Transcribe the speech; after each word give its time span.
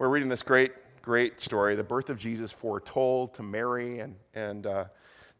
we're 0.00 0.08
reading 0.08 0.30
this 0.30 0.42
great, 0.42 0.72
great 1.02 1.42
story, 1.42 1.76
the 1.76 1.84
birth 1.84 2.08
of 2.08 2.16
Jesus 2.16 2.50
foretold 2.50 3.34
to 3.34 3.42
Mary 3.42 3.98
and, 3.98 4.16
and 4.32 4.66
uh, 4.66 4.84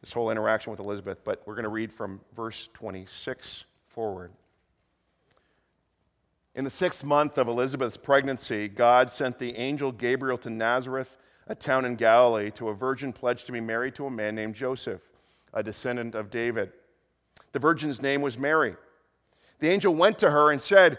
this 0.03 0.13
whole 0.13 0.31
interaction 0.31 0.71
with 0.71 0.81
Elizabeth. 0.81 1.25
But 1.25 1.41
we're 1.47 1.55
going 1.55 1.63
to 1.63 1.71
read 1.71 1.91
from 1.91 2.21
verse 2.37 2.69
26 2.75 3.65
forward. 3.89 4.33
In 6.55 6.65
the 6.65 6.71
sixth 6.71 7.03
month 7.03 7.39
of 7.39 7.49
Elizabeth's 7.49 7.97
pregnancy, 7.97 8.69
God 8.69 9.11
sent 9.11 9.39
the 9.39 9.57
angel 9.57 9.93
Gabriel 9.93 10.37
to 10.37 10.51
Nazareth, 10.51 11.17
a 11.47 11.55
town 11.55 11.87
in 11.87 11.97
Galilee, 11.97 12.51
to 12.51 12.69
a 12.69 12.75
virgin 12.75 13.15
pledged 13.15 13.47
to 13.47 13.53
be 13.53 13.63
married 13.63 13.95
to 13.95 14.05
a 14.05 14.11
man 14.11 14.35
named 14.35 14.57
Joseph, 14.57 15.01
a 15.55 15.63
descendant 15.63 16.15
of 16.15 16.31
David. 16.31 16.71
The 17.53 17.61
virgin's 17.61 18.03
name 18.03 18.21
was 18.21 18.37
Mary. 18.37 18.77
The 19.61 19.71
angel 19.71 19.95
went 19.95 20.19
to 20.19 20.31
her 20.31 20.51
and 20.51 20.61
said, 20.61 20.99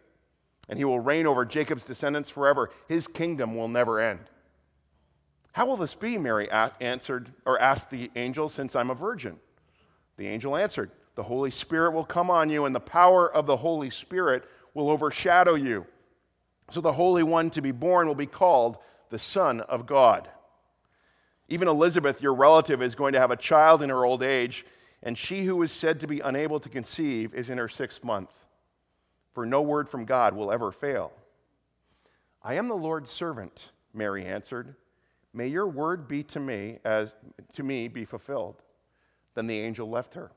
and 0.69 0.77
he 0.77 0.85
will 0.85 0.99
reign 0.99 1.27
over 1.27 1.45
Jacob's 1.45 1.83
descendants 1.83 2.29
forever. 2.29 2.69
His 2.87 3.07
kingdom 3.07 3.55
will 3.55 3.67
never 3.67 3.99
end. 3.99 4.19
How 5.53 5.65
will 5.65 5.77
this 5.77 5.95
be? 5.95 6.17
Mary 6.17 6.49
answered 6.79 7.31
or 7.45 7.59
asked 7.59 7.89
the 7.89 8.09
angel, 8.15 8.47
since 8.47 8.75
I'm 8.75 8.89
a 8.89 8.95
virgin. 8.95 9.37
The 10.17 10.27
angel 10.27 10.55
answered, 10.55 10.91
The 11.15 11.23
Holy 11.23 11.51
Spirit 11.51 11.91
will 11.91 12.05
come 12.05 12.29
on 12.29 12.49
you, 12.49 12.65
and 12.65 12.73
the 12.73 12.79
power 12.79 13.31
of 13.31 13.47
the 13.47 13.57
Holy 13.57 13.89
Spirit 13.89 14.45
will 14.73 14.89
overshadow 14.89 15.55
you. 15.55 15.85
So 16.69 16.79
the 16.79 16.93
Holy 16.93 17.23
One 17.23 17.49
to 17.51 17.61
be 17.61 17.71
born 17.71 18.07
will 18.07 18.15
be 18.15 18.25
called 18.25 18.77
the 19.09 19.19
Son 19.19 19.59
of 19.61 19.85
God. 19.85 20.29
Even 21.49 21.67
Elizabeth, 21.67 22.21
your 22.21 22.33
relative, 22.33 22.81
is 22.81 22.95
going 22.95 23.11
to 23.11 23.19
have 23.19 23.31
a 23.31 23.35
child 23.35 23.81
in 23.81 23.89
her 23.89 24.05
old 24.05 24.23
age, 24.23 24.65
and 25.03 25.17
she 25.17 25.43
who 25.43 25.61
is 25.63 25.73
said 25.73 25.99
to 25.99 26.07
be 26.07 26.21
unable 26.21 26.61
to 26.61 26.69
conceive 26.69 27.33
is 27.33 27.49
in 27.49 27.57
her 27.57 27.67
sixth 27.67 28.05
month 28.05 28.29
for 29.33 29.45
no 29.45 29.61
word 29.61 29.89
from 29.89 30.05
God 30.05 30.35
will 30.35 30.51
ever 30.51 30.71
fail. 30.71 31.11
I 32.43 32.55
am 32.55 32.67
the 32.67 32.75
Lord's 32.75 33.11
servant, 33.11 33.69
Mary 33.93 34.25
answered. 34.25 34.75
May 35.33 35.47
your 35.47 35.67
word 35.67 36.07
be 36.07 36.23
to 36.23 36.39
me 36.39 36.79
as 36.83 37.13
to 37.53 37.63
me 37.63 37.87
be 37.87 38.03
fulfilled. 38.03 38.61
Then 39.35 39.47
the 39.47 39.59
angel 39.59 39.89
left 39.89 40.15
her. 40.15 40.31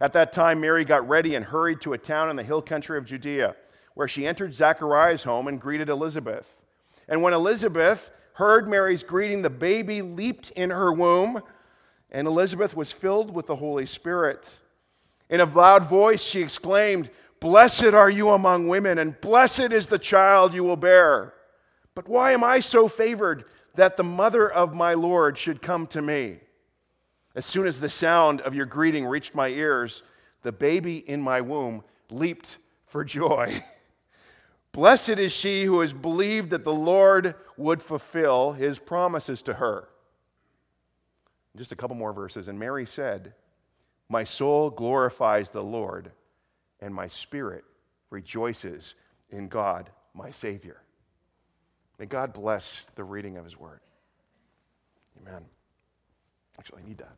At 0.00 0.12
that 0.14 0.32
time 0.32 0.60
Mary 0.60 0.84
got 0.84 1.08
ready 1.08 1.36
and 1.36 1.44
hurried 1.44 1.80
to 1.82 1.92
a 1.92 1.98
town 1.98 2.28
in 2.28 2.36
the 2.36 2.42
hill 2.42 2.60
country 2.60 2.98
of 2.98 3.06
Judea, 3.06 3.54
where 3.94 4.08
she 4.08 4.26
entered 4.26 4.54
Zachariah's 4.54 5.22
home 5.22 5.48
and 5.48 5.60
greeted 5.60 5.88
Elizabeth. 5.88 6.60
And 7.08 7.22
when 7.22 7.32
Elizabeth 7.32 8.10
heard 8.34 8.68
Mary's 8.68 9.02
greeting, 9.02 9.42
the 9.42 9.50
baby 9.50 10.02
leaped 10.02 10.50
in 10.50 10.70
her 10.70 10.92
womb, 10.92 11.40
and 12.10 12.26
Elizabeth 12.26 12.76
was 12.76 12.92
filled 12.92 13.32
with 13.32 13.46
the 13.46 13.56
Holy 13.56 13.86
Spirit. 13.86 14.58
In 15.30 15.40
a 15.40 15.44
loud 15.44 15.88
voice 15.88 16.22
she 16.22 16.42
exclaimed, 16.42 17.10
Blessed 17.42 17.86
are 17.86 18.08
you 18.08 18.28
among 18.30 18.68
women, 18.68 18.98
and 18.98 19.20
blessed 19.20 19.72
is 19.72 19.88
the 19.88 19.98
child 19.98 20.54
you 20.54 20.62
will 20.62 20.76
bear. 20.76 21.34
But 21.92 22.08
why 22.08 22.30
am 22.30 22.44
I 22.44 22.60
so 22.60 22.86
favored 22.86 23.46
that 23.74 23.96
the 23.96 24.04
mother 24.04 24.48
of 24.48 24.76
my 24.76 24.94
Lord 24.94 25.36
should 25.36 25.60
come 25.60 25.88
to 25.88 26.00
me? 26.00 26.38
As 27.34 27.44
soon 27.44 27.66
as 27.66 27.80
the 27.80 27.90
sound 27.90 28.42
of 28.42 28.54
your 28.54 28.66
greeting 28.66 29.04
reached 29.04 29.34
my 29.34 29.48
ears, 29.48 30.04
the 30.42 30.52
baby 30.52 30.98
in 30.98 31.20
my 31.20 31.40
womb 31.40 31.82
leaped 32.10 32.58
for 32.86 33.02
joy. 33.02 33.64
Blessed 34.70 35.08
is 35.08 35.32
she 35.32 35.64
who 35.64 35.80
has 35.80 35.92
believed 35.92 36.50
that 36.50 36.62
the 36.62 36.72
Lord 36.72 37.34
would 37.56 37.82
fulfill 37.82 38.52
his 38.52 38.78
promises 38.78 39.42
to 39.42 39.54
her. 39.54 39.88
Just 41.56 41.72
a 41.72 41.76
couple 41.76 41.96
more 41.96 42.12
verses. 42.12 42.46
And 42.46 42.56
Mary 42.56 42.86
said, 42.86 43.34
My 44.08 44.22
soul 44.22 44.70
glorifies 44.70 45.50
the 45.50 45.64
Lord 45.64 46.12
and 46.82 46.94
my 46.94 47.06
spirit 47.06 47.64
rejoices 48.10 48.94
in 49.30 49.48
God, 49.48 49.88
my 50.14 50.30
Savior. 50.30 50.82
May 51.98 52.06
God 52.06 52.34
bless 52.34 52.88
the 52.96 53.04
reading 53.04 53.38
of 53.38 53.44
His 53.44 53.58
Word. 53.58 53.80
Amen. 55.20 55.44
Actually, 56.58 56.82
I 56.82 56.88
need 56.88 56.98
that. 56.98 57.16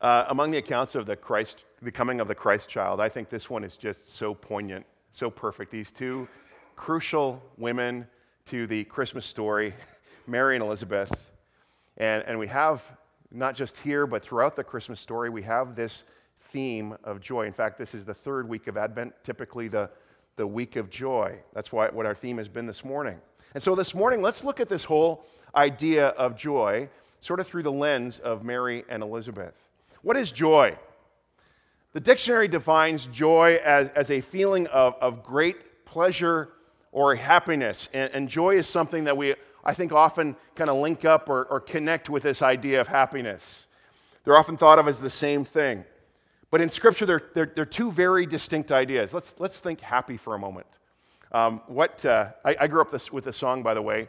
Uh, 0.00 0.26
among 0.28 0.52
the 0.52 0.58
accounts 0.58 0.94
of 0.94 1.06
the 1.06 1.16
Christ, 1.16 1.64
the 1.82 1.90
coming 1.90 2.20
of 2.20 2.28
the 2.28 2.34
Christ 2.34 2.68
child, 2.68 3.00
I 3.00 3.08
think 3.08 3.30
this 3.30 3.50
one 3.50 3.64
is 3.64 3.76
just 3.76 4.14
so 4.14 4.34
poignant, 4.34 4.86
so 5.10 5.28
perfect. 5.30 5.72
These 5.72 5.90
two 5.90 6.28
crucial 6.76 7.42
women 7.56 8.06
to 8.44 8.66
the 8.68 8.84
Christmas 8.84 9.26
story, 9.26 9.74
Mary 10.26 10.54
and 10.54 10.62
Elizabeth. 10.62 11.32
And, 11.96 12.22
and 12.24 12.38
we 12.38 12.46
have, 12.46 12.84
not 13.32 13.56
just 13.56 13.80
here, 13.80 14.06
but 14.06 14.22
throughout 14.22 14.54
the 14.54 14.62
Christmas 14.62 15.00
story, 15.00 15.30
we 15.30 15.42
have 15.42 15.74
this 15.74 16.04
theme 16.52 16.96
of 17.04 17.20
joy. 17.20 17.46
In 17.46 17.52
fact, 17.52 17.78
this 17.78 17.94
is 17.94 18.04
the 18.04 18.14
third 18.14 18.48
week 18.48 18.66
of 18.66 18.76
Advent, 18.76 19.14
typically 19.22 19.68
the, 19.68 19.90
the 20.36 20.46
week 20.46 20.76
of 20.76 20.90
joy. 20.90 21.38
That's 21.52 21.72
why, 21.72 21.88
what 21.88 22.06
our 22.06 22.14
theme 22.14 22.38
has 22.38 22.48
been 22.48 22.66
this 22.66 22.84
morning. 22.84 23.20
And 23.54 23.62
so 23.62 23.74
this 23.74 23.94
morning, 23.94 24.22
let's 24.22 24.44
look 24.44 24.60
at 24.60 24.68
this 24.68 24.84
whole 24.84 25.24
idea 25.54 26.08
of 26.08 26.36
joy 26.36 26.88
sort 27.20 27.40
of 27.40 27.46
through 27.46 27.62
the 27.64 27.72
lens 27.72 28.18
of 28.18 28.44
Mary 28.44 28.84
and 28.88 29.02
Elizabeth. 29.02 29.54
What 30.02 30.16
is 30.16 30.30
joy? 30.30 30.76
The 31.92 32.00
dictionary 32.00 32.48
defines 32.48 33.06
joy 33.06 33.60
as, 33.64 33.88
as 33.90 34.10
a 34.10 34.20
feeling 34.20 34.66
of, 34.68 34.94
of 35.00 35.22
great 35.22 35.84
pleasure 35.84 36.50
or 36.92 37.14
happiness. 37.14 37.88
And, 37.92 38.10
and 38.12 38.28
joy 38.28 38.56
is 38.56 38.66
something 38.66 39.04
that 39.04 39.16
we, 39.16 39.34
I 39.64 39.74
think, 39.74 39.92
often 39.92 40.36
kind 40.54 40.70
of 40.70 40.76
link 40.76 41.04
up 41.04 41.28
or, 41.28 41.44
or 41.44 41.60
connect 41.60 42.08
with 42.08 42.22
this 42.22 42.42
idea 42.42 42.80
of 42.80 42.88
happiness. 42.88 43.66
They're 44.24 44.36
often 44.36 44.56
thought 44.56 44.78
of 44.78 44.86
as 44.86 45.00
the 45.00 45.10
same 45.10 45.44
thing. 45.44 45.84
But 46.50 46.60
in 46.60 46.70
Scripture, 46.70 47.04
they're, 47.04 47.50
they're, 47.54 47.66
two 47.66 47.92
very 47.92 48.24
distinct 48.24 48.72
ideas. 48.72 49.12
Let's, 49.12 49.34
let's 49.38 49.60
think 49.60 49.80
happy 49.80 50.16
for 50.16 50.34
a 50.34 50.38
moment. 50.38 50.66
Um, 51.30 51.60
what, 51.66 52.04
uh, 52.06 52.30
I, 52.44 52.56
I, 52.60 52.66
grew 52.68 52.80
up 52.80 52.90
this, 52.90 53.12
with 53.12 53.26
a 53.26 53.32
song, 53.32 53.62
by 53.62 53.74
the 53.74 53.82
way. 53.82 54.08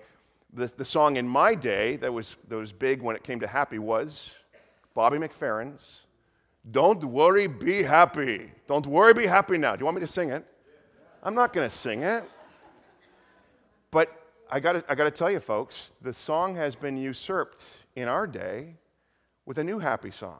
The, 0.54 0.72
the 0.78 0.86
song 0.86 1.18
in 1.18 1.28
my 1.28 1.54
day 1.54 1.98
that 1.98 2.14
was, 2.14 2.38
that 2.48 2.56
was 2.56 2.72
big 2.72 3.02
when 3.02 3.18
it 3.18 3.24
came 3.24 3.42
to 3.42 3.48
happy 3.48 3.78
was 3.78 4.32
Bobby 4.94 5.18
McFerrin's 5.18 6.02
Don't 6.72 7.04
Worry, 7.04 7.48
Be 7.48 7.84
Happy. 7.84 8.52
Don't 8.68 8.88
worry, 8.88 9.14
be 9.14 9.28
happy 9.28 9.58
now. 9.58 9.76
Do 9.76 9.82
you 9.82 9.86
want 9.86 9.96
me 9.96 10.02
to 10.02 10.08
sing 10.08 10.30
it? 10.30 10.46
I'm 11.22 11.36
not 11.36 11.52
going 11.52 11.70
to 11.70 11.76
sing 11.76 12.04
it. 12.04 12.24
But 13.92 14.16
I 14.50 14.60
got 14.60 14.86
I 14.90 14.96
to 14.96 15.12
tell 15.12 15.30
you, 15.30 15.40
folks, 15.40 15.94
the 16.02 16.14
song 16.14 16.56
has 16.56 16.76
been 16.76 16.96
usurped 16.96 17.64
in 17.96 18.08
our 18.08 18.26
day 18.26 18.76
with 19.46 19.58
a 19.58 19.64
new 19.64 19.80
happy 19.80 20.12
song. 20.12 20.40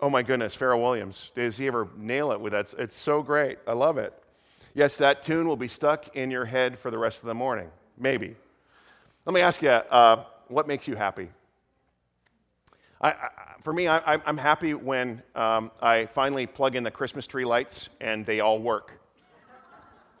Oh 0.00 0.08
my 0.08 0.22
goodness, 0.22 0.56
Pharrell 0.56 0.80
Williams. 0.80 1.32
Does 1.34 1.58
he 1.58 1.66
ever 1.66 1.88
nail 1.96 2.30
it 2.30 2.40
with 2.40 2.52
that? 2.52 2.72
It's 2.78 2.94
so 2.94 3.20
great. 3.20 3.58
I 3.66 3.72
love 3.72 3.98
it. 3.98 4.12
Yes, 4.74 4.96
that 4.98 5.22
tune 5.22 5.48
will 5.48 5.56
be 5.56 5.66
stuck 5.66 6.16
in 6.16 6.30
your 6.30 6.44
head 6.44 6.78
for 6.78 6.92
the 6.92 6.98
rest 6.98 7.20
of 7.20 7.26
the 7.26 7.34
morning. 7.34 7.68
Maybe. 7.98 8.36
Let 9.24 9.34
me 9.34 9.40
ask 9.40 9.60
you 9.60 9.70
uh, 9.70 10.24
what 10.46 10.68
makes 10.68 10.86
you 10.86 10.94
happy? 10.94 11.30
I, 13.00 13.10
I, 13.10 13.28
for 13.62 13.72
me, 13.72 13.88
I, 13.88 14.20
am 14.28 14.36
happy 14.36 14.74
when 14.74 15.22
um, 15.34 15.72
I 15.82 16.06
finally 16.06 16.46
plug 16.46 16.76
in 16.76 16.84
the 16.84 16.90
Christmas 16.90 17.26
tree 17.26 17.44
lights 17.44 17.88
and 18.00 18.24
they 18.24 18.38
all 18.38 18.60
work. 18.60 18.92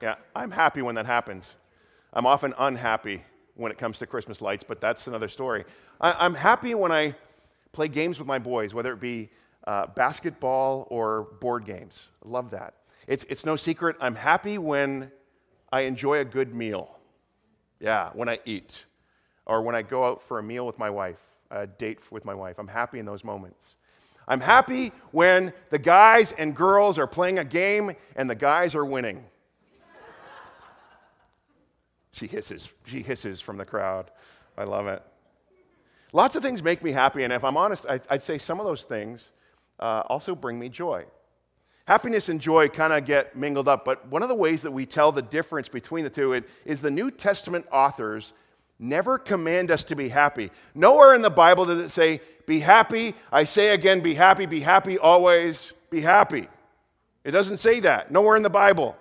Yeah, 0.02 0.16
I'm 0.34 0.50
happy 0.50 0.82
when 0.82 0.96
that 0.96 1.06
happens. 1.06 1.54
I'm 2.12 2.26
often 2.26 2.52
unhappy 2.58 3.22
when 3.54 3.70
it 3.70 3.78
comes 3.78 3.98
to 3.98 4.06
Christmas 4.06 4.40
lights, 4.40 4.64
but 4.66 4.80
that's 4.80 5.06
another 5.06 5.28
story. 5.28 5.64
I, 6.00 6.26
am 6.26 6.34
happy 6.34 6.74
when 6.74 6.90
I 6.90 7.14
play 7.72 7.88
games 7.88 8.18
with 8.18 8.26
my 8.26 8.38
boys, 8.38 8.74
whether 8.74 8.92
it 8.92 9.00
be 9.00 9.30
uh, 9.68 9.86
basketball 9.88 10.88
or 10.90 11.28
board 11.40 11.66
games. 11.66 12.08
Love 12.24 12.50
that. 12.50 12.72
It's, 13.06 13.24
it's 13.28 13.44
no 13.44 13.54
secret, 13.54 13.96
I'm 14.00 14.14
happy 14.14 14.56
when 14.56 15.12
I 15.70 15.82
enjoy 15.82 16.20
a 16.20 16.24
good 16.24 16.54
meal. 16.54 16.96
Yeah, 17.78 18.10
when 18.14 18.30
I 18.30 18.40
eat, 18.46 18.86
or 19.44 19.60
when 19.62 19.74
I 19.74 19.82
go 19.82 20.04
out 20.04 20.22
for 20.22 20.38
a 20.38 20.42
meal 20.42 20.66
with 20.66 20.78
my 20.78 20.88
wife, 20.88 21.18
a 21.50 21.66
date 21.66 22.10
with 22.10 22.24
my 22.24 22.34
wife. 22.34 22.58
I'm 22.58 22.66
happy 22.66 22.98
in 22.98 23.04
those 23.04 23.24
moments. 23.24 23.76
I'm 24.26 24.40
happy 24.40 24.90
when 25.12 25.52
the 25.68 25.78
guys 25.78 26.32
and 26.32 26.56
girls 26.56 26.98
are 26.98 27.06
playing 27.06 27.38
a 27.38 27.44
game 27.44 27.92
and 28.16 28.28
the 28.28 28.34
guys 28.34 28.74
are 28.74 28.84
winning. 28.86 29.22
she 32.12 32.26
hisses. 32.26 32.70
She 32.86 33.00
hisses 33.00 33.42
from 33.42 33.58
the 33.58 33.64
crowd. 33.66 34.10
I 34.56 34.64
love 34.64 34.86
it. 34.86 35.02
Lots 36.14 36.36
of 36.36 36.42
things 36.42 36.62
make 36.62 36.82
me 36.82 36.90
happy, 36.90 37.22
and 37.22 37.34
if 37.34 37.44
I'm 37.44 37.58
honest, 37.58 37.84
I, 37.86 38.00
would 38.10 38.22
say 38.22 38.38
some 38.38 38.60
of 38.60 38.66
those 38.66 38.84
things 38.84 39.30
uh, 39.78 40.02
also 40.08 40.34
bring 40.34 40.58
me 40.58 40.68
joy. 40.68 41.04
Happiness 41.86 42.28
and 42.28 42.40
joy 42.40 42.68
kind 42.68 42.92
of 42.92 43.04
get 43.04 43.34
mingled 43.34 43.66
up, 43.66 43.84
but 43.84 44.06
one 44.08 44.22
of 44.22 44.28
the 44.28 44.34
ways 44.34 44.62
that 44.62 44.70
we 44.70 44.84
tell 44.84 45.10
the 45.10 45.22
difference 45.22 45.68
between 45.68 46.04
the 46.04 46.10
two 46.10 46.42
is 46.66 46.80
the 46.80 46.90
New 46.90 47.10
Testament 47.10 47.66
authors 47.72 48.34
never 48.78 49.18
command 49.18 49.70
us 49.70 49.84
to 49.86 49.96
be 49.96 50.08
happy. 50.08 50.50
Nowhere 50.74 51.14
in 51.14 51.22
the 51.22 51.30
Bible 51.30 51.64
does 51.64 51.78
it 51.78 51.88
say, 51.88 52.20
Be 52.46 52.60
happy. 52.60 53.14
I 53.32 53.44
say 53.44 53.70
again, 53.70 54.00
be 54.00 54.14
happy, 54.14 54.46
be 54.46 54.60
happy 54.60 54.98
always, 54.98 55.72
be 55.90 56.00
happy. 56.00 56.48
It 57.24 57.30
doesn't 57.32 57.56
say 57.56 57.80
that. 57.80 58.10
Nowhere 58.10 58.36
in 58.36 58.42
the 58.42 58.50
Bible. 58.50 58.96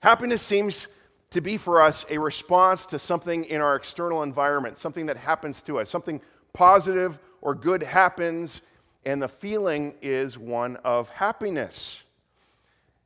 Happiness 0.00 0.42
seems 0.42 0.88
to 1.30 1.40
be 1.40 1.56
for 1.56 1.80
us 1.80 2.04
a 2.10 2.18
response 2.18 2.86
to 2.86 2.98
something 2.98 3.44
in 3.44 3.60
our 3.60 3.74
external 3.74 4.22
environment, 4.22 4.78
something 4.78 5.06
that 5.06 5.16
happens 5.16 5.62
to 5.62 5.80
us, 5.80 5.90
something 5.90 6.20
positive 6.52 7.18
or 7.40 7.54
good 7.54 7.82
happens, 7.82 8.62
and 9.06 9.22
the 9.22 9.28
feeling 9.28 9.94
is 10.02 10.38
one 10.38 10.76
of 10.76 11.08
happiness. 11.10 12.02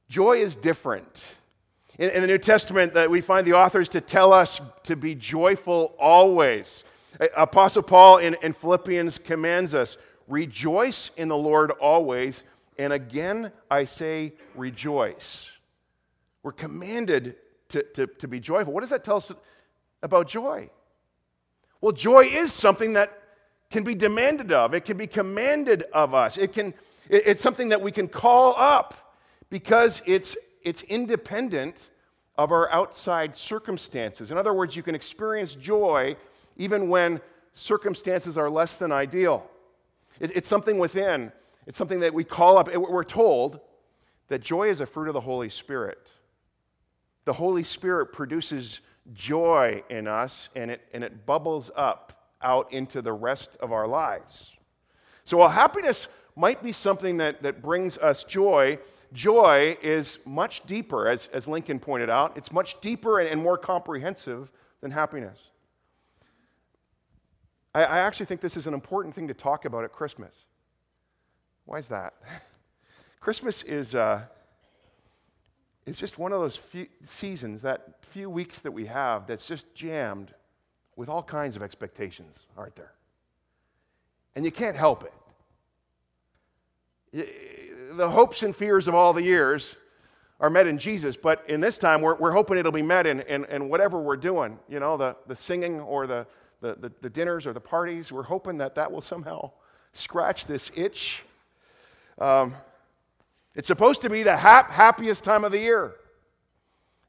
Joy 0.09 0.39
is 0.39 0.57
different. 0.57 1.37
In, 1.99 2.11
in, 2.11 2.23
the 2.23 2.29
New 2.29 2.39
Testament, 2.39 2.95
that 2.95 3.11
we 3.11 3.21
find 3.21 3.47
the 3.47 3.55
authors 3.55 3.89
to 3.91 4.01
tell 4.01 4.33
us 4.33 4.61
to 4.85 4.97
be 4.97 5.15
joyful 5.15 5.95
always. 5.99 6.85
Apostle 7.37 7.83
Paul 7.83 8.19
in, 8.19 8.37
in 8.43 8.53
Philippians 8.53 9.19
commands 9.19 9.75
us, 9.75 9.97
rejoice 10.29 11.11
in 11.17 11.29
the 11.29 11.37
Lord 11.37 11.73
always. 11.73 12.45
And 12.79 12.93
again, 12.93 13.51
I 13.71 13.85
say 13.85 14.35
rejoice. 14.55 15.51
We're 16.43 16.53
commanded 16.53 17.37
to, 17.71 17.83
to, 17.95 18.07
to 18.07 18.29
be 18.29 18.41
joyful. 18.41 18.73
What 18.73 18.81
does 18.81 18.91
that 18.91 19.05
tell 19.05 19.17
us 19.17 19.33
about 20.03 20.29
joy? 20.29 20.71
Well, 21.81 21.93
joy 21.93 22.23
is 22.23 22.53
something 22.53 22.95
that 22.95 23.18
can 23.71 23.85
be 23.85 23.95
demanded 23.95 24.53
of, 24.53 24.75
it 24.75 24.85
can 24.85 24.97
be 24.97 25.07
commanded 25.07 25.85
of 25.93 26.15
us. 26.15 26.39
It 26.39 26.53
can, 26.53 26.75
it's 27.09 27.43
something 27.43 27.69
that 27.69 27.81
we 27.81 27.93
can 27.93 28.09
call 28.09 28.55
up 28.57 29.15
because 29.51 30.03
it's, 30.07 30.37
it's 30.63 30.83
independent 30.85 31.91
of 32.37 32.53
our 32.53 32.71
outside 32.73 33.37
circumstances. 33.37 34.31
In 34.31 34.39
other 34.39 34.55
words, 34.55 34.77
you 34.77 34.83
can 34.83 34.95
experience 34.95 35.55
joy 35.55 36.17
even 36.57 36.89
when 36.89 37.21
circumstances 37.53 38.39
are 38.39 38.49
less 38.49 38.77
than 38.77 38.93
ideal. 38.93 39.49
It, 40.21 40.37
it's 40.37 40.49
something 40.49 40.79
within, 40.79 41.33
it's 41.67 41.77
something 41.77 42.01
that 42.01 42.15
we 42.15 42.25
call 42.25 42.57
up. 42.57 42.75
We're 42.75 43.05
told 43.05 43.61
that 44.29 44.41
joy 44.41 44.69
is 44.69 44.81
a 44.81 44.87
fruit 44.87 45.09
of 45.09 45.15
the 45.15 45.21
Holy 45.21 45.49
Spirit. 45.49 46.11
The 47.25 47.33
Holy 47.35 47.65
Spirit 47.65 48.13
produces 48.13 48.81
joy 49.15 49.83
in 49.91 50.07
us 50.07 50.49
and 50.55 50.71
it, 50.71 50.81
and 50.93 51.03
it 51.03 51.27
bubbles 51.27 51.71
up 51.77 52.18
out 52.43 52.73
into 52.73 53.03
the 53.03 53.13
rest 53.13 53.57
of 53.61 53.73
our 53.73 53.87
lives. 53.87 54.53
So 55.25 55.39
while 55.39 55.49
happiness 55.49 56.09
might 56.37 56.63
be 56.63 56.73
something 56.73 57.17
that, 57.19 57.43
that 57.43 57.61
brings 57.63 57.99
us 57.99 58.25
joy, 58.25 58.79
joy 59.13 59.77
is 59.83 60.19
much 60.25 60.65
deeper, 60.67 61.09
as, 61.09 61.29
as 61.33 61.49
Lincoln 61.49 61.81
pointed 61.81 62.11
out. 62.11 62.37
It's 62.37 62.53
much 62.53 62.81
deeper 62.81 63.19
and, 63.19 63.29
and 63.29 63.43
more 63.43 63.59
comprehensive 63.59 64.51
than 64.81 64.91
happiness. 64.91 65.41
I, 67.75 67.85
I 67.85 67.99
actually 67.99 68.27
think 68.27 68.41
this 68.41 68.57
is 68.57 68.67
an 68.67 68.75
important 68.75 69.15
thing 69.15 69.29
to 69.29 69.35
talk 69.35 69.65
about 69.65 69.85
at 69.85 69.93
Christmas. 69.93 70.35
Why 71.65 71.79
is 71.79 71.89
that? 71.89 72.15
Christmas 73.21 73.63
is, 73.65 73.95
uh, 73.95 74.23
is 75.85 75.99
just 75.99 76.19
one 76.19 76.33
of 76.33 76.41
those 76.41 76.57
few 76.57 76.87
seasons, 77.03 77.63
that 77.63 78.05
few 78.05 78.31
weeks 78.31 78.61
that 78.61 78.71
we 78.71 78.87
have, 78.87 79.27
that's 79.27 79.47
just 79.47 79.75
jammed 79.75 80.33
with 80.99 81.09
all 81.09 81.23
kinds 81.23 81.55
of 81.55 81.63
expectations, 81.63 82.47
aren't 82.57 82.75
there? 82.75 82.93
And 84.35 84.45
you 84.45 84.51
can't 84.51 84.77
help 84.77 85.09
it. 87.13 87.25
The 87.97 88.11
hopes 88.11 88.43
and 88.43 88.55
fears 88.55 88.89
of 88.89 88.97
all 88.97 89.13
the 89.13 89.23
years 89.23 89.77
are 90.41 90.51
met 90.51 90.67
in 90.67 90.77
Jesus, 90.77 91.17
but 91.17 91.45
in 91.49 91.61
this 91.61 91.79
time, 91.79 92.01
we're, 92.01 92.17
we're 92.17 92.33
hoping 92.33 92.59
it'll 92.59 92.73
be 92.73 92.83
met 92.83 93.07
in, 93.07 93.21
in, 93.23 93.45
in 93.45 93.69
whatever 93.69 94.01
we're 94.01 94.17
doing, 94.17 94.59
you 94.69 94.81
know, 94.81 94.97
the, 94.97 95.15
the 95.29 95.37
singing 95.37 95.81
or 95.81 96.09
the, 96.09 96.27
the, 96.61 96.75
the, 96.75 96.93
the 97.01 97.11
dinners 97.11 97.47
or 97.47 97.53
the 97.53 97.61
parties. 97.61 98.11
We're 98.11 98.25
hoping 98.25 98.59
that 98.59 98.75
that 98.75 98.91
will 98.91 99.01
somehow 99.01 99.53
scratch 99.93 100.47
this 100.47 100.73
itch. 100.75 101.23
Um, 102.19 102.57
it's 103.55 103.69
supposed 103.69 104.03
to 104.03 104.11
be 104.11 104.25
the 104.25 104.37
hap- 104.37 104.71
happiest 104.71 105.23
time 105.23 105.45
of 105.45 105.53
the 105.53 105.61
year. 105.61 105.95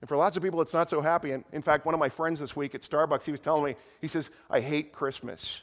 And 0.02 0.08
for 0.08 0.16
lots 0.16 0.38
of 0.38 0.44
people, 0.44 0.62
it's 0.62 0.74
not 0.74 0.90
so 0.90 1.02
happy. 1.02 1.32
And 1.32 1.44
in 1.52 1.62
fact, 1.62 1.86
one 1.86 1.94
of 1.94 2.00
my 2.00 2.10
friends 2.10 2.40
this 2.40 2.56
week 2.56 2.74
at 2.74 2.82
Starbucks, 2.82 3.26
he 3.26 3.32
was 3.32 3.42
telling 3.42 3.64
me, 3.64 3.76
he 4.00 4.08
says, 4.08 4.30
I 4.50 4.62
hate 4.62 4.94
Christmas. 4.94 5.62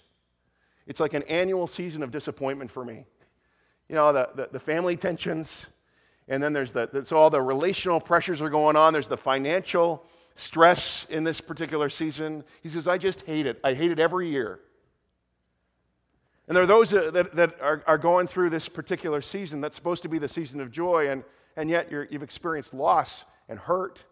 It's 0.87 1.01
like 1.01 1.15
an 1.15 1.23
annual 1.25 1.67
season 1.67 2.03
of 2.03 2.11
disappointment 2.11 2.71
for 2.71 2.85
me. 2.85 3.07
You 3.89 3.95
know, 3.95 4.13
the, 4.13 4.29
the, 4.35 4.49
the 4.53 4.61
family 4.61 4.97
tensions, 4.97 5.67
and 6.29 6.43
then 6.43 6.53
there's 6.53 6.73
the, 6.73 7.03
so 7.05 7.17
all 7.17 7.31
the 7.31 7.41
relational 7.41 8.01
pressures 8.01 8.43
are 8.43 8.51
going 8.51 8.77
on. 8.77 8.93
There's 8.93 9.09
the 9.09 9.17
financial 9.17 10.05
stress 10.35 11.07
in 11.09 11.25
this 11.25 11.41
particular 11.41 11.89
season. 11.89 12.45
He 12.63 12.69
says, 12.69 12.87
I 12.87 12.99
just 12.99 13.23
hate 13.23 13.47
it. 13.47 13.59
I 13.65 13.75
hate 13.75 13.91
it 13.91 13.99
every 13.99 14.29
year. 14.29 14.61
And 16.47 16.55
there 16.55 16.63
are 16.63 16.67
those 16.67 16.91
that, 16.91 17.35
that 17.35 17.61
are, 17.61 17.83
are 17.87 17.99
going 17.99 18.27
through 18.27 18.51
this 18.51 18.69
particular 18.69 19.21
season 19.21 19.61
that's 19.61 19.75
supposed 19.75 20.03
to 20.03 20.09
be 20.09 20.19
the 20.19 20.29
season 20.29 20.61
of 20.61 20.71
joy, 20.71 21.09
and, 21.11 21.25
and 21.57 21.71
yet 21.71 21.91
you've 21.91 22.23
experienced 22.23 22.75
loss 22.75 23.25
and 23.49 23.59
hurt 23.59 24.05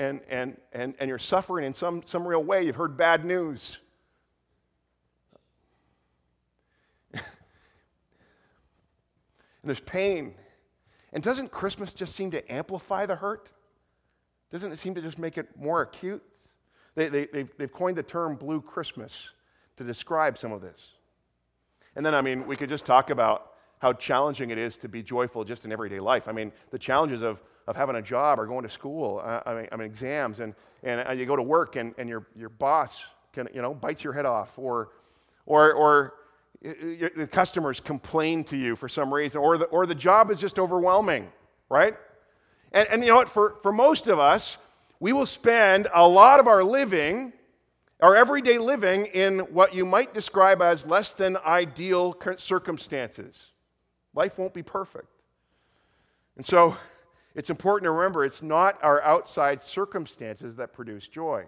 and, 0.00 0.20
and, 0.30 0.56
and, 0.72 0.94
and 0.98 1.08
you're 1.10 1.18
suffering 1.18 1.66
in 1.66 1.74
some, 1.74 2.02
some 2.02 2.26
real 2.26 2.42
way. 2.42 2.64
You've 2.64 2.76
heard 2.76 2.96
bad 2.96 3.22
news. 3.22 3.78
and 7.12 7.22
there's 9.62 9.80
pain. 9.80 10.34
And 11.12 11.22
doesn't 11.22 11.50
Christmas 11.50 11.92
just 11.92 12.16
seem 12.16 12.30
to 12.30 12.50
amplify 12.50 13.04
the 13.04 13.16
hurt? 13.16 13.50
Doesn't 14.50 14.72
it 14.72 14.78
seem 14.78 14.94
to 14.94 15.02
just 15.02 15.18
make 15.18 15.36
it 15.36 15.48
more 15.54 15.82
acute? 15.82 16.22
They, 16.94 17.10
they, 17.10 17.26
they've, 17.26 17.50
they've 17.58 17.72
coined 17.72 17.98
the 17.98 18.02
term 18.02 18.36
blue 18.36 18.62
Christmas 18.62 19.28
to 19.76 19.84
describe 19.84 20.38
some 20.38 20.50
of 20.50 20.62
this. 20.62 20.80
And 21.94 22.06
then, 22.06 22.14
I 22.14 22.22
mean, 22.22 22.46
we 22.46 22.56
could 22.56 22.70
just 22.70 22.86
talk 22.86 23.10
about 23.10 23.52
how 23.80 23.92
challenging 23.92 24.48
it 24.48 24.56
is 24.56 24.78
to 24.78 24.88
be 24.88 25.02
joyful 25.02 25.44
just 25.44 25.66
in 25.66 25.72
everyday 25.72 26.00
life. 26.00 26.26
I 26.26 26.32
mean, 26.32 26.52
the 26.70 26.78
challenges 26.78 27.20
of 27.20 27.42
of 27.66 27.76
having 27.76 27.96
a 27.96 28.02
job 28.02 28.38
or 28.38 28.46
going 28.46 28.62
to 28.62 28.70
school, 28.70 29.20
uh, 29.24 29.40
I, 29.46 29.54
mean, 29.54 29.68
I 29.72 29.76
mean, 29.76 29.86
exams, 29.86 30.40
and, 30.40 30.54
and 30.82 31.06
uh, 31.08 31.12
you 31.12 31.26
go 31.26 31.36
to 31.36 31.42
work 31.42 31.76
and, 31.76 31.94
and 31.98 32.08
your, 32.08 32.26
your 32.36 32.48
boss 32.48 33.04
can, 33.32 33.48
you 33.54 33.62
know, 33.62 33.74
bites 33.74 34.02
your 34.02 34.12
head 34.12 34.26
off, 34.26 34.58
or, 34.58 34.90
or, 35.46 35.72
or 35.72 36.14
the 36.62 37.28
customers 37.30 37.80
complain 37.80 38.44
to 38.44 38.56
you 38.56 38.76
for 38.76 38.88
some 38.88 39.12
reason, 39.12 39.40
or 39.40 39.56
the, 39.56 39.64
or 39.66 39.86
the 39.86 39.94
job 39.94 40.30
is 40.30 40.38
just 40.38 40.58
overwhelming, 40.58 41.30
right? 41.68 41.94
And, 42.72 42.88
and 42.88 43.02
you 43.02 43.08
know 43.08 43.16
what? 43.16 43.28
For, 43.28 43.56
for 43.62 43.72
most 43.72 44.08
of 44.08 44.18
us, 44.18 44.56
we 44.98 45.12
will 45.12 45.26
spend 45.26 45.88
a 45.94 46.06
lot 46.06 46.40
of 46.40 46.46
our 46.46 46.62
living, 46.62 47.32
our 48.00 48.14
everyday 48.14 48.58
living, 48.58 49.06
in 49.06 49.38
what 49.38 49.74
you 49.74 49.86
might 49.86 50.12
describe 50.12 50.60
as 50.60 50.86
less 50.86 51.12
than 51.12 51.38
ideal 51.38 52.14
circumstances. 52.36 53.52
Life 54.14 54.38
won't 54.38 54.52
be 54.52 54.62
perfect. 54.62 55.08
And 56.36 56.44
so, 56.44 56.76
it's 57.34 57.50
important 57.50 57.84
to 57.84 57.92
remember 57.92 58.24
it's 58.24 58.42
not 58.42 58.82
our 58.82 59.02
outside 59.02 59.60
circumstances 59.60 60.56
that 60.56 60.72
produce 60.72 61.06
joy, 61.08 61.44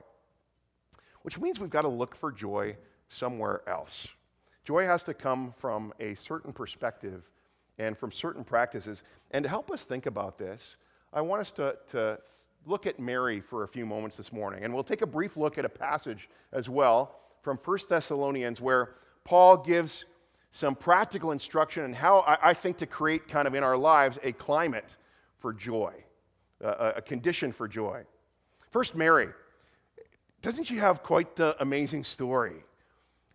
which 1.23 1.41
means 1.41 1.59
we've 1.59 1.71
got 1.71 1.83
to 1.83 1.89
look 1.89 2.15
for 2.15 2.31
joy 2.31 2.77
somewhere 3.09 3.63
else. 3.67 4.07
Joy 4.65 4.85
has 4.85 5.03
to 5.05 5.15
come 5.15 5.53
from 5.59 5.93
a 5.99 6.15
certain 6.15 6.53
perspective 6.53 7.29
and 7.79 7.99
from 7.99 8.13
certain 8.13 8.45
practices. 8.45 9.03
And 9.33 9.43
to 9.43 9.49
help 9.49 9.71
us 9.71 9.85
think 9.85 10.07
about 10.07 10.39
this, 10.39 10.77
I 11.13 11.21
want 11.21 11.41
us 11.41 11.51
to, 11.53 11.77
to 11.91 12.19
look 12.65 12.87
at 12.87 13.01
Mary 13.01 13.41
for 13.41 13.65
a 13.65 13.69
few 13.69 13.85
moments 13.85 14.17
this 14.17 14.33
morning. 14.33 14.65
And 14.65 14.73
we'll 14.73 14.85
take 14.85 15.03
a 15.03 15.07
brief 15.07 15.37
look 15.37 15.59
at 15.59 15.65
a 15.65 15.69
passage 15.69 16.29
as 16.53 16.69
well 16.69 17.17
from 17.43 17.59
1 17.59 17.79
Thessalonians 17.89 18.61
where 18.61 18.95
Paul 19.25 19.57
gives 19.57 20.05
some 20.53 20.77
practical 20.77 21.33
instruction 21.33 21.83
on 21.83 21.93
how 21.93 22.21
I, 22.21 22.51
I 22.51 22.55
think 22.55 22.77
to 22.79 22.87
create 22.87 23.27
kind 23.27 23.49
of 23.49 23.55
in 23.55 23.65
our 23.65 23.77
lives 23.77 24.19
a 24.23 24.33
climate 24.33 24.97
for 25.43 25.53
joy, 25.53 25.93
a, 26.61 27.03
condition 27.03 27.53
for 27.53 27.67
joy. 27.67 28.05
First, 28.71 28.95
Mary. 28.95 29.29
Doesn't 30.41 30.65
she 30.65 30.77
have 30.77 31.03
quite 31.03 31.37
the 31.37 31.57
amazing 31.61 32.05
story? 32.05 32.65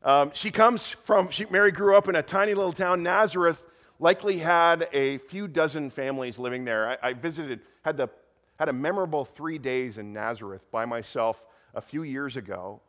Um, 0.03 0.31
she 0.33 0.51
comes 0.51 0.89
from, 0.89 1.29
she, 1.29 1.45
Mary 1.45 1.71
grew 1.71 1.95
up 1.95 2.07
in 2.07 2.15
a 2.15 2.23
tiny 2.23 2.53
little 2.53 2.71
town, 2.71 3.03
Nazareth, 3.03 3.65
likely 3.99 4.37
had 4.37 4.87
a 4.93 5.17
few 5.17 5.47
dozen 5.47 5.89
families 5.89 6.39
living 6.39 6.63
there. 6.63 6.97
I, 7.03 7.09
I 7.09 7.13
visited, 7.13 7.59
had, 7.83 7.97
the, 7.97 8.09
had 8.57 8.69
a 8.69 8.73
memorable 8.73 9.25
three 9.25 9.57
days 9.57 9.97
in 9.97 10.13
Nazareth 10.13 10.69
by 10.71 10.85
myself 10.85 11.43
a 11.75 11.81
few 11.81 12.03
years 12.03 12.37
ago, 12.37 12.79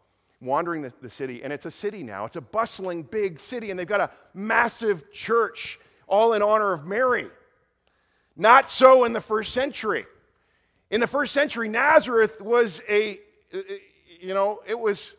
wandering 0.41 0.83
the, 0.83 0.93
the 1.03 1.11
city. 1.11 1.43
And 1.43 1.53
it's 1.53 1.67
a 1.67 1.71
city 1.73 2.05
now, 2.05 2.25
it's 2.25 2.37
a 2.37 2.41
bustling 2.41 3.03
big 3.03 3.41
city, 3.41 3.71
and 3.71 3.79
they've 3.79 3.87
got 3.87 4.01
a 4.01 4.11
massive 4.33 5.13
church 5.13 5.81
all 6.07 6.35
in 6.35 6.43
honor 6.43 6.73
of 6.73 6.87
Mary. 6.87 7.27
Not 8.41 8.71
so 8.71 9.03
in 9.05 9.13
the 9.13 9.21
first 9.21 9.53
century. 9.53 10.07
In 10.91 11.01
the 11.01 11.09
first 11.09 11.35
century, 11.35 11.69
Nazareth 11.69 12.41
was 12.41 12.81
a, 12.89 13.19
uh, 13.53 13.59
uh, 13.59 13.63
you 14.21 14.33
know, 14.33 14.61
it 14.65 14.79
was 14.79 15.13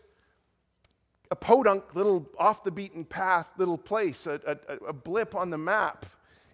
a 1.29 1.35
podunk 1.35 1.93
little 1.93 2.25
off 2.39 2.63
the 2.63 2.71
beaten 2.71 3.03
path 3.03 3.49
little 3.57 3.77
place, 3.77 4.25
a, 4.25 4.39
a, 4.47 4.85
a 4.87 4.93
blip 4.93 5.35
on 5.35 5.49
the 5.49 5.57
map. 5.57 6.05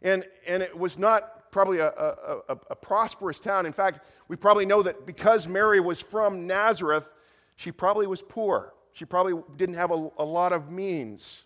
And, 0.01 0.25
and 0.47 0.63
it 0.63 0.77
was 0.77 0.97
not 0.97 1.51
probably 1.51 1.77
a, 1.77 1.87
a, 1.87 2.57
a, 2.71 2.75
prosperous 2.75 3.39
town. 3.39 3.65
In 3.65 3.71
fact, 3.71 3.99
we 4.27 4.35
probably 4.35 4.65
know 4.65 4.81
that 4.83 5.05
because 5.05 5.47
Mary 5.47 5.79
was 5.79 6.01
from 6.01 6.45
Nazareth, 6.47 7.09
she 7.55 7.71
probably 7.71 8.07
was 8.07 8.21
poor. 8.21 8.73
She 8.91 9.05
probably 9.05 9.41
didn't 9.55 9.75
have 9.75 9.91
a, 9.91 10.09
a 10.17 10.25
lot 10.25 10.51
of 10.51 10.69
means. 10.69 11.43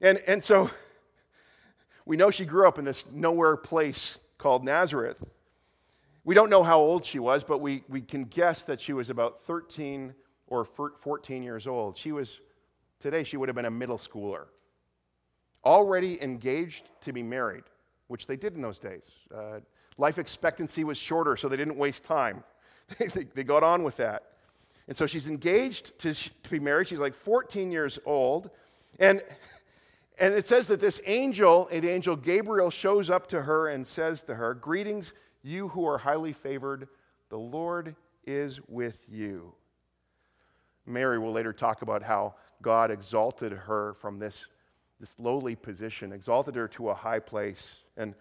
And, 0.00 0.18
and 0.26 0.44
so 0.44 0.70
we 2.06 2.16
know 2.16 2.30
she 2.30 2.44
grew 2.44 2.68
up 2.68 2.78
in 2.78 2.84
this 2.84 3.06
nowhere 3.10 3.56
place 3.56 4.18
called 4.44 4.62
Nazareth. 4.62 5.16
We 6.22 6.34
don't 6.34 6.50
know 6.50 6.62
how 6.62 6.78
old 6.78 7.02
she 7.02 7.18
was, 7.18 7.42
but 7.42 7.62
we, 7.62 7.82
we 7.88 8.02
can 8.02 8.24
guess 8.24 8.62
that 8.64 8.78
she 8.78 8.92
was 8.92 9.08
about 9.08 9.42
13 9.44 10.12
or 10.48 10.66
14 10.66 11.42
years 11.42 11.66
old. 11.66 11.96
She 11.96 12.12
was, 12.12 12.38
today, 13.00 13.24
she 13.24 13.38
would 13.38 13.48
have 13.48 13.56
been 13.56 13.64
a 13.64 13.70
middle 13.70 13.96
schooler, 13.96 14.44
already 15.64 16.22
engaged 16.22 16.90
to 17.00 17.12
be 17.14 17.22
married, 17.22 17.64
which 18.08 18.26
they 18.26 18.36
did 18.36 18.54
in 18.54 18.60
those 18.60 18.78
days. 18.78 19.10
Uh, 19.34 19.60
life 19.96 20.18
expectancy 20.18 20.84
was 20.84 20.98
shorter, 20.98 21.38
so 21.38 21.48
they 21.48 21.56
didn't 21.56 21.78
waste 21.78 22.04
time. 22.04 22.44
they, 22.98 23.24
they 23.34 23.44
got 23.44 23.62
on 23.62 23.82
with 23.82 23.96
that. 23.96 24.24
And 24.88 24.94
so 24.94 25.06
she's 25.06 25.26
engaged 25.26 25.98
to, 26.00 26.12
to 26.12 26.50
be 26.50 26.60
married. 26.60 26.88
She's 26.88 26.98
like 26.98 27.14
14 27.14 27.70
years 27.70 27.98
old. 28.04 28.50
And, 28.98 29.22
and 30.18 30.32
it 30.34 30.46
says 30.46 30.68
that 30.68 30.80
this 30.80 31.00
angel, 31.06 31.68
the 31.70 31.90
angel 31.90 32.16
Gabriel, 32.16 32.70
shows 32.70 33.10
up 33.10 33.26
to 33.28 33.42
her 33.42 33.68
and 33.68 33.86
says 33.86 34.22
to 34.24 34.34
her, 34.34 34.54
Greetings, 34.54 35.12
you 35.42 35.68
who 35.68 35.86
are 35.86 35.98
highly 35.98 36.32
favored, 36.32 36.88
the 37.30 37.38
Lord 37.38 37.96
is 38.24 38.60
with 38.68 38.98
you. 39.08 39.52
Mary 40.86 41.18
will 41.18 41.32
later 41.32 41.52
talk 41.52 41.82
about 41.82 42.02
how 42.02 42.34
God 42.62 42.90
exalted 42.90 43.52
her 43.52 43.94
from 44.00 44.18
this, 44.18 44.46
this 45.00 45.18
lowly 45.18 45.56
position, 45.56 46.12
exalted 46.12 46.54
her 46.54 46.68
to 46.68 46.90
a 46.90 46.94
high 46.94 47.18
place. 47.18 47.74
And, 47.96 48.14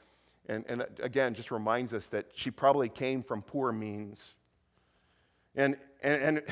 and, 0.48 0.66
and 0.68 0.86
again, 1.02 1.34
just 1.34 1.52
reminds 1.52 1.94
us 1.94 2.08
that 2.10 2.28
she 2.34 2.50
probably 2.50 2.90
came 2.90 3.22
from 3.22 3.42
poor 3.42 3.72
means. 3.72 4.34
And, 5.56 5.78
and, 6.02 6.22
and 6.22 6.44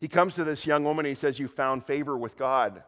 he 0.00 0.08
comes 0.08 0.34
to 0.34 0.44
this 0.44 0.66
young 0.66 0.84
woman, 0.84 1.06
he 1.06 1.14
says, 1.14 1.38
You 1.38 1.48
found 1.48 1.84
favor 1.84 2.16
with 2.16 2.36
God. 2.36 2.82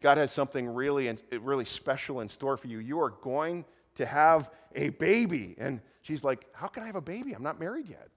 God 0.00 0.18
has 0.18 0.32
something 0.32 0.68
really, 0.68 1.14
really 1.40 1.64
special 1.64 2.20
in 2.20 2.28
store 2.28 2.56
for 2.56 2.68
you. 2.68 2.78
You 2.78 3.00
are 3.00 3.10
going 3.10 3.64
to 3.96 4.06
have 4.06 4.50
a 4.74 4.90
baby. 4.90 5.56
And 5.58 5.80
she's 6.02 6.22
like, 6.22 6.46
How 6.52 6.68
can 6.68 6.82
I 6.82 6.86
have 6.86 6.96
a 6.96 7.00
baby? 7.00 7.32
I'm 7.32 7.42
not 7.42 7.58
married 7.58 7.88
yet. 7.88 8.10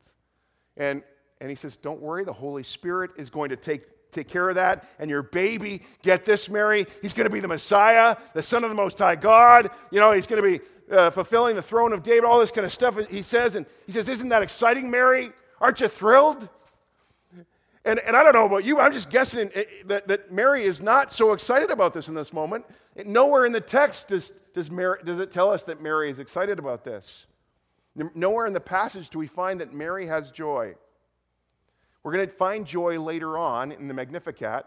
And 0.78 1.04
and 1.42 1.50
he 1.50 1.56
says, 1.56 1.76
Don't 1.76 2.00
worry, 2.00 2.24
the 2.24 2.32
Holy 2.32 2.64
Spirit 2.64 3.12
is 3.18 3.30
going 3.30 3.50
to 3.50 3.56
take, 3.56 4.12
take 4.12 4.28
care 4.28 4.48
of 4.48 4.56
that. 4.56 4.88
And 5.00 5.10
your 5.10 5.24
baby, 5.24 5.82
get 6.04 6.24
this, 6.24 6.48
Mary, 6.50 6.86
he's 7.02 7.14
going 7.14 7.28
to 7.28 7.34
be 7.34 7.40
the 7.40 7.48
Messiah, 7.48 8.16
the 8.36 8.44
Son 8.44 8.64
of 8.64 8.70
the 8.70 8.76
Most 8.76 9.00
High 9.00 9.16
God. 9.16 9.72
You 9.90 10.00
know, 10.00 10.12
he's 10.12 10.28
going 10.28 10.42
to 10.42 10.60
be 10.60 10.96
uh, 10.96 11.10
fulfilling 11.10 11.56
the 11.56 11.62
throne 11.62 11.94
of 11.94 12.04
David, 12.04 12.26
all 12.26 12.40
this 12.40 12.52
kind 12.52 12.64
of 12.64 12.72
stuff. 12.72 12.98
He 13.10 13.24
says, 13.24 13.56
and 13.56 13.66
he 13.88 13.92
says, 13.92 14.08
Isn't 14.08 14.30
that 14.30 14.44
exciting, 14.44 14.92
Mary? 14.92 15.32
Aren't 15.60 15.82
you 15.82 15.88
thrilled? 15.88 16.48
And, 17.84 18.00
and 18.00 18.16
I 18.16 18.24
don't 18.24 18.34
know 18.34 18.46
about 18.46 18.64
you, 18.64 18.80
I'm 18.80 18.94
just 18.94 19.10
guessing 19.10 19.50
eh, 19.56 19.64
that, 19.86 20.08
that 20.08 20.32
Mary 20.32 20.64
is 20.64 20.82
not 20.82 21.12
so 21.12 21.34
excited 21.34 21.72
about 21.72 21.94
this 21.94 22.10
in 22.10 22.14
this 22.14 22.32
moment. 22.32 22.66
Nowhere 23.06 23.46
in 23.46 23.52
the 23.52 23.62
text 23.62 24.10
does, 24.10 24.32
does, 24.54 24.70
Mary, 24.70 25.00
does 25.04 25.20
it 25.20 25.32
tell 25.32 25.50
us 25.50 25.64
that 25.64 25.82
Mary 25.82 26.12
is 26.12 26.20
excited 26.20 26.60
about 26.60 26.84
this. 26.84 27.26
Nowhere 28.14 28.46
in 28.46 28.54
the 28.54 28.60
passage 28.60 29.10
do 29.10 29.18
we 29.18 29.28
find 29.28 29.60
that 29.62 29.74
Mary 29.74 30.06
has 30.08 30.30
joy. 30.30 30.76
We're 32.04 32.14
going 32.14 32.28
to 32.28 32.34
find 32.34 32.66
joy 32.66 33.00
later 33.00 33.38
on 33.38 33.72
in 33.72 33.88
the 33.88 33.94
Magnificat, 33.94 34.66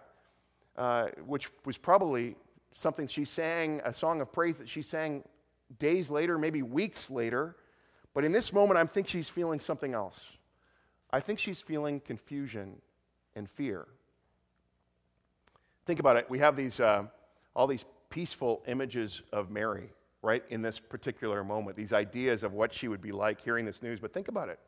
uh, 0.77 1.07
which 1.25 1.51
was 1.65 1.79
probably 1.79 2.37
something 2.75 3.07
she 3.07 3.25
sang, 3.25 3.81
a 3.85 3.95
song 3.95 4.21
of 4.21 4.33
praise 4.33 4.57
that 4.59 4.69
she 4.69 4.83
sang 4.83 5.23
days 5.79 6.11
later, 6.11 6.37
maybe 6.37 6.63
weeks 6.63 7.11
later. 7.11 7.57
But 8.13 8.25
in 8.25 8.33
this 8.33 8.53
moment, 8.53 8.79
I 8.79 8.85
think 8.85 9.09
she's 9.09 9.29
feeling 9.29 9.61
something 9.61 9.95
else. 9.95 10.21
I 11.13 11.21
think 11.21 11.39
she's 11.39 11.61
feeling 11.61 12.01
confusion 12.01 12.81
and 13.37 13.49
fear. 13.51 13.87
Think 15.87 16.01
about 16.01 16.17
it. 16.17 16.29
We 16.31 16.39
have 16.39 16.57
these, 16.57 16.81
uh, 16.81 17.05
all 17.55 17.67
these 17.67 17.85
peaceful 18.11 18.63
images 18.67 19.23
of 19.33 19.51
Mary, 19.51 19.91
right, 20.23 20.43
in 20.49 20.63
this 20.63 20.79
particular 20.79 21.45
moment, 21.45 21.77
these 21.77 21.93
ideas 21.93 22.43
of 22.43 22.53
what 22.53 22.73
she 22.73 22.89
would 22.89 23.03
be 23.03 23.13
like 23.13 23.41
hearing 23.41 23.67
this 23.67 23.83
news. 23.83 24.01
But 24.01 24.15
think 24.15 24.29
about 24.29 24.49
it. 24.49 24.59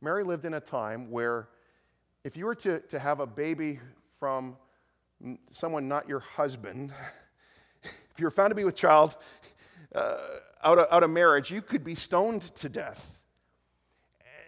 Mary 0.00 0.22
lived 0.22 0.44
in 0.44 0.54
a 0.54 0.60
time 0.60 1.10
where 1.10 1.48
if 2.24 2.36
you 2.36 2.46
were 2.46 2.54
to, 2.56 2.80
to 2.80 2.98
have 2.98 3.20
a 3.20 3.26
baby 3.26 3.80
from 4.18 4.56
someone 5.50 5.88
not 5.88 6.08
your 6.08 6.20
husband, 6.20 6.92
if 7.82 8.18
you 8.18 8.26
were 8.26 8.30
found 8.30 8.50
to 8.50 8.54
be 8.54 8.64
with 8.64 8.76
child 8.76 9.16
uh, 9.94 10.18
out, 10.62 10.78
of, 10.78 10.86
out 10.90 11.02
of 11.02 11.10
marriage, 11.10 11.50
you 11.50 11.62
could 11.62 11.82
be 11.82 11.94
stoned 11.94 12.54
to 12.56 12.68
death. 12.68 13.17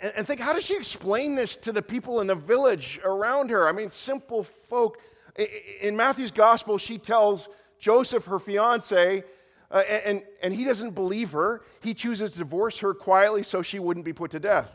And, 0.00 0.12
and 0.16 0.26
think, 0.26 0.40
how 0.40 0.52
does 0.52 0.64
she 0.64 0.76
explain 0.76 1.34
this 1.34 1.56
to 1.56 1.72
the 1.72 1.82
people 1.82 2.20
in 2.20 2.26
the 2.26 2.34
village 2.34 3.00
around 3.04 3.50
her? 3.50 3.68
I 3.68 3.72
mean, 3.72 3.90
simple 3.90 4.42
folk. 4.42 4.98
In 5.80 5.96
Matthew's 5.96 6.30
gospel, 6.30 6.78
she 6.78 6.98
tells 6.98 7.48
Joseph, 7.78 8.26
her 8.26 8.38
fiance, 8.38 9.22
uh, 9.70 9.74
and, 9.76 10.22
and 10.42 10.52
he 10.52 10.64
doesn't 10.64 10.90
believe 10.90 11.32
her. 11.32 11.62
He 11.80 11.94
chooses 11.94 12.32
to 12.32 12.38
divorce 12.38 12.78
her 12.80 12.92
quietly 12.92 13.42
so 13.42 13.62
she 13.62 13.78
wouldn't 13.78 14.04
be 14.04 14.12
put 14.12 14.32
to 14.32 14.40
death. 14.40 14.72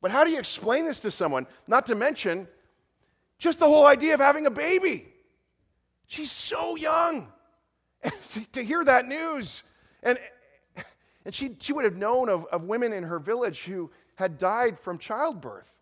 But 0.00 0.10
how 0.10 0.24
do 0.24 0.30
you 0.30 0.38
explain 0.38 0.84
this 0.84 1.00
to 1.02 1.10
someone? 1.10 1.46
Not 1.66 1.86
to 1.86 1.94
mention 1.94 2.46
just 3.38 3.58
the 3.58 3.66
whole 3.66 3.86
idea 3.86 4.14
of 4.14 4.20
having 4.20 4.46
a 4.46 4.50
baby. 4.50 5.08
She's 6.06 6.30
so 6.30 6.76
young. 6.76 7.32
to 8.52 8.62
hear 8.62 8.84
that 8.84 9.06
news. 9.06 9.62
And, 10.02 10.18
and 11.24 11.34
she, 11.34 11.56
she 11.60 11.72
would 11.72 11.84
have 11.84 11.96
known 11.96 12.28
of, 12.28 12.46
of 12.46 12.64
women 12.64 12.92
in 12.92 13.04
her 13.04 13.18
village 13.18 13.64
who 13.64 13.90
had 14.18 14.36
died 14.36 14.80
from 14.80 14.98
childbirth. 14.98 15.72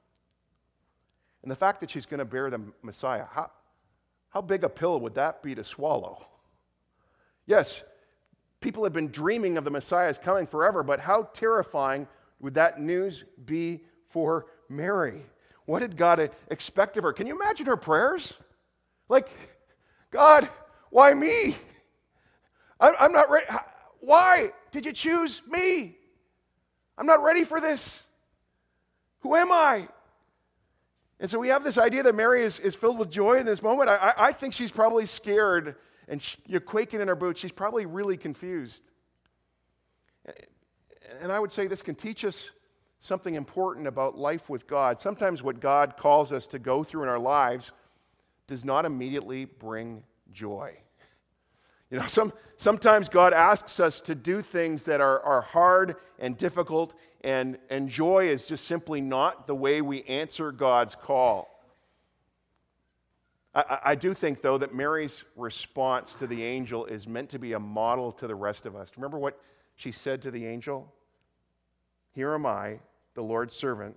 And 1.40 1.50
the 1.50 1.56
fact 1.56 1.80
that 1.80 1.90
she's 1.90 2.04
going 2.04 2.18
to 2.18 2.26
bear 2.26 2.50
the 2.50 2.60
Messiah, 2.82 3.24
how, 3.30 3.50
how 4.28 4.42
big 4.42 4.62
a 4.62 4.68
pill 4.68 5.00
would 5.00 5.14
that 5.14 5.42
be 5.42 5.54
to 5.54 5.64
swallow? 5.64 6.26
Yes, 7.46 7.82
people 8.60 8.84
had 8.84 8.92
been 8.92 9.08
dreaming 9.08 9.56
of 9.56 9.64
the 9.64 9.70
Messiah's 9.70 10.18
coming 10.18 10.46
forever, 10.46 10.82
but 10.82 11.00
how 11.00 11.22
terrifying 11.32 12.06
would 12.40 12.52
that 12.52 12.78
news 12.78 13.24
be 13.46 13.80
for 14.10 14.44
Mary. 14.68 15.24
What 15.64 15.80
did 15.80 15.96
God 15.96 16.30
expect 16.50 16.98
of 16.98 17.04
her? 17.04 17.14
Can 17.14 17.26
you 17.26 17.36
imagine 17.36 17.64
her 17.64 17.78
prayers? 17.78 18.34
Like, 19.08 19.30
God, 20.10 20.46
why 20.90 21.14
me? 21.14 21.56
I'm 22.78 23.12
not 23.12 23.30
ready. 23.30 23.46
Why 24.00 24.50
did 24.72 24.84
you 24.84 24.92
choose 24.92 25.40
me? 25.48 25.96
I'm 26.98 27.06
not 27.06 27.22
ready 27.22 27.42
for 27.42 27.62
this. 27.62 28.02
Who 29.20 29.34
am 29.34 29.50
I? 29.50 29.88
And 31.18 31.30
so 31.30 31.38
we 31.38 31.48
have 31.48 31.64
this 31.64 31.78
idea 31.78 32.02
that 32.02 32.14
Mary 32.14 32.44
is, 32.44 32.58
is 32.58 32.74
filled 32.74 32.98
with 32.98 33.10
joy 33.10 33.34
in 33.38 33.46
this 33.46 33.62
moment. 33.62 33.88
I, 33.88 34.12
I 34.18 34.32
think 34.32 34.52
she's 34.52 34.70
probably 34.70 35.06
scared 35.06 35.76
and 36.08 36.22
she, 36.22 36.36
you're 36.46 36.60
quaking 36.60 37.00
in 37.00 37.08
her 37.08 37.16
boots. 37.16 37.40
She's 37.40 37.52
probably 37.52 37.86
really 37.86 38.16
confused. 38.16 38.82
And 41.20 41.32
I 41.32 41.40
would 41.40 41.52
say 41.52 41.66
this 41.66 41.82
can 41.82 41.94
teach 41.94 42.24
us 42.24 42.50
something 43.00 43.34
important 43.34 43.86
about 43.86 44.18
life 44.18 44.50
with 44.50 44.66
God. 44.66 45.00
Sometimes 45.00 45.42
what 45.42 45.60
God 45.60 45.96
calls 45.96 46.32
us 46.32 46.46
to 46.48 46.58
go 46.58 46.82
through 46.84 47.04
in 47.04 47.08
our 47.08 47.18
lives 47.18 47.72
does 48.46 48.64
not 48.64 48.84
immediately 48.84 49.44
bring 49.44 50.02
joy. 50.32 50.76
You 51.90 51.98
know, 51.98 52.06
some, 52.08 52.32
sometimes 52.56 53.08
God 53.08 53.32
asks 53.32 53.80
us 53.80 54.00
to 54.02 54.14
do 54.14 54.42
things 54.42 54.84
that 54.84 55.00
are, 55.00 55.20
are 55.20 55.42
hard 55.42 55.96
and 56.18 56.36
difficult, 56.36 56.94
and, 57.22 57.58
and 57.70 57.88
joy 57.88 58.28
is 58.28 58.46
just 58.46 58.66
simply 58.66 59.00
not 59.00 59.46
the 59.46 59.54
way 59.54 59.80
we 59.80 60.02
answer 60.04 60.52
God's 60.52 60.94
call. 60.94 61.52
I, 63.54 63.78
I 63.84 63.94
do 63.94 64.12
think, 64.14 64.42
though, 64.42 64.58
that 64.58 64.74
Mary's 64.74 65.24
response 65.34 66.12
to 66.14 66.26
the 66.26 66.42
angel 66.44 66.84
is 66.86 67.08
meant 67.08 67.30
to 67.30 67.38
be 67.38 67.54
a 67.54 67.60
model 67.60 68.12
to 68.12 68.26
the 68.26 68.34
rest 68.34 68.66
of 68.66 68.76
us. 68.76 68.92
Remember 68.96 69.18
what 69.18 69.40
she 69.76 69.92
said 69.92 70.22
to 70.22 70.30
the 70.30 70.46
angel? 70.46 70.92
Here 72.12 72.34
am 72.34 72.46
I, 72.46 72.78
the 73.14 73.22
Lord's 73.22 73.54
servant. 73.54 73.96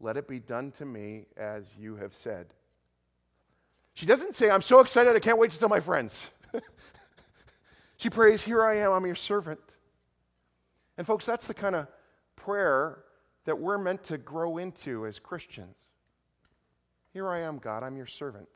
Let 0.00 0.16
it 0.16 0.28
be 0.28 0.38
done 0.38 0.70
to 0.72 0.84
me 0.84 1.24
as 1.36 1.72
you 1.78 1.96
have 1.96 2.12
said. 2.12 2.46
She 3.94 4.04
doesn't 4.04 4.34
say, 4.34 4.50
I'm 4.50 4.60
so 4.60 4.80
excited, 4.80 5.16
I 5.16 5.20
can't 5.20 5.38
wait 5.38 5.52
to 5.52 5.58
tell 5.58 5.70
my 5.70 5.80
friends. 5.80 6.30
she 7.96 8.10
prays, 8.10 8.42
Here 8.42 8.64
I 8.64 8.76
am, 8.78 8.92
I'm 8.92 9.06
your 9.06 9.14
servant. 9.14 9.60
And, 10.98 11.06
folks, 11.06 11.26
that's 11.26 11.46
the 11.46 11.54
kind 11.54 11.74
of 11.74 11.88
prayer 12.36 13.04
that 13.44 13.58
we're 13.58 13.78
meant 13.78 14.04
to 14.04 14.18
grow 14.18 14.58
into 14.58 15.06
as 15.06 15.18
Christians. 15.18 15.86
Here 17.12 17.28
I 17.28 17.40
am, 17.40 17.58
God, 17.58 17.82
I'm 17.82 17.96
your 17.96 18.06
servant. 18.06 18.48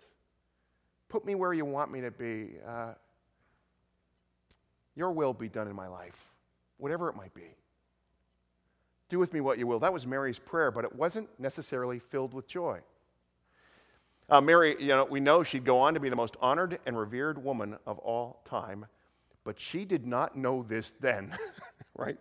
Put 1.08 1.24
me 1.24 1.34
where 1.34 1.52
you 1.52 1.64
want 1.64 1.90
me 1.90 2.00
to 2.02 2.10
be. 2.10 2.50
Uh, 2.66 2.92
Your 4.94 5.12
will 5.12 5.32
be 5.32 5.48
done 5.48 5.66
in 5.66 5.74
my 5.74 5.88
life, 5.88 6.30
whatever 6.78 7.08
it 7.08 7.16
might 7.16 7.34
be. 7.34 7.54
Do 9.08 9.18
with 9.18 9.32
me 9.32 9.40
what 9.40 9.58
you 9.58 9.66
will. 9.66 9.80
That 9.80 9.92
was 9.92 10.06
Mary's 10.06 10.38
prayer, 10.38 10.70
but 10.70 10.84
it 10.84 10.94
wasn't 10.94 11.28
necessarily 11.38 11.98
filled 11.98 12.32
with 12.32 12.46
joy. 12.46 12.80
Uh, 14.30 14.40
Mary, 14.40 14.76
you 14.78 14.88
know, 14.88 15.04
we 15.04 15.18
know 15.18 15.42
she'd 15.42 15.64
go 15.64 15.78
on 15.78 15.94
to 15.94 16.00
be 16.00 16.08
the 16.08 16.14
most 16.14 16.36
honored 16.40 16.78
and 16.86 16.96
revered 16.96 17.42
woman 17.42 17.76
of 17.84 17.98
all 17.98 18.42
time, 18.44 18.86
but 19.42 19.58
she 19.58 19.84
did 19.84 20.06
not 20.06 20.36
know 20.36 20.62
this 20.62 20.92
then, 21.00 21.36
right? 21.96 22.16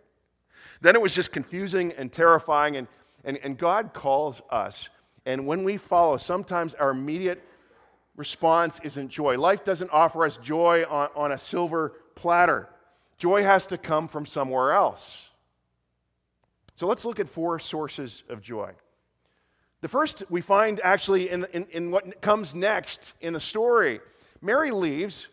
Then 0.81 0.95
it 0.95 1.01
was 1.01 1.13
just 1.13 1.31
confusing 1.31 1.91
and 1.91 2.11
terrifying, 2.11 2.77
and, 2.77 2.87
and, 3.23 3.37
and 3.43 3.57
God 3.57 3.93
calls 3.93 4.41
us. 4.49 4.89
And 5.27 5.45
when 5.45 5.63
we 5.63 5.77
follow, 5.77 6.17
sometimes 6.17 6.73
our 6.73 6.89
immediate 6.89 7.43
response 8.15 8.79
isn't 8.81 9.09
joy. 9.09 9.37
Life 9.37 9.63
doesn't 9.63 9.91
offer 9.91 10.25
us 10.25 10.37
joy 10.37 10.85
on, 10.89 11.09
on 11.15 11.31
a 11.31 11.37
silver 11.37 11.93
platter, 12.15 12.69
joy 13.17 13.43
has 13.43 13.67
to 13.67 13.77
come 13.77 14.07
from 14.07 14.25
somewhere 14.25 14.71
else. 14.71 15.27
So 16.73 16.87
let's 16.87 17.05
look 17.05 17.19
at 17.19 17.29
four 17.29 17.59
sources 17.59 18.23
of 18.29 18.41
joy. 18.41 18.71
The 19.81 19.87
first 19.87 20.23
we 20.29 20.41
find 20.41 20.79
actually 20.83 21.29
in, 21.29 21.45
in, 21.53 21.65
in, 21.71 21.91
what 21.91 22.21
comes 22.21 22.53
next 22.53 23.13
in 23.21 23.33
the 23.33 23.39
story. 23.39 24.01
Mary 24.41 24.71
leaves 24.71 25.29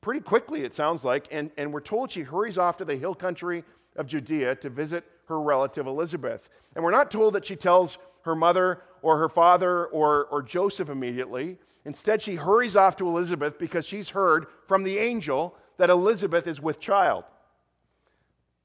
pretty 0.00 0.20
quickly, 0.20 0.62
it 0.62 0.72
sounds 0.72 1.04
like, 1.04 1.28
and, 1.30 1.50
and 1.56 1.72
we're 1.72 1.80
told 1.80 2.10
she 2.10 2.22
hurries 2.22 2.56
off 2.56 2.78
to 2.78 2.84
the 2.84 2.96
hill 2.96 3.14
country 3.14 3.64
of 3.96 4.06
Judea 4.06 4.54
to 4.56 4.70
visit 4.70 5.04
her 5.26 5.40
relative 5.40 5.86
Elizabeth. 5.86 6.48
And 6.74 6.84
we're 6.84 6.90
not 6.90 7.10
told 7.10 7.34
that 7.34 7.46
she 7.46 7.56
tells 7.56 7.98
her 8.22 8.34
mother 8.34 8.82
or 9.02 9.18
her 9.18 9.28
father 9.28 9.86
or, 9.86 10.26
or 10.26 10.42
Joseph 10.42 10.88
immediately. 10.88 11.58
Instead, 11.84 12.22
she 12.22 12.36
hurries 12.36 12.76
off 12.76 12.96
to 12.96 13.06
Elizabeth 13.06 13.58
because 13.58 13.86
she's 13.86 14.08
heard 14.08 14.46
from 14.66 14.82
the 14.82 14.98
angel 14.98 15.54
that 15.76 15.90
Elizabeth 15.90 16.46
is 16.46 16.60
with 16.60 16.80
child. 16.80 17.24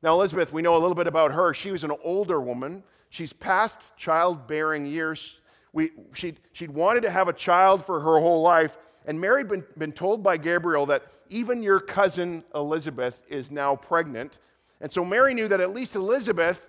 Now, 0.02 0.14
Elizabeth, 0.14 0.54
we 0.54 0.62
know 0.62 0.78
a 0.78 0.80
little 0.80 0.96
bit 0.96 1.08
about 1.08 1.34
her. 1.34 1.54
She 1.54 1.72
was 1.72 1.84
an 1.84 1.92
older 2.04 2.40
woman. 2.40 2.84
She's 3.10 3.34
past 3.34 3.92
childbearing 3.98 4.86
years. 4.86 5.36
We, 5.74 5.92
she'd, 6.14 6.40
she'd 6.54 6.72
wanted 6.72 7.02
to 7.02 7.12
have 7.12 7.28
a 7.28 7.34
child 7.34 7.86
for 7.86 8.00
her 8.00 8.20
whole 8.20 8.42
life, 8.42 8.78
and 9.06 9.20
Mary 9.20 9.42
had 9.42 9.48
been, 9.48 9.66
been 9.78 9.92
told 9.92 10.24
by 10.24 10.38
Gabriel 10.38 10.86
that 10.88 11.04
even 11.30 11.62
your 11.64 11.80
cousin 11.80 12.44
Elizabeth 12.56 13.22
is 13.30 13.52
now 13.52 13.76
pregnant. 13.76 14.40
And 14.82 14.92
so 14.92 15.06
Mary 15.06 15.34
knew 15.34 15.48
that 15.48 15.60
at 15.60 15.72
least 15.72 15.96
Elizabeth 15.96 16.66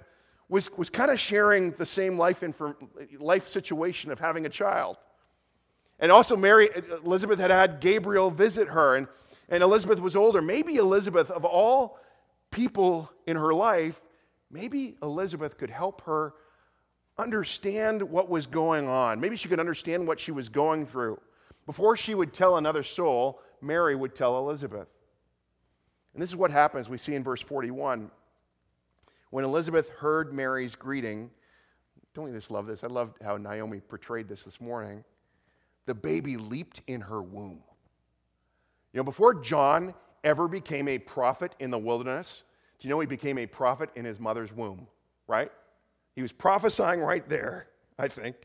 was, 0.49 0.71
was 0.77 0.91
kind 0.91 1.11
of 1.11 1.19
sharing 1.19 1.73
the 1.73 1.87
same 1.87 2.19
life, 2.19 2.43
inform, 2.43 2.77
life 3.19 3.49
situation 3.49 4.11
of 4.11 4.19
having 4.19 4.47
a 4.47 4.49
child. 4.49 4.97
And 5.99 6.11
also, 6.11 6.37
Mary, 6.37 6.71
Elizabeth 7.05 7.39
had 7.39 7.51
had 7.51 7.81
Gabriel 7.81 8.31
visit 8.31 8.69
her, 8.69 8.97
and, 8.97 9.07
and 9.49 9.63
Elizabeth 9.63 10.01
was 10.01 10.17
older. 10.17 10.41
Maybe 10.41 10.77
Elizabeth, 10.77 11.31
of 11.31 11.45
all 11.45 11.99
people 12.51 13.11
in 13.27 13.37
her 13.37 13.55
life, 13.55 14.01
maybe 14.51 14.97
Elizabeth 15.03 15.57
could 15.59 15.71
help 15.71 16.03
her 16.03 16.35
understand 17.19 18.03
what 18.03 18.29
was 18.29 18.47
going 18.47 18.89
on. 18.89 19.21
Maybe 19.21 19.37
she 19.37 19.49
could 19.49 19.61
understand 19.61 20.07
what 20.07 20.19
she 20.19 20.33
was 20.33 20.49
going 20.49 20.87
through. 20.87 21.21
Before 21.67 21.97
she 21.97 22.15
would 22.15 22.33
tell 22.33 22.57
another 22.57 22.83
soul, 22.83 23.41
Mary 23.61 23.95
would 23.95 24.15
tell 24.15 24.39
Elizabeth. 24.39 24.89
And 26.15 26.23
this 26.23 26.31
is 26.31 26.37
what 26.37 26.51
happens, 26.51 26.89
we 26.89 26.99
see 26.99 27.15
in 27.15 27.23
verse 27.23 27.41
41. 27.41 28.11
When 29.31 29.45
Elizabeth 29.45 29.91
heard 29.91 30.33
Mary's 30.33 30.75
greeting, 30.75 31.31
don't 32.15 32.25
we 32.25 32.33
just 32.33 32.51
love 32.51 32.67
this? 32.67 32.83
I 32.83 32.89
love 32.89 33.15
how 33.23 33.37
Naomi 33.37 33.81
portrayed 33.81 34.29
this 34.29 34.43
this 34.43 34.61
morning. 34.61 35.05
The 35.87 35.95
baby 35.95 36.37
leaped 36.37 36.83
in 36.89 37.01
her 37.01 37.23
womb. 37.23 37.63
You 38.93 38.99
know, 38.99 39.05
before 39.05 39.35
John 39.35 39.95
ever 40.25 40.49
became 40.49 40.89
a 40.89 40.99
prophet 40.99 41.55
in 41.61 41.71
the 41.71 41.79
wilderness, 41.79 42.43
do 42.81 42.89
you 42.89 42.95
know 42.95 43.01
he 43.01 43.07
became 43.07 43.39
a 43.39 43.47
prophet 43.47 43.91
in 43.95 44.05
his 44.05 44.19
mother's 44.19 44.53
womb, 44.53 44.87
right? 45.29 45.53
He 46.15 46.23
was 46.23 46.33
prophesying 46.33 47.01
right 47.01 47.27
there, 47.29 47.67
I 47.99 48.09
think. 48.09 48.37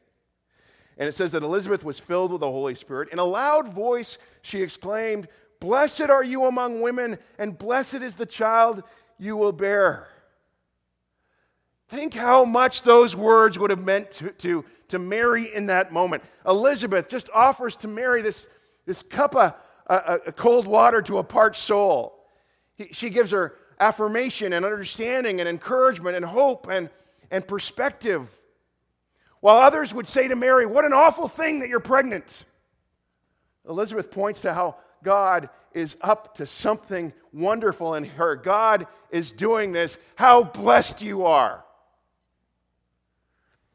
And 0.97 1.09
it 1.09 1.15
says 1.15 1.31
that 1.31 1.43
Elizabeth 1.43 1.83
was 1.83 1.99
filled 1.99 2.31
with 2.31 2.41
the 2.41 2.51
Holy 2.51 2.75
Spirit. 2.75 3.09
In 3.11 3.19
a 3.19 3.25
loud 3.25 3.73
voice, 3.73 4.17
she 4.41 4.61
exclaimed, 4.61 5.27
Blessed 5.59 6.09
are 6.09 6.23
you 6.23 6.45
among 6.45 6.81
women, 6.81 7.17
and 7.39 7.57
blessed 7.57 7.95
is 7.95 8.15
the 8.15 8.25
child 8.25 8.83
you 9.17 9.37
will 9.37 9.51
bear. 9.51 10.07
Think 11.87 12.13
how 12.13 12.45
much 12.45 12.83
those 12.83 13.15
words 13.15 13.57
would 13.57 13.69
have 13.69 13.83
meant 13.83 14.11
to, 14.11 14.29
to, 14.31 14.65
to 14.89 14.99
Mary 14.99 15.53
in 15.53 15.67
that 15.67 15.93
moment. 15.93 16.23
Elizabeth 16.45 17.07
just 17.07 17.29
offers 17.33 17.77
to 17.77 17.87
Mary 17.87 18.21
this, 18.21 18.47
this 18.85 19.01
cup 19.01 19.35
of 19.35 19.53
a, 19.87 20.19
a 20.27 20.31
cold 20.31 20.67
water 20.67 21.01
to 21.03 21.19
a 21.19 21.23
parched 21.23 21.61
soul. 21.61 22.25
He, 22.75 22.89
she 22.91 23.09
gives 23.09 23.31
her 23.31 23.55
affirmation 23.79 24.53
and 24.53 24.65
understanding 24.65 25.39
and 25.39 25.49
encouragement 25.49 26.15
and 26.15 26.25
hope 26.25 26.67
and, 26.67 26.89
and 27.31 27.47
perspective. 27.47 28.29
While 29.39 29.57
others 29.57 29.93
would 29.93 30.07
say 30.07 30.27
to 30.27 30.35
Mary, 30.35 30.65
What 30.65 30.85
an 30.85 30.93
awful 30.93 31.27
thing 31.27 31.59
that 31.59 31.69
you're 31.69 31.79
pregnant. 31.79 32.45
Elizabeth 33.67 34.11
points 34.11 34.41
to 34.41 34.53
how 34.53 34.77
God 35.03 35.49
is 35.73 35.95
up 36.01 36.35
to 36.35 36.47
something 36.47 37.13
wonderful 37.33 37.95
in 37.95 38.05
her. 38.05 38.35
God 38.35 38.87
is 39.11 39.31
doing 39.31 39.71
this. 39.71 39.97
How 40.15 40.43
blessed 40.43 41.01
you 41.01 41.25
are. 41.25 41.63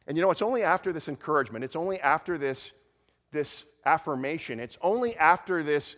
And 0.06 0.16
you 0.16 0.22
know, 0.22 0.30
it's 0.30 0.42
only 0.42 0.64
after 0.64 0.92
this 0.92 1.08
encouragement, 1.08 1.64
it's 1.64 1.76
only 1.76 2.00
after 2.00 2.36
this, 2.36 2.72
this 3.30 3.64
affirmation, 3.84 4.58
it's 4.58 4.76
only 4.82 5.16
after 5.16 5.62
this 5.62 5.94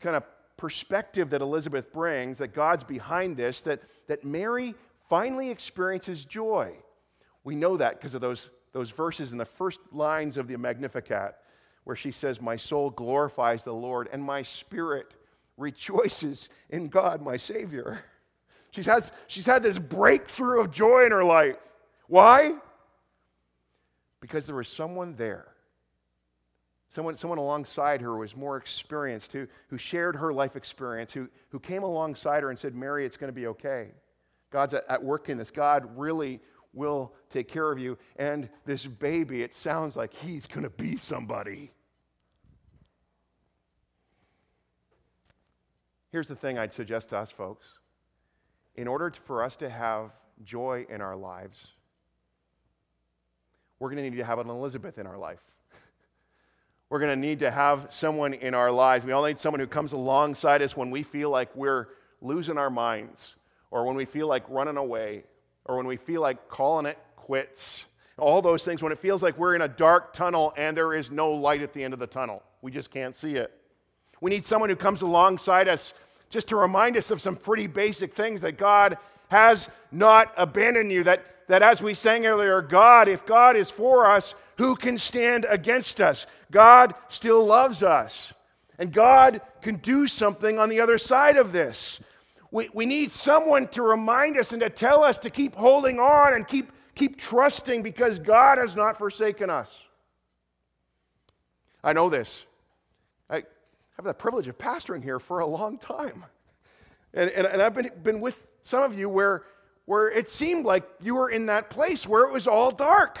kind 0.00 0.16
of 0.16 0.24
perspective 0.60 1.30
that 1.30 1.40
Elizabeth 1.40 1.90
brings, 1.90 2.36
that 2.36 2.48
God's 2.48 2.84
behind 2.84 3.34
this, 3.34 3.62
that, 3.62 3.80
that 4.08 4.24
Mary 4.24 4.74
finally 5.08 5.48
experiences 5.48 6.26
joy. 6.26 6.74
We 7.44 7.54
know 7.54 7.78
that 7.78 7.98
because 7.98 8.14
of 8.14 8.20
those, 8.20 8.50
those 8.72 8.90
verses 8.90 9.32
in 9.32 9.38
the 9.38 9.46
first 9.46 9.80
lines 9.90 10.36
of 10.36 10.48
the 10.48 10.58
Magnificat, 10.58 11.34
where 11.84 11.96
she 11.96 12.10
says, 12.10 12.42
My 12.42 12.56
soul 12.56 12.90
glorifies 12.90 13.64
the 13.64 13.72
Lord, 13.72 14.10
and 14.12 14.22
my 14.22 14.42
spirit 14.42 15.14
rejoices 15.56 16.50
in 16.68 16.88
God, 16.88 17.22
my 17.22 17.38
Savior. 17.38 18.04
She's 18.70 18.86
had, 18.86 19.10
she's 19.28 19.46
had 19.46 19.62
this 19.62 19.78
breakthrough 19.78 20.60
of 20.60 20.70
joy 20.70 21.06
in 21.06 21.10
her 21.10 21.24
life. 21.24 21.56
Why? 22.06 22.52
Because 24.20 24.44
there 24.44 24.54
was 24.54 24.68
someone 24.68 25.16
there 25.16 25.49
Someone, 26.90 27.14
someone 27.14 27.38
alongside 27.38 28.00
her 28.00 28.16
was 28.16 28.36
more 28.36 28.56
experienced, 28.56 29.32
who, 29.32 29.46
who 29.68 29.78
shared 29.78 30.16
her 30.16 30.32
life 30.32 30.56
experience, 30.56 31.12
who, 31.12 31.28
who 31.50 31.60
came 31.60 31.84
alongside 31.84 32.42
her 32.42 32.50
and 32.50 32.58
said, 32.58 32.74
Mary, 32.74 33.06
it's 33.06 33.16
going 33.16 33.28
to 33.28 33.32
be 33.32 33.46
okay. 33.46 33.92
God's 34.50 34.74
at, 34.74 34.82
at 34.88 35.02
work 35.02 35.28
in 35.28 35.38
this. 35.38 35.52
God 35.52 35.96
really 35.96 36.40
will 36.72 37.14
take 37.28 37.46
care 37.46 37.70
of 37.70 37.78
you. 37.78 37.96
And 38.16 38.48
this 38.64 38.84
baby, 38.86 39.42
it 39.42 39.54
sounds 39.54 39.94
like 39.94 40.12
he's 40.12 40.48
going 40.48 40.64
to 40.64 40.70
be 40.70 40.96
somebody. 40.96 41.70
Here's 46.10 46.26
the 46.26 46.34
thing 46.34 46.58
I'd 46.58 46.72
suggest 46.72 47.10
to 47.10 47.18
us, 47.18 47.30
folks. 47.30 47.66
In 48.74 48.88
order 48.88 49.12
for 49.26 49.44
us 49.44 49.54
to 49.58 49.70
have 49.70 50.10
joy 50.42 50.86
in 50.88 51.00
our 51.00 51.14
lives, 51.14 51.68
we're 53.78 53.90
going 53.90 54.02
to 54.02 54.10
need 54.10 54.16
to 54.16 54.24
have 54.24 54.40
an 54.40 54.50
Elizabeth 54.50 54.98
in 54.98 55.06
our 55.06 55.18
life. 55.18 55.38
We're 56.90 56.98
going 56.98 57.20
to 57.20 57.28
need 57.28 57.38
to 57.38 57.52
have 57.52 57.86
someone 57.90 58.34
in 58.34 58.52
our 58.52 58.72
lives. 58.72 59.06
We 59.06 59.12
all 59.12 59.24
need 59.24 59.38
someone 59.38 59.60
who 59.60 59.68
comes 59.68 59.92
alongside 59.92 60.60
us 60.60 60.76
when 60.76 60.90
we 60.90 61.04
feel 61.04 61.30
like 61.30 61.54
we're 61.54 61.86
losing 62.20 62.58
our 62.58 62.68
minds, 62.68 63.36
or 63.70 63.84
when 63.86 63.94
we 63.94 64.04
feel 64.04 64.26
like 64.26 64.42
running 64.48 64.76
away, 64.76 65.22
or 65.64 65.76
when 65.76 65.86
we 65.86 65.96
feel 65.96 66.20
like 66.20 66.48
calling 66.48 66.86
it 66.86 66.98
quits. 67.14 67.84
All 68.18 68.42
those 68.42 68.64
things, 68.64 68.82
when 68.82 68.90
it 68.90 68.98
feels 68.98 69.22
like 69.22 69.38
we're 69.38 69.54
in 69.54 69.62
a 69.62 69.68
dark 69.68 70.12
tunnel 70.12 70.52
and 70.56 70.76
there 70.76 70.92
is 70.92 71.12
no 71.12 71.30
light 71.30 71.62
at 71.62 71.72
the 71.72 71.82
end 71.82 71.94
of 71.94 72.00
the 72.00 72.08
tunnel. 72.08 72.42
We 72.60 72.72
just 72.72 72.90
can't 72.90 73.14
see 73.14 73.36
it. 73.36 73.52
We 74.20 74.30
need 74.30 74.44
someone 74.44 74.68
who 74.68 74.76
comes 74.76 75.00
alongside 75.00 75.68
us 75.68 75.94
just 76.28 76.48
to 76.48 76.56
remind 76.56 76.96
us 76.96 77.12
of 77.12 77.22
some 77.22 77.36
pretty 77.36 77.68
basic 77.68 78.12
things 78.14 78.40
that 78.40 78.58
God 78.58 78.98
has 79.28 79.68
not 79.92 80.34
abandoned 80.36 80.90
you. 80.90 81.04
That, 81.04 81.24
that 81.46 81.62
as 81.62 81.80
we 81.80 81.94
sang 81.94 82.26
earlier, 82.26 82.60
God, 82.60 83.08
if 83.08 83.24
God 83.24 83.56
is 83.56 83.70
for 83.70 84.06
us, 84.10 84.34
who 84.60 84.76
can 84.76 84.98
stand 84.98 85.46
against 85.48 86.02
us? 86.02 86.26
God 86.50 86.94
still 87.08 87.42
loves 87.46 87.82
us. 87.82 88.34
And 88.78 88.92
God 88.92 89.40
can 89.62 89.76
do 89.76 90.06
something 90.06 90.58
on 90.58 90.68
the 90.68 90.80
other 90.80 90.98
side 90.98 91.38
of 91.38 91.50
this. 91.50 91.98
We, 92.50 92.68
we 92.74 92.84
need 92.84 93.10
someone 93.10 93.68
to 93.68 93.80
remind 93.80 94.36
us 94.36 94.52
and 94.52 94.60
to 94.60 94.68
tell 94.68 95.02
us 95.02 95.18
to 95.20 95.30
keep 95.30 95.54
holding 95.54 95.98
on 95.98 96.34
and 96.34 96.46
keep, 96.46 96.72
keep 96.94 97.18
trusting 97.18 97.82
because 97.82 98.18
God 98.18 98.58
has 98.58 98.76
not 98.76 98.98
forsaken 98.98 99.48
us. 99.48 99.82
I 101.82 101.94
know 101.94 102.10
this. 102.10 102.44
I 103.30 103.44
have 103.96 104.04
the 104.04 104.12
privilege 104.12 104.46
of 104.46 104.58
pastoring 104.58 105.02
here 105.02 105.18
for 105.18 105.38
a 105.38 105.46
long 105.46 105.78
time. 105.78 106.22
And, 107.14 107.30
and, 107.30 107.46
and 107.46 107.62
I've 107.62 107.72
been, 107.72 107.90
been 108.02 108.20
with 108.20 108.46
some 108.62 108.82
of 108.82 108.98
you 108.98 109.08
where, 109.08 109.44
where 109.86 110.10
it 110.10 110.28
seemed 110.28 110.66
like 110.66 110.86
you 111.00 111.14
were 111.14 111.30
in 111.30 111.46
that 111.46 111.70
place 111.70 112.06
where 112.06 112.24
it 112.24 112.32
was 112.32 112.46
all 112.46 112.70
dark. 112.70 113.18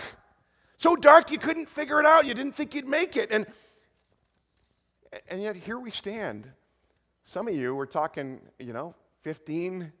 So 0.80 0.96
dark 0.96 1.30
you 1.30 1.36
couldn't 1.36 1.68
figure 1.68 2.00
it 2.00 2.06
out. 2.06 2.24
You 2.24 2.32
didn't 2.32 2.54
think 2.54 2.74
you'd 2.74 2.88
make 2.88 3.18
it. 3.18 3.30
And, 3.30 3.44
and 5.28 5.42
yet 5.42 5.54
here 5.54 5.78
we 5.78 5.90
stand. 5.90 6.50
Some 7.22 7.48
of 7.48 7.54
you 7.54 7.74
were 7.74 7.84
talking, 7.84 8.40
you 8.58 8.72
know, 8.72 8.94
15, 9.20 9.92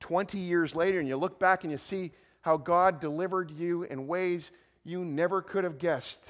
20 0.00 0.38
years 0.38 0.74
later, 0.74 0.98
and 0.98 1.06
you 1.06 1.18
look 1.18 1.38
back 1.38 1.62
and 1.62 1.70
you 1.70 1.76
see 1.76 2.12
how 2.40 2.56
God 2.56 3.00
delivered 3.00 3.50
you 3.50 3.82
in 3.82 4.06
ways 4.06 4.50
you 4.82 5.04
never 5.04 5.42
could 5.42 5.64
have 5.64 5.76
guessed. 5.76 6.24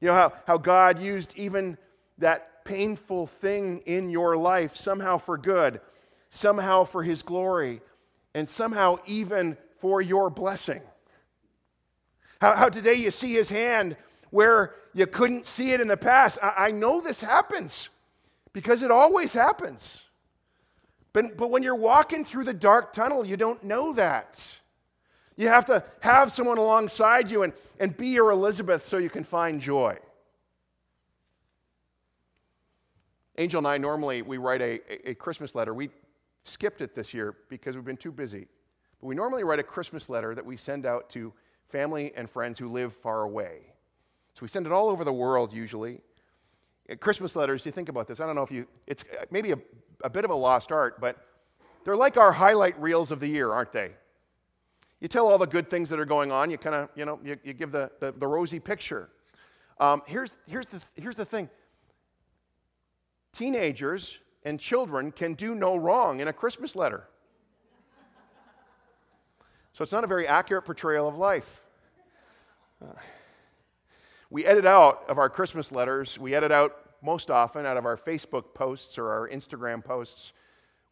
You 0.00 0.06
know, 0.06 0.14
how, 0.14 0.32
how 0.46 0.58
God 0.58 1.02
used 1.02 1.36
even 1.36 1.78
that 2.18 2.64
painful 2.64 3.26
thing 3.26 3.78
in 3.78 4.10
your 4.10 4.36
life 4.36 4.76
somehow 4.76 5.18
for 5.18 5.36
good, 5.36 5.80
somehow 6.28 6.84
for 6.84 7.02
His 7.02 7.24
glory, 7.24 7.80
and 8.32 8.48
somehow 8.48 8.98
even 9.06 9.56
for 9.80 10.00
your 10.00 10.30
blessing. 10.30 10.82
How, 12.42 12.56
how 12.56 12.68
today 12.68 12.94
you 12.94 13.12
see 13.12 13.34
His 13.34 13.48
hand 13.48 13.96
where 14.30 14.74
you 14.94 15.06
couldn't 15.06 15.46
see 15.46 15.70
it 15.70 15.80
in 15.80 15.86
the 15.86 15.96
past. 15.96 16.40
I, 16.42 16.54
I 16.56 16.70
know 16.72 17.00
this 17.00 17.20
happens 17.20 17.88
because 18.52 18.82
it 18.82 18.90
always 18.90 19.32
happens. 19.32 20.02
But, 21.12 21.36
but 21.36 21.52
when 21.52 21.62
you're 21.62 21.76
walking 21.76 22.24
through 22.24 22.42
the 22.42 22.52
dark 22.52 22.92
tunnel, 22.92 23.24
you 23.24 23.36
don't 23.36 23.62
know 23.62 23.92
that. 23.92 24.58
You 25.36 25.46
have 25.46 25.66
to 25.66 25.84
have 26.00 26.32
someone 26.32 26.58
alongside 26.58 27.30
you 27.30 27.44
and, 27.44 27.52
and 27.78 27.96
be 27.96 28.08
your 28.08 28.32
Elizabeth 28.32 28.84
so 28.84 28.98
you 28.98 29.08
can 29.08 29.22
find 29.22 29.60
joy. 29.60 29.96
Angel 33.38 33.58
and 33.58 33.68
I 33.68 33.78
normally 33.78 34.22
we 34.22 34.38
write 34.38 34.62
a, 34.62 35.10
a 35.10 35.14
Christmas 35.14 35.54
letter. 35.54 35.72
We 35.74 35.90
skipped 36.42 36.80
it 36.80 36.96
this 36.96 37.14
year 37.14 37.36
because 37.48 37.76
we've 37.76 37.84
been 37.84 37.96
too 37.96 38.10
busy. 38.10 38.48
But 39.00 39.06
we 39.06 39.14
normally 39.14 39.44
write 39.44 39.60
a 39.60 39.62
Christmas 39.62 40.08
letter 40.08 40.34
that 40.34 40.44
we 40.44 40.56
send 40.56 40.86
out 40.86 41.08
to 41.10 41.32
family 41.72 42.12
and 42.14 42.30
friends 42.30 42.58
who 42.58 42.68
live 42.68 42.92
far 42.92 43.22
away. 43.22 43.62
So 44.34 44.40
we 44.42 44.48
send 44.48 44.66
it 44.66 44.72
all 44.72 44.88
over 44.88 45.04
the 45.04 45.12
world 45.12 45.52
usually. 45.52 46.02
Christmas 47.00 47.34
letters, 47.34 47.64
you 47.64 47.72
think 47.72 47.88
about 47.88 48.06
this. 48.06 48.20
I 48.20 48.26
don't 48.26 48.36
know 48.36 48.42
if 48.42 48.50
you, 48.50 48.66
it's 48.86 49.04
maybe 49.30 49.52
a, 49.52 49.58
a 50.04 50.10
bit 50.10 50.24
of 50.24 50.30
a 50.30 50.34
lost 50.34 50.70
art, 50.70 51.00
but 51.00 51.16
they're 51.84 51.96
like 51.96 52.16
our 52.16 52.32
highlight 52.32 52.80
reels 52.80 53.10
of 53.10 53.20
the 53.20 53.26
year, 53.26 53.50
aren't 53.50 53.72
they? 53.72 53.92
You 55.00 55.08
tell 55.08 55.26
all 55.26 55.38
the 55.38 55.46
good 55.46 55.68
things 55.68 55.88
that 55.90 55.98
are 55.98 56.04
going 56.04 56.30
on. 56.30 56.50
You 56.50 56.58
kind 56.58 56.76
of, 56.76 56.88
you 56.94 57.04
know, 57.04 57.18
you, 57.24 57.36
you 57.42 57.54
give 57.54 57.72
the, 57.72 57.90
the, 57.98 58.12
the, 58.12 58.26
rosy 58.26 58.60
picture. 58.60 59.08
Um, 59.80 60.02
here's, 60.06 60.36
here's, 60.46 60.66
the, 60.66 60.80
here's 60.94 61.16
the 61.16 61.24
thing 61.24 61.48
teenagers 63.32 64.18
and 64.44 64.60
children 64.60 65.10
can 65.10 65.34
do 65.34 65.54
no 65.54 65.76
wrong 65.76 66.20
in 66.20 66.28
a 66.28 66.32
Christmas 66.32 66.76
letter. 66.76 67.08
So 69.72 69.82
it's 69.82 69.92
not 69.92 70.04
a 70.04 70.06
very 70.06 70.26
accurate 70.26 70.64
portrayal 70.66 71.08
of 71.08 71.16
life. 71.16 71.62
Uh, 72.82 72.92
we 74.28 74.44
edit 74.44 74.66
out 74.66 75.04
of 75.08 75.18
our 75.18 75.30
Christmas 75.30 75.72
letters, 75.72 76.18
we 76.18 76.34
edit 76.34 76.52
out 76.52 76.76
most 77.02 77.30
often 77.30 77.66
out 77.66 77.76
of 77.76 77.84
our 77.84 77.96
Facebook 77.96 78.54
posts 78.54 78.96
or 78.98 79.10
our 79.10 79.28
Instagram 79.28 79.84
posts. 79.84 80.32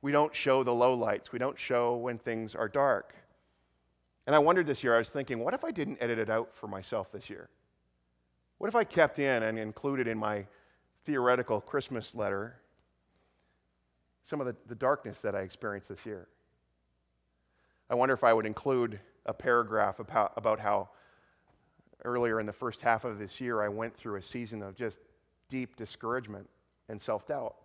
We 0.03 0.13
don't 0.13 0.35
show 0.35 0.65
the 0.65 0.73
low 0.73 0.95
lights. 0.95 1.31
we 1.31 1.39
don't 1.39 1.59
show 1.59 1.97
when 1.97 2.19
things 2.19 2.55
are 2.55 2.69
dark. 2.69 3.15
And 4.27 4.35
I 4.35 4.39
wondered 4.39 4.67
this 4.67 4.83
year, 4.83 4.95
I 4.95 4.99
was 4.99 5.11
thinking, 5.11 5.41
what 5.41 5.55
if 5.55 5.65
I 5.65 5.71
didn't 5.71 5.99
edit 6.01 6.19
it 6.19 6.31
out 6.31 6.55
for 6.55 6.67
myself 6.67 7.13
this 7.13 7.29
year? 7.29 7.49
What 8.59 8.69
if 8.69 8.77
I 8.77 8.85
kept 8.85 9.19
in 9.19 9.43
and 9.43 9.59
included 9.59 10.07
in 10.07 10.19
my 10.19 10.47
theoretical 11.05 11.61
Christmas 11.61 12.15
letter 12.15 12.57
some 14.23 14.41
of 14.41 14.47
the, 14.47 14.57
the 14.67 14.75
darkness 14.75 15.21
that 15.21 15.35
I 15.35 15.41
experienced 15.41 15.89
this 15.89 16.07
year? 16.07 16.29
I 17.91 17.95
wonder 17.95 18.15
if 18.15 18.23
I 18.23 18.33
would 18.33 18.47
include 18.47 19.01
a 19.27 19.35
paragraph 19.35 19.99
about, 19.99 20.33
about 20.37 20.61
how 20.61 20.91
earlier 22.05 22.39
in 22.39 22.47
the 22.47 22.53
first 22.53 22.81
half 22.81 23.05
of 23.05 23.19
this 23.19 23.41
year, 23.41 23.61
I 23.61 23.69
went 23.69 23.97
through 23.97 24.15
a 24.15 24.23
season 24.23 24.63
of 24.63 24.77
just 24.77 25.01
deep 25.49 25.75
discouragement 25.75 26.49
and 26.89 27.01
self 27.01 27.27
doubt. 27.27 27.57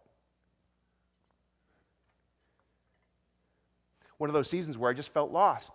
One 4.17 4.29
of 4.29 4.33
those 4.33 4.49
seasons 4.49 4.79
where 4.79 4.89
I 4.89 4.95
just 4.95 5.13
felt 5.13 5.31
lost 5.31 5.73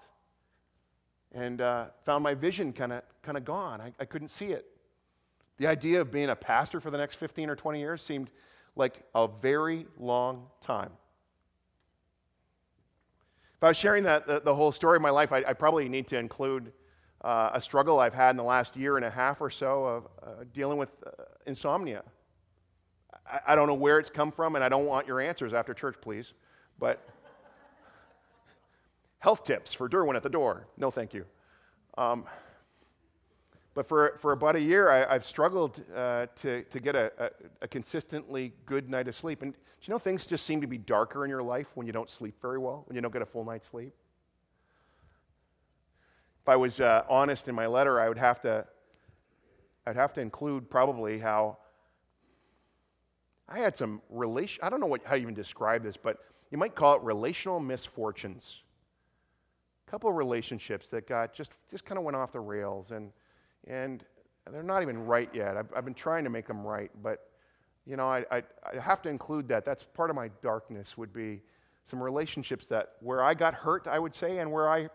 and 1.33 1.61
uh, 1.61 1.87
found 2.05 2.25
my 2.25 2.35
vision 2.35 2.73
kind 2.73 2.93
of 2.93 3.45
gone. 3.45 3.81
I, 3.81 3.93
I 4.01 4.05
couldn't 4.05 4.29
see 4.29 4.47
it. 4.47 4.67
The 5.59 5.69
idea 5.69 6.01
of 6.01 6.11
being 6.11 6.31
a 6.31 6.37
pastor 6.37 6.81
for 6.81 6.91
the 6.91 6.99
next 6.99 7.15
15 7.17 7.51
or 7.51 7.55
20 7.55 7.79
years 7.79 8.03
seemed 8.03 8.31
like 8.75 9.05
a 9.15 9.29
very 9.29 9.87
long 9.97 10.47
time. 10.61 10.91
If 13.61 13.65
I 13.65 13.69
was 13.69 13.77
sharing 13.77 14.05
that, 14.05 14.27
the, 14.27 14.41
the 14.41 14.55
whole 14.55 14.73
story 14.73 14.97
of 14.97 15.03
my 15.03 15.11
life, 15.11 15.33
I, 15.33 15.45
I 15.47 15.53
probably 15.53 15.87
need 15.87 16.07
to 16.07 16.17
include 16.17 16.73
uh, 17.21 17.51
a 17.53 17.61
struggle 17.61 18.01
I've 18.01 18.15
had 18.15 18.31
in 18.31 18.39
the 18.39 18.43
last 18.43 18.75
year 18.75 18.97
and 18.97 19.05
a 19.05 19.11
half 19.11 19.43
or 19.43 19.51
so 19.51 19.85
of 19.85 20.09
uh, 20.23 20.45
dealing 20.55 20.79
with 20.79 20.89
uh, 21.07 21.25
insomnia. 21.45 22.03
I, 23.31 23.41
I, 23.49 23.55
don't 23.55 23.67
know 23.67 23.75
where 23.75 23.99
it's 23.99 24.09
come 24.09 24.33
from, 24.33 24.55
and 24.55 24.65
I 24.65 24.71
don't 24.71 24.87
want 24.87 25.07
your 25.07 25.21
answers 25.21 25.53
after 25.53 25.75
church, 25.75 25.97
please. 26.01 26.33
But 26.79 27.07
health 29.19 29.45
tips 29.45 29.75
for 29.75 29.91
Durwin 29.91 30.17
at 30.17 30.23
the 30.23 30.31
door. 30.31 30.67
No, 30.79 30.91
thank 30.91 31.13
you. 31.13 31.27
Um, 31.99 32.25
but 33.75 33.87
for, 33.89 34.17
for 34.19 34.33
about 34.33 34.57
a 34.57 34.61
year, 34.61 34.91
I, 34.91 35.13
have 35.13 35.25
struggled 35.25 35.83
uh, 35.95 36.27
to, 36.37 36.65
to 36.65 36.81
get 36.81 36.97
a, 36.97 37.13
a, 37.19 37.31
a, 37.63 37.69
consistently 37.69 38.53
good 38.67 38.91
night 38.91 39.07
of 39.07 39.15
sleep. 39.15 39.43
And 39.43 39.53
do 39.53 39.59
you 39.83 39.93
know 39.93 39.99
things 39.99 40.27
just 40.27 40.45
seem 40.45 40.61
to 40.61 40.67
be 40.67 40.77
darker 40.77 41.25
in 41.25 41.31
your 41.31 41.43
life 41.43 41.69
when 41.75 41.87
you 41.87 41.93
don't 41.93 42.11
sleep 42.11 42.35
very 42.43 42.59
well, 42.59 42.83
when 42.87 42.97
you 42.97 43.01
don't 43.01 43.13
get 43.13 43.23
a 43.23 43.27
full 43.27 43.45
night's 43.45 43.69
sleep? 43.69 43.93
If 46.43 46.49
I 46.49 46.57
was 46.57 46.81
uh, 46.81 47.05
honest 47.09 47.47
in 47.47 47.55
my 47.55 47.67
letter, 47.67 48.01
I 48.01 48.09
would 48.09 48.19
have 48.19 48.41
to, 48.43 48.67
I'd 49.87 49.97
have 49.97 50.13
to 50.15 50.21
include 50.21 50.69
probably 50.69 51.19
how 51.19 51.59
I 53.49 53.59
had 53.59 53.77
some 53.77 54.03
relation. 54.11 54.63
I 54.65 54.71
don't 54.71 54.81
know 54.81 54.87
what, 54.87 55.03
how 55.05 55.15
to 55.15 55.21
even 55.21 55.35
describe 55.35 55.83
this, 55.83 55.97
but 55.97 56.19
you 56.51 56.59
might 56.59 56.75
call 56.75 56.97
it 56.97 57.03
relational 57.03 57.61
misfortunes. 57.61 58.63
A 59.87 59.91
couple 59.91 60.11
of 60.11 60.17
relationships 60.17 60.89
that 60.89 61.07
got 61.07 61.35
just 61.35 61.53
just 61.71 61.85
kind 61.85 61.99
of 61.99 62.05
went 62.05 62.17
off 62.17 62.33
the 62.33 62.41
rails, 62.41 62.91
and 62.93 63.13
and 63.67 64.05
they're 64.51 64.63
not 64.63 64.83
even 64.83 65.05
right 65.07 65.29
yet. 65.33 65.57
I've, 65.57 65.69
I've 65.75 65.85
been 65.85 65.95
trying 65.95 66.25
to 66.25 66.31
make 66.31 66.47
them 66.47 66.63
right, 66.63 66.91
but 67.03 67.31
you 67.87 67.97
know, 67.97 68.07
I, 68.07 68.25
I, 68.31 68.43
I 68.65 68.81
have 68.81 69.03
to 69.03 69.09
include 69.09 69.49
that. 69.49 69.65
That's 69.65 69.83
part 69.83 70.11
of 70.11 70.17
my 70.17 70.31
darkness. 70.43 70.97
Would 70.97 71.13
be 71.13 71.41
some 71.85 72.03
relationships 72.03 72.67
that 72.69 72.93
where 73.01 73.23
I 73.23 73.35
got 73.35 73.55
hurt, 73.55 73.87
I 73.87 73.99
would 73.99 74.15
say, 74.15 74.39
and 74.39 74.53
where 74.53 74.69
I 74.69 74.89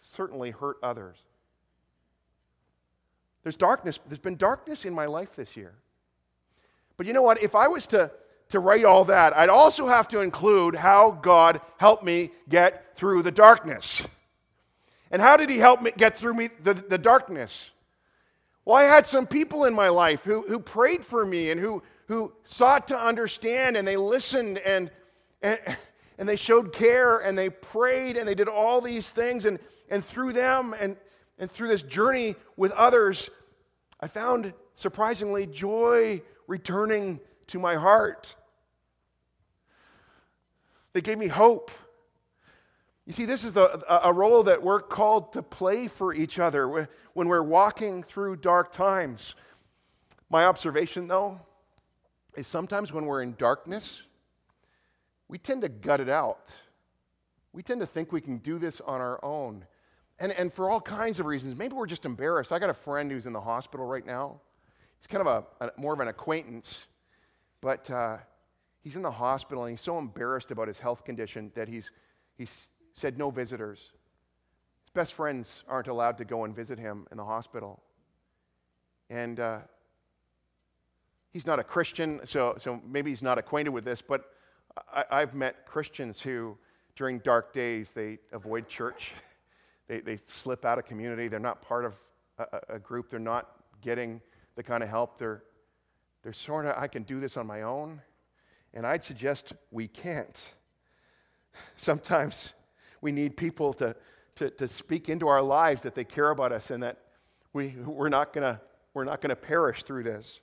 certainly 0.00 0.50
hurt 0.50 0.76
others. 0.82 1.16
There's 3.42 3.56
darkness, 3.56 3.98
there's 4.06 4.18
been 4.18 4.36
darkness 4.36 4.84
in 4.84 4.94
my 4.94 5.06
life 5.06 5.34
this 5.34 5.56
year. 5.56 5.74
But 6.96 7.06
you 7.06 7.12
know 7.12 7.22
what? 7.22 7.42
If 7.42 7.54
I 7.54 7.68
was 7.68 7.86
to, 7.88 8.10
to 8.50 8.60
write 8.60 8.84
all 8.84 9.04
that, 9.04 9.36
I'd 9.36 9.48
also 9.48 9.88
have 9.88 10.08
to 10.08 10.20
include 10.20 10.74
how 10.74 11.10
God 11.10 11.60
helped 11.78 12.04
me 12.04 12.30
get 12.48 12.96
through 12.96 13.22
the 13.22 13.32
darkness. 13.32 14.06
And 15.10 15.20
how 15.20 15.36
did 15.36 15.50
He 15.50 15.58
help 15.58 15.82
me 15.82 15.92
get 15.96 16.16
through 16.16 16.34
me, 16.34 16.50
the, 16.62 16.74
the 16.74 16.98
darkness? 16.98 17.70
Well, 18.64 18.76
I 18.76 18.84
had 18.84 19.06
some 19.06 19.26
people 19.26 19.64
in 19.64 19.74
my 19.74 19.88
life 19.88 20.22
who, 20.22 20.42
who 20.42 20.58
prayed 20.58 21.04
for 21.04 21.24
me 21.26 21.50
and 21.50 21.60
who, 21.60 21.82
who 22.06 22.32
sought 22.44 22.88
to 22.88 22.98
understand 22.98 23.76
and 23.76 23.86
they 23.86 23.96
listened 23.96 24.58
and, 24.58 24.90
and, 25.42 25.58
and 26.18 26.28
they 26.28 26.36
showed 26.36 26.72
care 26.72 27.18
and 27.18 27.36
they 27.36 27.50
prayed 27.50 28.16
and 28.16 28.28
they 28.28 28.36
did 28.36 28.48
all 28.48 28.80
these 28.80 29.10
things. 29.10 29.46
And, 29.46 29.58
and 29.90 30.04
through 30.04 30.32
them 30.32 30.74
and, 30.78 30.96
and 31.38 31.50
through 31.50 31.68
this 31.68 31.82
journey 31.82 32.36
with 32.56 32.70
others, 32.72 33.30
I 34.00 34.06
found 34.06 34.52
surprisingly 34.76 35.46
joy 35.46 36.22
returning 36.46 37.20
to 37.48 37.58
my 37.58 37.74
heart. 37.74 38.36
They 40.92 41.00
gave 41.00 41.18
me 41.18 41.26
hope. 41.26 41.70
You 43.06 43.12
see, 43.12 43.24
this 43.24 43.42
is 43.42 43.52
the, 43.52 43.82
a 44.04 44.12
role 44.12 44.44
that 44.44 44.62
we're 44.62 44.80
called 44.80 45.32
to 45.32 45.42
play 45.42 45.88
for 45.88 46.14
each 46.14 46.38
other 46.38 46.88
when 47.14 47.28
we're 47.28 47.42
walking 47.42 48.02
through 48.02 48.36
dark 48.36 48.70
times. 48.72 49.34
My 50.30 50.44
observation, 50.44 51.08
though, 51.08 51.40
is 52.36 52.46
sometimes 52.46 52.92
when 52.92 53.06
we're 53.06 53.22
in 53.22 53.34
darkness, 53.34 54.02
we 55.28 55.36
tend 55.38 55.62
to 55.62 55.68
gut 55.68 56.00
it 56.00 56.08
out. 56.08 56.52
We 57.52 57.62
tend 57.62 57.80
to 57.80 57.86
think 57.86 58.12
we 58.12 58.20
can 58.20 58.38
do 58.38 58.58
this 58.58 58.80
on 58.80 59.00
our 59.00 59.22
own. 59.24 59.66
And, 60.18 60.30
and 60.32 60.52
for 60.52 60.70
all 60.70 60.80
kinds 60.80 61.18
of 61.18 61.26
reasons. 61.26 61.56
Maybe 61.56 61.74
we're 61.74 61.86
just 61.86 62.06
embarrassed. 62.06 62.52
I 62.52 62.60
got 62.60 62.70
a 62.70 62.74
friend 62.74 63.10
who's 63.10 63.26
in 63.26 63.32
the 63.32 63.40
hospital 63.40 63.84
right 63.84 64.06
now. 64.06 64.40
He's 64.98 65.08
kind 65.08 65.26
of 65.26 65.44
a, 65.60 65.66
a 65.66 65.70
more 65.76 65.92
of 65.92 65.98
an 65.98 66.06
acquaintance, 66.06 66.86
but 67.60 67.90
uh, 67.90 68.18
he's 68.80 68.94
in 68.94 69.02
the 69.02 69.10
hospital 69.10 69.64
and 69.64 69.72
he's 69.72 69.80
so 69.80 69.98
embarrassed 69.98 70.52
about 70.52 70.68
his 70.68 70.78
health 70.78 71.04
condition 71.04 71.50
that 71.56 71.66
he's, 71.66 71.90
he's 72.38 72.68
said 72.92 73.18
no 73.18 73.30
visitors. 73.30 73.90
His 74.82 74.90
best 74.90 75.14
friends 75.14 75.64
aren't 75.68 75.88
allowed 75.88 76.18
to 76.18 76.24
go 76.24 76.44
and 76.44 76.54
visit 76.54 76.78
him 76.78 77.06
in 77.10 77.16
the 77.16 77.24
hospital. 77.24 77.82
And 79.10 79.40
uh, 79.40 79.60
he's 81.32 81.46
not 81.46 81.58
a 81.58 81.64
Christian, 81.64 82.20
so, 82.24 82.54
so 82.58 82.80
maybe 82.86 83.10
he's 83.10 83.22
not 83.22 83.38
acquainted 83.38 83.70
with 83.70 83.84
this, 83.84 84.02
but 84.02 84.30
I, 84.92 85.04
I've 85.10 85.34
met 85.34 85.66
Christians 85.66 86.20
who, 86.20 86.56
during 86.96 87.18
dark 87.18 87.52
days, 87.52 87.92
they 87.92 88.18
avoid 88.32 88.68
church. 88.68 89.12
They, 89.88 89.98
they 90.00 90.16
slip 90.16 90.64
out 90.64 90.78
of 90.78 90.86
community. 90.86 91.26
They're 91.28 91.40
not 91.40 91.60
part 91.60 91.84
of 91.84 91.96
a, 92.38 92.76
a 92.76 92.78
group. 92.78 93.10
They're 93.10 93.18
not 93.18 93.50
getting 93.82 94.22
the 94.54 94.62
kind 94.62 94.82
of 94.82 94.88
help. 94.88 95.18
They're, 95.18 95.42
they're 96.22 96.32
sort 96.32 96.66
of, 96.66 96.76
I 96.78 96.86
can 96.86 97.02
do 97.02 97.20
this 97.20 97.36
on 97.36 97.46
my 97.46 97.62
own. 97.62 98.00
And 98.72 98.86
I'd 98.86 99.04
suggest 99.04 99.52
we 99.70 99.88
can't. 99.88 100.52
Sometimes 101.76 102.54
we 103.02 103.12
need 103.12 103.36
people 103.36 103.74
to, 103.74 103.94
to, 104.36 104.48
to 104.48 104.66
speak 104.66 105.10
into 105.10 105.28
our 105.28 105.42
lives 105.42 105.82
that 105.82 105.94
they 105.94 106.04
care 106.04 106.30
about 106.30 106.52
us 106.52 106.70
and 106.70 106.82
that 106.82 106.98
we, 107.52 107.74
we're 107.84 108.08
not 108.08 108.32
going 108.32 108.56
to 108.94 109.36
perish 109.36 109.82
through 109.82 110.04
this. 110.04 110.40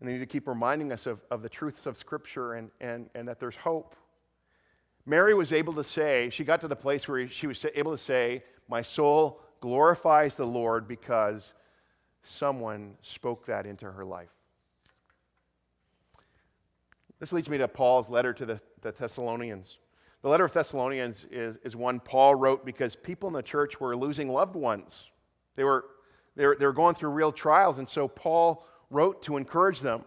And 0.00 0.08
they 0.08 0.14
need 0.14 0.20
to 0.20 0.26
keep 0.26 0.48
reminding 0.48 0.92
us 0.92 1.06
of, 1.06 1.20
of 1.30 1.42
the 1.42 1.48
truths 1.48 1.84
of 1.84 1.96
Scripture 1.96 2.54
and, 2.54 2.70
and, 2.80 3.10
and 3.14 3.28
that 3.28 3.38
there's 3.38 3.56
hope. 3.56 3.94
Mary 5.06 5.34
was 5.34 5.52
able 5.52 5.74
to 5.74 5.84
say, 5.84 6.30
she 6.30 6.44
got 6.44 6.60
to 6.62 6.68
the 6.68 6.76
place 6.76 7.06
where 7.06 7.28
she 7.28 7.46
was 7.46 7.64
able 7.74 7.92
to 7.92 7.98
say, 7.98 8.42
My 8.68 8.80
soul 8.80 9.42
glorifies 9.60 10.34
the 10.34 10.46
Lord 10.46 10.88
because 10.88 11.52
someone 12.22 12.94
spoke 13.02 13.46
that 13.46 13.66
into 13.66 13.90
her 13.90 14.04
life. 14.04 14.30
This 17.20 17.32
leads 17.32 17.48
me 17.48 17.58
to 17.58 17.68
Paul's 17.68 18.08
letter 18.08 18.32
to 18.32 18.46
the, 18.46 18.60
the 18.82 18.92
Thessalonians. 18.92 19.78
The 20.24 20.30
letter 20.30 20.46
of 20.46 20.52
Thessalonians 20.52 21.26
is, 21.30 21.58
is 21.64 21.76
one 21.76 22.00
Paul 22.00 22.34
wrote 22.34 22.64
because 22.64 22.96
people 22.96 23.28
in 23.28 23.34
the 23.34 23.42
church 23.42 23.78
were 23.78 23.94
losing 23.94 24.30
loved 24.30 24.56
ones. 24.56 25.10
They 25.54 25.64
were, 25.64 25.84
they, 26.34 26.46
were, 26.46 26.56
they 26.58 26.64
were 26.64 26.72
going 26.72 26.94
through 26.94 27.10
real 27.10 27.30
trials, 27.30 27.76
and 27.76 27.86
so 27.86 28.08
Paul 28.08 28.64
wrote 28.88 29.22
to 29.24 29.36
encourage 29.36 29.80
them. 29.80 30.02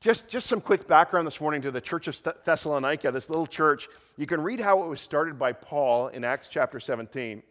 Just, 0.00 0.28
just 0.30 0.46
some 0.46 0.62
quick 0.62 0.88
background 0.88 1.26
this 1.26 1.42
morning 1.42 1.60
to 1.60 1.70
the 1.70 1.80
church 1.82 2.08
of 2.08 2.16
Thessalonica, 2.46 3.12
this 3.12 3.28
little 3.28 3.46
church. 3.46 3.86
You 4.16 4.24
can 4.24 4.40
read 4.40 4.62
how 4.62 4.82
it 4.82 4.88
was 4.88 5.02
started 5.02 5.38
by 5.38 5.52
Paul 5.52 6.08
in 6.08 6.24
Acts 6.24 6.48
chapter 6.48 6.80
17. 6.80 7.42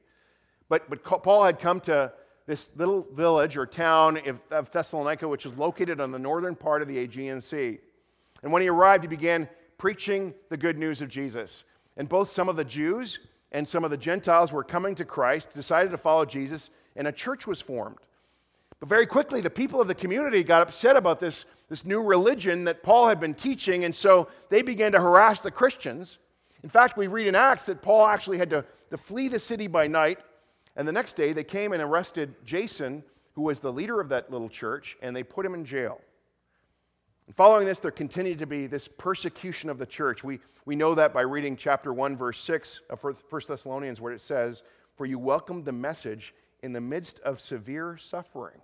But, 0.70 0.90
but 0.90 1.04
Paul 1.04 1.44
had 1.44 1.60
come 1.60 1.80
to 1.82 2.12
this 2.48 2.76
little 2.76 3.06
village 3.14 3.56
or 3.56 3.68
town 3.68 4.20
of 4.50 4.72
Thessalonica, 4.72 5.28
which 5.28 5.46
was 5.46 5.56
located 5.56 6.02
on 6.02 6.12
the 6.12 6.18
northern 6.18 6.56
part 6.56 6.82
of 6.82 6.88
the 6.88 6.98
Aegean 6.98 7.40
Sea. 7.40 7.78
And 8.42 8.52
when 8.52 8.64
he 8.64 8.68
arrived, 8.68 9.04
he 9.04 9.08
began 9.08 9.48
preaching 9.78 10.34
the 10.50 10.58
good 10.58 10.78
news 10.78 11.02
of 11.02 11.10
Jesus. 11.10 11.64
And 11.96 12.10
both 12.10 12.32
some 12.32 12.50
of 12.50 12.56
the 12.56 12.66
Jews 12.66 13.20
and 13.52 13.68
some 13.68 13.84
of 13.84 13.92
the 13.92 13.98
Gentiles 13.98 14.52
were 14.52 14.64
coming 14.64 14.96
to 14.96 15.06
Christ, 15.06 15.54
decided 15.54 15.92
to 15.92 15.98
follow 15.98 16.26
Jesus, 16.26 16.70
and 16.96 17.08
a 17.08 17.12
church 17.12 17.48
was 17.48 17.62
formed. 17.62 17.98
But 18.80 18.90
very 18.90 19.08
quickly, 19.08 19.42
the 19.42 19.50
people 19.50 19.82
of 19.82 19.88
the 19.88 19.96
community 19.96 20.44
got 20.44 20.62
upset 20.62 20.96
about 20.96 21.20
this, 21.20 21.46
this 21.70 21.86
new 21.86 22.02
religion 22.02 22.66
that 22.66 22.84
Paul 22.84 23.08
had 23.08 23.20
been 23.20 23.34
teaching, 23.34 23.86
and 23.86 23.96
so 23.96 24.28
they 24.50 24.62
began 24.62 24.92
to 24.92 25.00
harass 25.00 25.42
the 25.42 25.52
Christians. 25.52 26.18
In 26.64 26.70
fact, 26.70 26.98
we 26.98 27.08
read 27.08 27.28
in 27.28 27.36
Acts 27.36 27.66
that 27.66 27.82
Paul 27.82 28.06
actually 28.06 28.38
had 28.38 28.50
to, 28.52 28.66
to 28.92 28.98
flee 28.98 29.30
the 29.30 29.40
city 29.40 29.68
by 29.68 29.88
night, 29.88 30.20
and 30.76 30.88
the 30.88 30.92
next 30.92 31.14
day 31.14 31.34
they 31.34 31.44
came 31.44 31.74
and 31.74 31.82
arrested 31.82 32.36
Jason, 32.46 33.04
who 33.34 33.44
was 33.44 33.60
the 33.60 33.72
leader 33.72 34.00
of 34.00 34.10
that 34.10 34.32
little 34.32 34.50
church, 34.50 34.98
and 35.02 35.16
they 35.16 35.24
put 35.24 35.46
him 35.46 35.54
in 35.54 35.66
jail. 35.66 36.02
And 37.28 37.36
following 37.36 37.66
this, 37.66 37.80
there 37.80 37.92
continued 37.92 38.40
to 38.40 38.46
be 38.46 38.68
this 38.68 38.88
persecution 38.88 39.70
of 39.70 39.78
the 39.78 39.86
church. 39.86 40.24
We, 40.24 40.40
we 40.66 40.76
know 40.76 40.96
that 40.96 41.14
by 41.14 41.22
reading 41.22 41.58
chapter 41.58 41.94
1, 41.94 42.16
verse 42.16 42.40
6 42.40 42.82
of 42.90 43.04
1 43.04 43.16
Thessalonians, 43.48 44.02
where 44.02 44.14
it 44.14 44.22
says, 44.22 44.64
For 44.96 45.06
you 45.06 45.20
welcomed 45.20 45.66
the 45.66 45.74
message 45.74 46.34
in 46.64 46.72
the 46.74 46.82
midst 46.82 47.20
of 47.20 47.42
severe 47.42 47.98
suffering. 47.98 48.60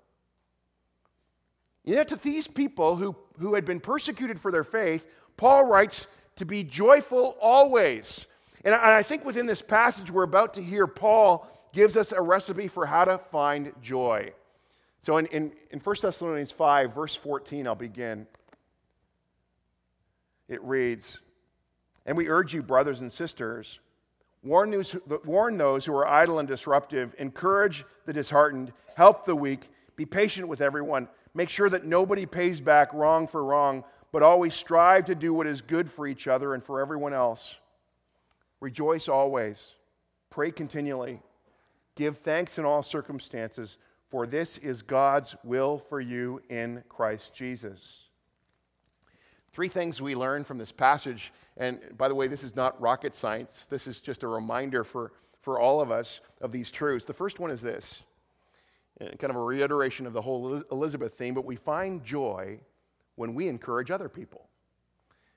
Yet 1.83 2.07
to 2.09 2.15
these 2.15 2.47
people 2.47 2.95
who, 2.95 3.15
who 3.37 3.53
had 3.55 3.65
been 3.65 3.81
persecuted 3.81 4.39
for 4.39 4.51
their 4.51 4.63
faith, 4.63 5.05
Paul 5.35 5.65
writes 5.65 6.07
to 6.37 6.45
be 6.45 6.63
joyful 6.63 7.37
always. 7.41 8.25
And 8.63 8.73
I 8.73 9.03
think 9.03 9.25
within 9.25 9.45
this 9.45 9.61
passage 9.61 10.09
we're 10.09 10.23
about 10.23 10.53
to 10.53 10.63
hear, 10.63 10.87
Paul 10.87 11.49
gives 11.73 11.97
us 11.97 12.13
a 12.13 12.21
recipe 12.21 12.69
for 12.69 12.85
how 12.85 13.03
to 13.03 13.17
find 13.17 13.73
joy. 13.81 14.31
So 15.01 15.17
in, 15.17 15.25
in, 15.27 15.51
in 15.71 15.79
1 15.79 15.95
Thessalonians 16.01 16.51
5, 16.51 16.95
verse 16.95 17.13
14, 17.15 17.67
I'll 17.67 17.75
begin. 17.75 18.25
It 20.47 20.63
reads, 20.63 21.19
And 22.05 22.17
we 22.17 22.29
urge 22.29 22.53
you, 22.53 22.61
brothers 22.61 23.01
and 23.01 23.11
sisters, 23.11 23.79
warn 24.43 24.71
those, 24.71 24.95
warn 25.25 25.57
those 25.57 25.85
who 25.85 25.93
are 25.93 26.07
idle 26.07 26.39
and 26.39 26.47
disruptive, 26.47 27.15
encourage 27.17 27.85
the 28.05 28.13
disheartened, 28.13 28.73
help 28.95 29.25
the 29.25 29.35
weak, 29.35 29.69
be 29.95 30.05
patient 30.05 30.47
with 30.47 30.61
everyone. 30.61 31.07
Make 31.33 31.49
sure 31.49 31.69
that 31.69 31.85
nobody 31.85 32.25
pays 32.25 32.61
back 32.61 32.93
wrong 32.93 33.27
for 33.27 33.43
wrong, 33.43 33.83
but 34.11 34.21
always 34.21 34.53
strive 34.53 35.05
to 35.05 35.15
do 35.15 35.33
what 35.33 35.47
is 35.47 35.61
good 35.61 35.89
for 35.89 36.05
each 36.05 36.27
other 36.27 36.53
and 36.53 36.63
for 36.63 36.81
everyone 36.81 37.13
else. 37.13 37.55
Rejoice 38.59 39.07
always. 39.07 39.73
Pray 40.29 40.51
continually. 40.51 41.21
Give 41.95 42.17
thanks 42.17 42.57
in 42.57 42.65
all 42.65 42.83
circumstances, 42.83 43.77
for 44.09 44.25
this 44.25 44.57
is 44.57 44.81
God's 44.81 45.35
will 45.43 45.77
for 45.77 45.99
you 45.99 46.41
in 46.49 46.83
Christ 46.89 47.33
Jesus. 47.33 48.02
Three 49.53 49.67
things 49.67 50.01
we 50.01 50.15
learn 50.15 50.43
from 50.43 50.57
this 50.57 50.71
passage, 50.71 51.31
and 51.57 51.79
by 51.95 52.07
the 52.07 52.15
way, 52.15 52.27
this 52.27 52.43
is 52.43 52.55
not 52.55 52.79
rocket 52.81 53.13
science, 53.13 53.67
this 53.69 53.85
is 53.85 54.01
just 54.01 54.23
a 54.23 54.27
reminder 54.27 54.83
for, 54.83 55.13
for 55.41 55.59
all 55.59 55.79
of 55.79 55.91
us 55.91 56.21
of 56.41 56.51
these 56.51 56.71
truths. 56.71 57.05
The 57.05 57.13
first 57.13 57.39
one 57.39 57.51
is 57.51 57.61
this 57.61 58.01
eh, 58.99 59.09
kind 59.19 59.29
of 59.29 59.35
a 59.35 59.43
reiteration 59.43 60.07
of 60.07 60.13
the 60.13 60.21
whole 60.21 60.63
Elizabeth 60.71 61.13
theme, 61.13 61.35
but 61.35 61.45
we 61.45 61.55
find 61.55 62.03
joy 62.03 62.59
when 63.15 63.35
we 63.35 63.47
encourage 63.47 63.91
other 63.91 64.09
people. 64.09 64.49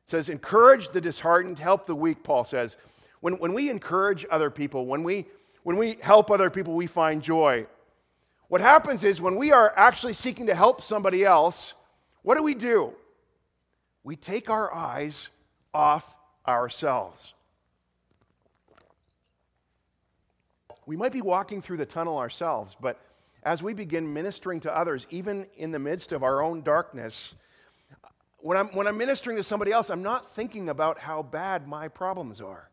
It 0.04 0.10
says, 0.10 0.30
encourage 0.30 0.88
the 0.88 1.00
disheartened, 1.00 1.58
help 1.58 1.84
the 1.84 1.94
weak, 1.94 2.22
Paul 2.22 2.44
says. 2.44 2.78
When, 3.20 3.34
when 3.34 3.52
we 3.52 3.68
encourage 3.68 4.24
other 4.30 4.50
people, 4.50 4.86
when 4.86 5.02
we, 5.02 5.26
when 5.62 5.76
we 5.76 5.98
help 6.00 6.30
other 6.30 6.48
people, 6.48 6.74
we 6.74 6.86
find 6.86 7.22
joy. 7.22 7.66
What 8.48 8.62
happens 8.62 9.04
is 9.04 9.20
when 9.20 9.36
we 9.36 9.52
are 9.52 9.74
actually 9.76 10.14
seeking 10.14 10.46
to 10.46 10.54
help 10.54 10.80
somebody 10.80 11.22
else, 11.22 11.74
what 12.22 12.36
do 12.36 12.42
we 12.42 12.54
do? 12.54 12.94
We 14.06 14.14
take 14.14 14.48
our 14.50 14.72
eyes 14.72 15.30
off 15.74 16.14
ourselves. 16.46 17.34
We 20.86 20.96
might 20.96 21.10
be 21.10 21.22
walking 21.22 21.60
through 21.60 21.78
the 21.78 21.86
tunnel 21.86 22.16
ourselves, 22.16 22.76
but 22.80 23.00
as 23.42 23.64
we 23.64 23.74
begin 23.74 24.14
ministering 24.14 24.60
to 24.60 24.72
others, 24.72 25.08
even 25.10 25.48
in 25.56 25.72
the 25.72 25.80
midst 25.80 26.12
of 26.12 26.22
our 26.22 26.40
own 26.40 26.62
darkness, 26.62 27.34
when 28.38 28.56
I'm, 28.56 28.68
when 28.68 28.86
I'm 28.86 28.96
ministering 28.96 29.38
to 29.38 29.42
somebody 29.42 29.72
else, 29.72 29.90
I'm 29.90 30.04
not 30.04 30.36
thinking 30.36 30.68
about 30.68 31.00
how 31.00 31.24
bad 31.24 31.66
my 31.66 31.88
problems 31.88 32.40
are. 32.40 32.70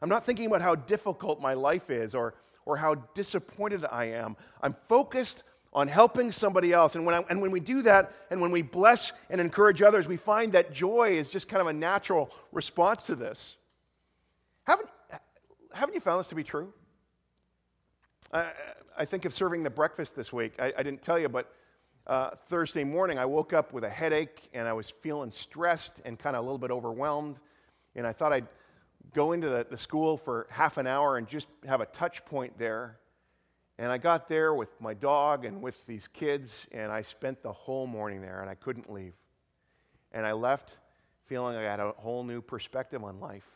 I'm 0.00 0.08
not 0.08 0.26
thinking 0.26 0.46
about 0.46 0.62
how 0.62 0.74
difficult 0.74 1.40
my 1.40 1.54
life 1.54 1.90
is 1.90 2.12
or, 2.12 2.34
or 2.66 2.76
how 2.76 2.96
disappointed 3.14 3.84
I 3.88 4.06
am. 4.06 4.36
I'm 4.60 4.74
focused 4.88 5.44
on 5.72 5.88
helping 5.88 6.30
somebody 6.32 6.72
else. 6.72 6.96
And 6.96 7.06
when, 7.06 7.14
I, 7.14 7.24
and 7.30 7.40
when 7.40 7.50
we 7.50 7.60
do 7.60 7.82
that, 7.82 8.12
and 8.30 8.40
when 8.40 8.50
we 8.50 8.62
bless 8.62 9.12
and 9.30 9.40
encourage 9.40 9.80
others, 9.80 10.06
we 10.06 10.16
find 10.16 10.52
that 10.52 10.72
joy 10.72 11.16
is 11.16 11.30
just 11.30 11.48
kind 11.48 11.60
of 11.60 11.66
a 11.66 11.72
natural 11.72 12.30
response 12.52 13.06
to 13.06 13.14
this. 13.14 13.56
Haven't, 14.64 14.90
haven't 15.72 15.94
you 15.94 16.00
found 16.00 16.20
this 16.20 16.28
to 16.28 16.34
be 16.34 16.44
true? 16.44 16.72
Uh, 18.32 18.44
I 18.96 19.04
think 19.04 19.24
of 19.24 19.34
serving 19.34 19.62
the 19.62 19.70
breakfast 19.70 20.14
this 20.14 20.32
week. 20.32 20.54
I, 20.58 20.72
I 20.76 20.82
didn't 20.82 21.02
tell 21.02 21.18
you, 21.18 21.28
but 21.28 21.52
uh, 22.06 22.30
Thursday 22.46 22.84
morning 22.84 23.18
I 23.18 23.24
woke 23.24 23.52
up 23.52 23.72
with 23.72 23.84
a 23.84 23.88
headache 23.88 24.48
and 24.52 24.68
I 24.68 24.72
was 24.72 24.90
feeling 24.90 25.30
stressed 25.30 26.02
and 26.04 26.18
kind 26.18 26.36
of 26.36 26.40
a 26.40 26.42
little 26.42 26.58
bit 26.58 26.70
overwhelmed. 26.70 27.38
And 27.94 28.06
I 28.06 28.12
thought 28.12 28.32
I'd 28.32 28.48
go 29.14 29.32
into 29.32 29.48
the, 29.48 29.66
the 29.68 29.76
school 29.76 30.16
for 30.16 30.46
half 30.50 30.78
an 30.78 30.86
hour 30.86 31.16
and 31.16 31.26
just 31.26 31.48
have 31.66 31.80
a 31.80 31.86
touch 31.86 32.24
point 32.24 32.58
there. 32.58 32.98
And 33.78 33.90
I 33.90 33.98
got 33.98 34.28
there 34.28 34.54
with 34.54 34.80
my 34.80 34.94
dog 34.94 35.44
and 35.44 35.62
with 35.62 35.86
these 35.86 36.08
kids, 36.08 36.66
and 36.72 36.92
I 36.92 37.02
spent 37.02 37.42
the 37.42 37.52
whole 37.52 37.86
morning 37.86 38.20
there, 38.20 38.40
and 38.40 38.50
I 38.50 38.54
couldn't 38.54 38.92
leave. 38.92 39.14
And 40.12 40.26
I 40.26 40.32
left 40.32 40.78
feeling 41.26 41.56
I 41.56 41.62
had 41.62 41.80
a 41.80 41.92
whole 41.92 42.24
new 42.24 42.42
perspective 42.42 43.02
on 43.02 43.18
life, 43.18 43.46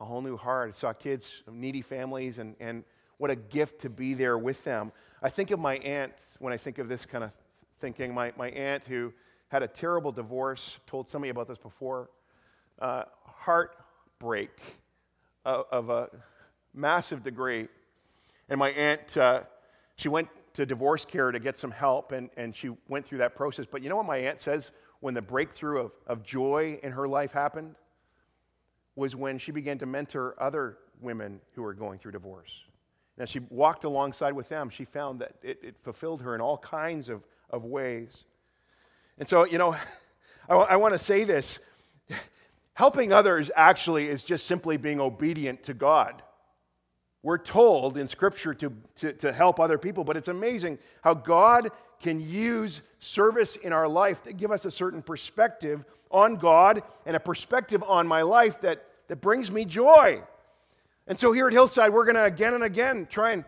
a 0.00 0.04
whole 0.04 0.22
new 0.22 0.36
heart. 0.36 0.68
I 0.68 0.72
saw 0.72 0.92
kids, 0.92 1.42
needy 1.50 1.82
families, 1.82 2.38
and, 2.38 2.54
and 2.60 2.84
what 3.18 3.30
a 3.30 3.36
gift 3.36 3.80
to 3.80 3.90
be 3.90 4.14
there 4.14 4.38
with 4.38 4.62
them. 4.64 4.92
I 5.22 5.28
think 5.28 5.50
of 5.50 5.58
my 5.58 5.78
aunt 5.78 6.12
when 6.38 6.52
I 6.52 6.56
think 6.56 6.78
of 6.78 6.88
this 6.88 7.04
kind 7.04 7.24
of 7.24 7.32
thinking. 7.80 8.14
My, 8.14 8.32
my 8.36 8.50
aunt 8.50 8.84
who 8.86 9.12
had 9.48 9.62
a 9.62 9.68
terrible 9.68 10.12
divorce, 10.12 10.78
told 10.86 11.08
somebody 11.08 11.30
about 11.30 11.48
this 11.48 11.58
before, 11.58 12.10
uh, 12.78 13.04
heartbreak 13.24 14.60
of, 15.44 15.64
of, 15.72 15.90
a 15.90 16.08
massive 16.74 17.24
degree. 17.24 17.66
And 18.48 18.58
my 18.58 18.70
aunt, 18.70 19.16
uh, 19.16 19.42
she 19.96 20.08
went 20.08 20.28
to 20.54 20.66
divorce 20.66 21.04
care 21.04 21.30
to 21.30 21.38
get 21.38 21.58
some 21.58 21.70
help, 21.70 22.12
and, 22.12 22.30
and 22.36 22.54
she 22.54 22.70
went 22.88 23.06
through 23.06 23.18
that 23.18 23.36
process. 23.36 23.66
But 23.70 23.82
you 23.82 23.88
know 23.88 23.96
what 23.96 24.06
my 24.06 24.18
aunt 24.18 24.40
says 24.40 24.70
when 25.00 25.14
the 25.14 25.22
breakthrough 25.22 25.80
of, 25.80 25.92
of 26.06 26.22
joy 26.22 26.78
in 26.82 26.92
her 26.92 27.06
life 27.06 27.32
happened? 27.32 27.76
Was 28.96 29.14
when 29.14 29.38
she 29.38 29.52
began 29.52 29.78
to 29.78 29.86
mentor 29.86 30.34
other 30.38 30.78
women 31.00 31.40
who 31.54 31.62
were 31.62 31.74
going 31.74 31.98
through 31.98 32.12
divorce. 32.12 32.64
And 33.16 33.22
as 33.24 33.30
she 33.30 33.40
walked 33.50 33.84
alongside 33.84 34.32
with 34.32 34.48
them, 34.48 34.70
she 34.70 34.84
found 34.84 35.20
that 35.20 35.34
it, 35.42 35.58
it 35.62 35.76
fulfilled 35.82 36.22
her 36.22 36.34
in 36.34 36.40
all 36.40 36.58
kinds 36.58 37.08
of, 37.08 37.22
of 37.50 37.64
ways. 37.64 38.24
And 39.18 39.28
so, 39.28 39.44
you 39.44 39.58
know, 39.58 39.76
I, 40.48 40.54
I 40.54 40.76
want 40.76 40.94
to 40.94 40.98
say 40.98 41.24
this 41.24 41.60
helping 42.74 43.12
others 43.12 43.50
actually 43.54 44.08
is 44.08 44.24
just 44.24 44.46
simply 44.46 44.76
being 44.76 45.00
obedient 45.00 45.64
to 45.64 45.74
God. 45.74 46.22
We're 47.28 47.36
told 47.36 47.98
in 47.98 48.08
Scripture 48.08 48.54
to, 48.54 48.72
to, 48.96 49.12
to, 49.12 49.34
help 49.34 49.60
other 49.60 49.76
people, 49.76 50.02
but 50.02 50.16
it's 50.16 50.28
amazing 50.28 50.78
how 51.02 51.12
God 51.12 51.68
can 52.00 52.20
use 52.20 52.80
service 53.00 53.56
in 53.56 53.70
our 53.70 53.86
life 53.86 54.22
to 54.22 54.32
give 54.32 54.50
us 54.50 54.64
a 54.64 54.70
certain 54.70 55.02
perspective 55.02 55.84
on 56.10 56.36
God 56.36 56.82
and 57.04 57.14
a 57.14 57.20
perspective 57.20 57.84
on 57.86 58.08
my 58.08 58.22
life 58.22 58.62
that, 58.62 58.82
that 59.08 59.16
brings 59.20 59.50
me 59.50 59.66
joy. 59.66 60.22
And 61.06 61.18
so 61.18 61.30
here 61.30 61.48
at 61.48 61.52
Hillside, 61.52 61.92
we're 61.92 62.06
going 62.06 62.14
to 62.14 62.24
again 62.24 62.54
and 62.54 62.64
again 62.64 63.06
try 63.10 63.32
and 63.32 63.44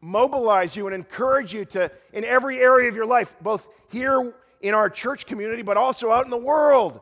mobilize 0.00 0.74
you 0.74 0.88
and 0.88 0.94
encourage 0.96 1.54
you 1.54 1.64
to, 1.66 1.88
in 2.12 2.24
every 2.24 2.58
area 2.58 2.88
of 2.88 2.96
your 2.96 3.06
life, 3.06 3.32
both 3.40 3.68
here 3.92 4.34
in 4.60 4.74
our 4.74 4.90
church 4.90 5.26
community, 5.26 5.62
but 5.62 5.76
also 5.76 6.10
out 6.10 6.24
in 6.24 6.32
the 6.32 6.36
world, 6.36 7.00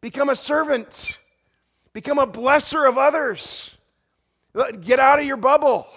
become 0.00 0.30
a 0.30 0.36
servant, 0.36 1.16
become 1.92 2.18
a 2.18 2.26
blesser 2.26 2.88
of 2.88 2.98
others. 2.98 3.73
Get 4.80 5.00
out 5.00 5.18
of 5.18 5.26
your 5.26 5.36
bubble, 5.36 5.88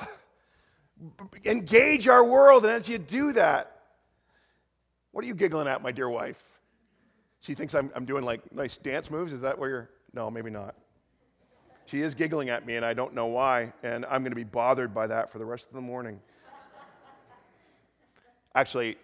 engage 1.46 2.08
our 2.08 2.24
world. 2.24 2.64
And 2.64 2.74
as 2.74 2.90
you 2.90 2.98
do 2.98 3.34
that, 3.34 3.82
what 5.12 5.24
are 5.24 5.28
you 5.28 5.36
giggling 5.36 5.68
at, 5.68 5.82
my 5.84 5.92
dear 5.92 6.10
wife? 6.10 6.44
She 7.40 7.54
thinks 7.54 7.76
I'm, 7.76 7.92
I'm 7.96 8.06
doing 8.06 8.26
like 8.26 8.52
nice 8.52 8.78
dance 8.78 9.12
moves. 9.12 9.32
Is 9.32 9.42
that 9.42 9.60
where 9.60 9.70
you're? 9.70 9.90
No, 10.14 10.32
maybe 10.32 10.50
not. 10.50 10.76
She 11.86 12.02
is 12.02 12.16
giggling 12.16 12.50
at 12.50 12.66
me, 12.66 12.76
and 12.76 12.86
I 12.86 12.94
don't 12.94 13.14
know 13.14 13.28
why, 13.28 13.72
and 13.84 14.06
I'm 14.06 14.22
going 14.22 14.32
to 14.32 14.36
be 14.36 14.44
bothered 14.44 14.94
by 14.94 15.08
that 15.08 15.32
for 15.32 15.38
the 15.38 15.46
rest 15.46 15.68
of 15.68 15.74
the 15.74 15.82
morning. 15.82 16.20
Actually, 18.56 18.98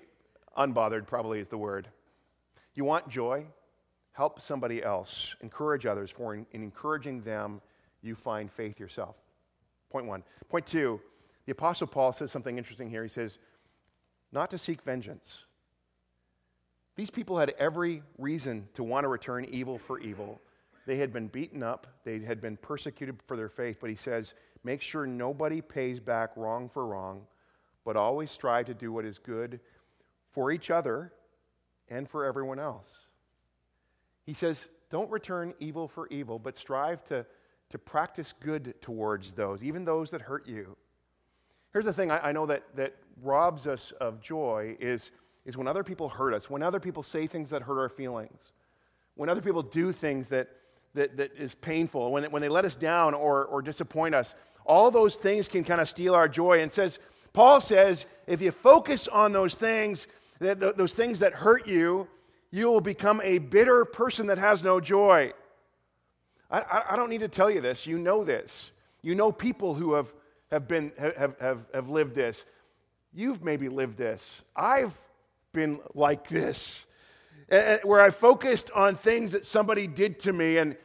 unbothered 0.57 1.05
probably 1.05 1.39
is 1.39 1.47
the 1.47 1.57
word. 1.57 1.87
You 2.73 2.83
want 2.83 3.07
joy? 3.07 3.45
Help 4.11 4.41
somebody 4.41 4.83
else. 4.83 5.35
Encourage 5.41 5.85
others, 5.85 6.11
for 6.11 6.33
in, 6.33 6.45
in 6.51 6.63
encouraging 6.63 7.21
them, 7.21 7.61
you 8.01 8.15
find 8.15 8.51
faith 8.51 8.79
yourself. 8.79 9.15
Point 9.93 10.07
one. 10.07 10.23
Point 10.49 10.65
two, 10.65 10.99
the 11.45 11.51
Apostle 11.51 11.85
Paul 11.85 12.11
says 12.13 12.31
something 12.31 12.57
interesting 12.57 12.89
here. 12.89 13.03
He 13.03 13.09
says, 13.09 13.37
not 14.31 14.49
to 14.49 14.57
seek 14.57 14.81
vengeance. 14.81 15.45
These 16.95 17.11
people 17.11 17.37
had 17.37 17.53
every 17.59 18.01
reason 18.17 18.67
to 18.73 18.83
want 18.83 19.03
to 19.03 19.07
return 19.07 19.45
evil 19.45 19.77
for 19.77 19.99
evil. 19.99 20.41
They 20.87 20.97
had 20.97 21.13
been 21.13 21.27
beaten 21.27 21.61
up, 21.61 21.85
they 22.03 22.19
had 22.19 22.41
been 22.41 22.57
persecuted 22.57 23.19
for 23.27 23.37
their 23.37 23.49
faith, 23.49 23.77
but 23.79 23.89
he 23.89 23.95
says, 23.95 24.33
make 24.63 24.81
sure 24.81 25.05
nobody 25.05 25.61
pays 25.61 25.99
back 25.99 26.31
wrong 26.35 26.69
for 26.69 26.87
wrong, 26.87 27.21
but 27.85 27.95
always 27.95 28.31
strive 28.31 28.65
to 28.65 28.73
do 28.73 28.91
what 28.91 29.05
is 29.05 29.19
good 29.19 29.59
for 30.31 30.51
each 30.51 30.71
other 30.71 31.13
and 31.87 32.09
for 32.09 32.25
everyone 32.25 32.59
else. 32.59 32.95
He 34.25 34.33
says, 34.33 34.67
don't 34.89 35.11
return 35.11 35.53
evil 35.59 35.87
for 35.87 36.07
evil, 36.07 36.39
but 36.39 36.57
strive 36.57 37.03
to, 37.05 37.25
to 37.73 37.79
practice 37.79 38.35
good 38.39 38.79
towards 38.81 39.33
those, 39.33 39.63
even 39.63 39.83
those 39.83 40.11
that 40.11 40.21
hurt 40.21 40.47
you. 40.47 40.77
Here's 41.71 41.85
the 41.85 41.91
thing 41.91 42.11
I, 42.11 42.29
I 42.29 42.31
know 42.31 42.45
that, 42.45 42.61
that 42.75 42.93
robs 43.23 43.65
us 43.65 43.91
of 43.99 44.21
joy 44.21 44.77
is, 44.79 45.09
is 45.43 45.57
when 45.57 45.67
other 45.67 45.83
people 45.83 46.07
hurt 46.07 46.35
us, 46.35 46.51
when 46.51 46.61
other 46.61 46.79
people 46.79 47.01
say 47.01 47.25
things 47.25 47.49
that 47.49 47.63
hurt 47.63 47.79
our 47.79 47.89
feelings, 47.89 48.51
when 49.15 49.27
other 49.27 49.41
people 49.41 49.63
do 49.63 49.91
things 49.91 50.29
that, 50.29 50.49
that, 50.93 51.17
that 51.17 51.35
is 51.35 51.55
painful, 51.55 52.11
when, 52.11 52.25
when 52.25 52.43
they 52.43 52.47
let 52.47 52.63
us 52.63 52.75
down 52.75 53.15
or, 53.15 53.45
or 53.45 53.63
disappoint 53.63 54.13
us, 54.13 54.35
all 54.65 54.91
those 54.91 55.15
things 55.15 55.47
can 55.47 55.63
kind 55.63 55.81
of 55.81 55.89
steal 55.89 56.13
our 56.13 56.27
joy. 56.27 56.61
And 56.61 56.71
says, 56.71 56.99
Paul 57.33 57.59
says, 57.59 58.05
if 58.27 58.39
you 58.39 58.51
focus 58.51 59.07
on 59.07 59.31
those 59.31 59.55
things, 59.55 60.05
that, 60.37 60.59
those 60.77 60.93
things 60.93 61.17
that 61.21 61.33
hurt 61.33 61.65
you, 61.65 62.07
you 62.51 62.67
will 62.67 62.81
become 62.81 63.19
a 63.23 63.39
bitter 63.39 63.83
person 63.83 64.27
that 64.27 64.37
has 64.37 64.63
no 64.63 64.79
joy. 64.79 65.33
I, 66.53 66.83
I, 66.91 66.95
don't 66.95 67.09
need 67.09 67.21
to 67.21 67.27
tell 67.27 67.49
you 67.49 67.61
this. 67.61 67.87
You 67.87 67.97
know 67.97 68.23
this. 68.23 68.69
You 69.01 69.15
know 69.15 69.31
people 69.31 69.73
who 69.73 69.93
have, 69.93 70.13
have, 70.51 70.67
been, 70.67 70.91
have, 70.99 71.35
have, 71.39 71.65
have 71.73 71.89
lived 71.89 72.13
this. 72.13 72.45
You've 73.11 73.43
maybe 73.43 73.69
lived 73.69 73.97
this. 73.97 74.43
I've 74.55 74.95
been 75.51 75.79
like 75.95 76.27
this 76.29 76.85
where 77.83 78.01
I 78.01 78.09
focused 78.09 78.71
on 78.71 78.95
things 78.95 79.33
that 79.33 79.45
somebody 79.45 79.87
did 79.87 80.19
to 80.21 80.33
me 80.33 80.57
and, 80.57 80.77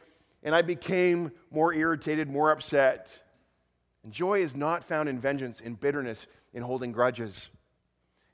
and 0.43 0.53
I 0.53 0.61
became 0.61 1.31
more 1.51 1.73
irritated, 1.73 2.29
more 2.29 2.51
upset. 2.51 3.23
And 4.03 4.11
joy 4.11 4.41
is 4.41 4.55
not 4.55 4.83
found 4.83 5.07
in 5.07 5.19
vengeance, 5.19 5.61
in 5.61 5.75
bitterness, 5.75 6.27
in 6.53 6.63
holding 6.63 6.91
grudges. 6.91 7.49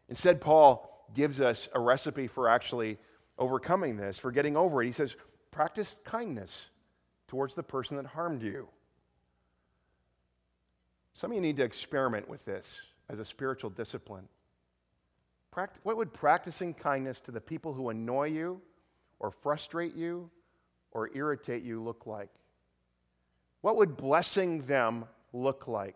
Instead, 0.09 0.41
Paul 0.41 1.07
gives 1.13 1.39
us 1.39 1.69
a 1.73 1.79
recipe 1.79 2.27
for 2.27 2.47
actually 2.49 2.97
overcoming 3.37 3.97
this, 3.97 4.17
for 4.17 4.31
getting 4.31 4.55
over 4.55 4.81
it. 4.81 4.85
He 4.85 4.91
says, 4.91 5.15
practice 5.51 5.97
kindness 6.03 6.67
towards 7.27 7.55
the 7.55 7.63
person 7.63 7.97
that 7.97 8.05
harmed 8.05 8.41
you. 8.41 8.67
Some 11.13 11.31
of 11.31 11.35
you 11.35 11.41
need 11.41 11.57
to 11.57 11.63
experiment 11.63 12.29
with 12.29 12.45
this 12.45 12.75
as 13.09 13.19
a 13.19 13.25
spiritual 13.25 13.69
discipline. 13.69 14.27
What 15.83 15.95
would 15.95 16.11
practicing 16.11 16.73
kindness 16.73 17.21
to 17.21 17.31
the 17.31 17.39
people 17.39 17.73
who 17.73 17.89
annoy 17.89 18.27
you 18.27 18.61
or 19.19 19.31
frustrate 19.31 19.95
you 19.95 20.29
or 20.91 21.09
irritate 21.15 21.63
you 21.63 21.81
look 21.81 22.05
like? 22.05 22.29
What 23.61 23.77
would 23.77 23.95
blessing 23.95 24.65
them 24.65 25.05
look 25.31 25.67
like? 25.67 25.95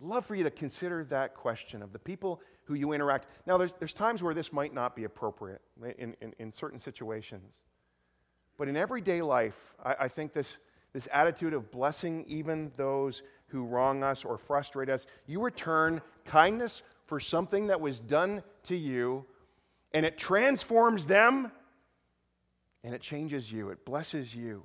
love 0.00 0.24
for 0.24 0.34
you 0.34 0.44
to 0.44 0.50
consider 0.50 1.04
that 1.04 1.34
question 1.34 1.82
of 1.82 1.92
the 1.92 1.98
people 1.98 2.40
who 2.64 2.74
you 2.74 2.92
interact. 2.92 3.26
Now, 3.46 3.56
there's, 3.56 3.72
there's 3.78 3.94
times 3.94 4.22
where 4.22 4.34
this 4.34 4.52
might 4.52 4.74
not 4.74 4.94
be 4.94 5.04
appropriate 5.04 5.60
in, 5.98 6.14
in, 6.20 6.34
in 6.38 6.52
certain 6.52 6.78
situations. 6.78 7.58
But 8.58 8.68
in 8.68 8.76
everyday 8.76 9.22
life, 9.22 9.74
I, 9.82 9.94
I 10.00 10.08
think 10.08 10.34
this, 10.34 10.58
this 10.92 11.08
attitude 11.12 11.54
of 11.54 11.70
blessing 11.70 12.24
even 12.28 12.72
those 12.76 13.22
who 13.46 13.64
wrong 13.64 14.02
us 14.02 14.24
or 14.24 14.36
frustrate 14.36 14.90
us, 14.90 15.06
you 15.26 15.40
return 15.40 16.02
kindness 16.26 16.82
for 17.06 17.20
something 17.20 17.68
that 17.68 17.80
was 17.80 18.00
done 18.00 18.42
to 18.64 18.76
you, 18.76 19.24
and 19.94 20.04
it 20.04 20.18
transforms 20.18 21.06
them 21.06 21.50
and 22.84 22.94
it 22.94 23.00
changes 23.00 23.50
you, 23.50 23.70
it 23.70 23.84
blesses 23.84 24.34
you. 24.34 24.64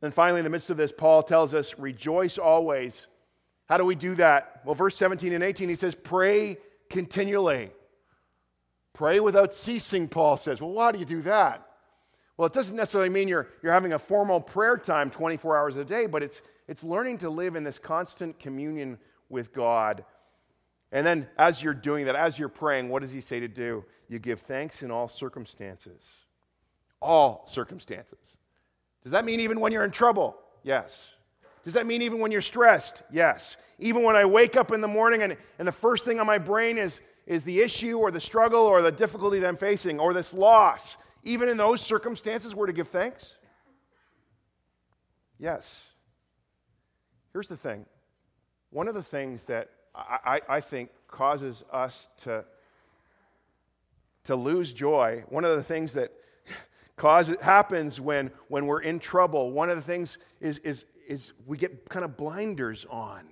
Then 0.00 0.10
finally, 0.10 0.40
in 0.40 0.44
the 0.44 0.50
midst 0.50 0.70
of 0.70 0.76
this, 0.76 0.92
Paul 0.92 1.22
tells 1.22 1.54
us, 1.54 1.78
rejoice 1.78 2.38
always. 2.38 3.06
How 3.66 3.76
do 3.76 3.84
we 3.84 3.94
do 3.94 4.14
that? 4.16 4.62
Well, 4.64 4.74
verse 4.74 4.96
17 4.96 5.32
and 5.32 5.44
18, 5.44 5.68
he 5.68 5.74
says, 5.74 5.94
pray 5.94 6.58
continually. 6.88 7.70
Pray 8.94 9.20
without 9.20 9.54
ceasing, 9.54 10.08
Paul 10.08 10.36
says. 10.36 10.60
Well, 10.60 10.70
why 10.70 10.92
do 10.92 10.98
you 10.98 11.04
do 11.04 11.22
that? 11.22 11.65
Well, 12.36 12.46
it 12.46 12.52
doesn't 12.52 12.76
necessarily 12.76 13.10
mean 13.10 13.28
you're, 13.28 13.48
you're 13.62 13.72
having 13.72 13.94
a 13.94 13.98
formal 13.98 14.40
prayer 14.40 14.76
time 14.76 15.10
24 15.10 15.56
hours 15.56 15.76
a 15.76 15.84
day, 15.84 16.06
but 16.06 16.22
it's, 16.22 16.42
it's 16.68 16.84
learning 16.84 17.18
to 17.18 17.30
live 17.30 17.56
in 17.56 17.64
this 17.64 17.78
constant 17.78 18.38
communion 18.38 18.98
with 19.28 19.52
God 19.52 20.04
and 20.92 21.04
then, 21.04 21.28
as 21.36 21.62
you're 21.62 21.74
doing 21.74 22.06
that, 22.06 22.14
as 22.14 22.38
you're 22.38 22.48
praying, 22.48 22.88
what 22.88 23.02
does 23.02 23.12
he 23.12 23.20
say 23.20 23.40
to 23.40 23.48
do? 23.48 23.84
You 24.08 24.18
give 24.18 24.40
thanks 24.40 24.82
in 24.82 24.90
all 24.90 25.08
circumstances. 25.08 26.02
All 27.02 27.44
circumstances. 27.46 28.36
Does 29.02 29.12
that 29.12 29.24
mean 29.24 29.40
even 29.40 29.60
when 29.60 29.72
you're 29.72 29.84
in 29.84 29.90
trouble? 29.90 30.36
Yes. 30.62 31.10
Does 31.64 31.74
that 31.74 31.86
mean 31.86 32.02
even 32.02 32.18
when 32.20 32.30
you're 32.30 32.40
stressed? 32.40 33.02
Yes. 33.10 33.56
Even 33.78 34.04
when 34.04 34.16
I 34.16 34.24
wake 34.24 34.56
up 34.56 34.72
in 34.72 34.80
the 34.80 34.88
morning 34.88 35.22
and, 35.22 35.36
and 35.58 35.66
the 35.66 35.72
first 35.72 36.04
thing 36.04 36.20
on 36.20 36.26
my 36.26 36.38
brain 36.38 36.78
is, 36.78 37.00
is 37.26 37.42
the 37.42 37.60
issue 37.60 37.98
or 37.98 38.10
the 38.10 38.20
struggle 38.20 38.62
or 38.62 38.80
the 38.80 38.92
difficulty 38.92 39.40
that 39.40 39.48
I'm 39.48 39.56
facing 39.56 39.98
or 39.98 40.14
this 40.14 40.32
loss, 40.32 40.96
even 41.26 41.48
in 41.48 41.56
those 41.56 41.80
circumstances, 41.80 42.54
we're 42.54 42.66
to 42.66 42.72
give 42.72 42.88
thanks? 42.88 43.34
Yes. 45.38 45.82
Here's 47.32 47.48
the 47.48 47.56
thing 47.56 47.84
one 48.70 48.88
of 48.88 48.94
the 48.94 49.02
things 49.02 49.44
that 49.46 49.70
I, 49.94 50.40
I 50.48 50.60
think, 50.60 50.90
causes 51.08 51.64
us 51.72 52.08
to, 52.18 52.44
to 54.24 54.36
lose 54.36 54.72
joy. 54.72 55.24
One 55.28 55.44
of 55.44 55.56
the 55.56 55.62
things 55.62 55.94
that 55.94 56.12
causes, 56.96 57.36
happens 57.40 58.00
when, 58.00 58.30
when 58.48 58.66
we're 58.66 58.82
in 58.82 58.98
trouble, 58.98 59.50
one 59.50 59.70
of 59.70 59.76
the 59.76 59.82
things 59.82 60.18
is, 60.40 60.58
is, 60.58 60.84
is 61.08 61.32
we 61.46 61.56
get 61.56 61.88
kind 61.88 62.04
of 62.04 62.16
blinders 62.16 62.86
on. 62.90 63.26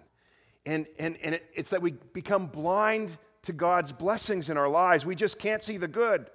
And, 0.66 0.87
and, 0.98 1.16
and 1.22 1.35
it, 1.37 1.44
it's 1.54 1.70
that 1.70 1.83
we 1.83 1.92
become 2.12 2.46
blind 2.46 3.19
to 3.42 3.52
God's 3.52 3.92
blessings 3.92 4.48
in 4.48 4.56
our 4.56 4.69
lives. 4.69 5.04
We 5.04 5.14
just 5.14 5.38
can't 5.38 5.62
see 5.62 5.77
the 5.77 5.88
good. 5.88 6.31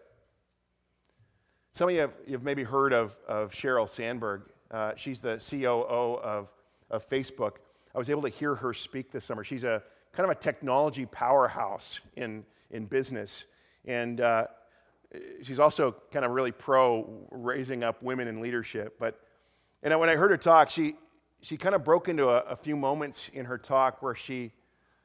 Some 1.73 1.89
of 1.89 1.95
you 1.95 2.01
have 2.01 2.13
you've 2.27 2.43
maybe 2.43 2.63
heard 2.63 2.93
of, 2.93 3.17
of 3.27 3.51
Sheryl 3.51 3.87
Sandberg. 3.87 4.43
Uh, 4.71 4.93
she's 4.95 5.21
the 5.21 5.37
COO 5.37 6.19
of, 6.21 6.51
of 6.89 7.07
Facebook. 7.09 7.57
I 7.93 7.97
was 7.97 8.09
able 8.09 8.21
to 8.23 8.29
hear 8.29 8.55
her 8.55 8.73
speak 8.73 9.11
this 9.11 9.25
summer. 9.25 9.43
She's 9.43 9.63
a 9.63 9.83
kind 10.11 10.29
of 10.29 10.35
a 10.35 10.39
technology 10.39 11.05
powerhouse 11.05 11.99
in, 12.15 12.43
in 12.71 12.85
business. 12.85 13.45
And 13.85 14.21
uh, 14.21 14.47
she's 15.43 15.59
also 15.59 15.95
kind 16.11 16.25
of 16.25 16.31
really 16.31 16.51
pro 16.51 17.07
raising 17.31 17.83
up 17.83 18.01
women 18.03 18.27
in 18.27 18.41
leadership. 18.41 18.97
But 18.99 19.19
and 19.81 19.97
when 19.99 20.09
I 20.09 20.15
heard 20.15 20.31
her 20.31 20.37
talk, 20.37 20.69
she, 20.69 20.95
she 21.41 21.55
kind 21.55 21.73
of 21.73 21.83
broke 21.83 22.09
into 22.09 22.29
a, 22.29 22.39
a 22.39 22.55
few 22.55 22.75
moments 22.75 23.29
in 23.33 23.45
her 23.45 23.57
talk 23.57 24.01
where 24.01 24.15
she 24.15 24.51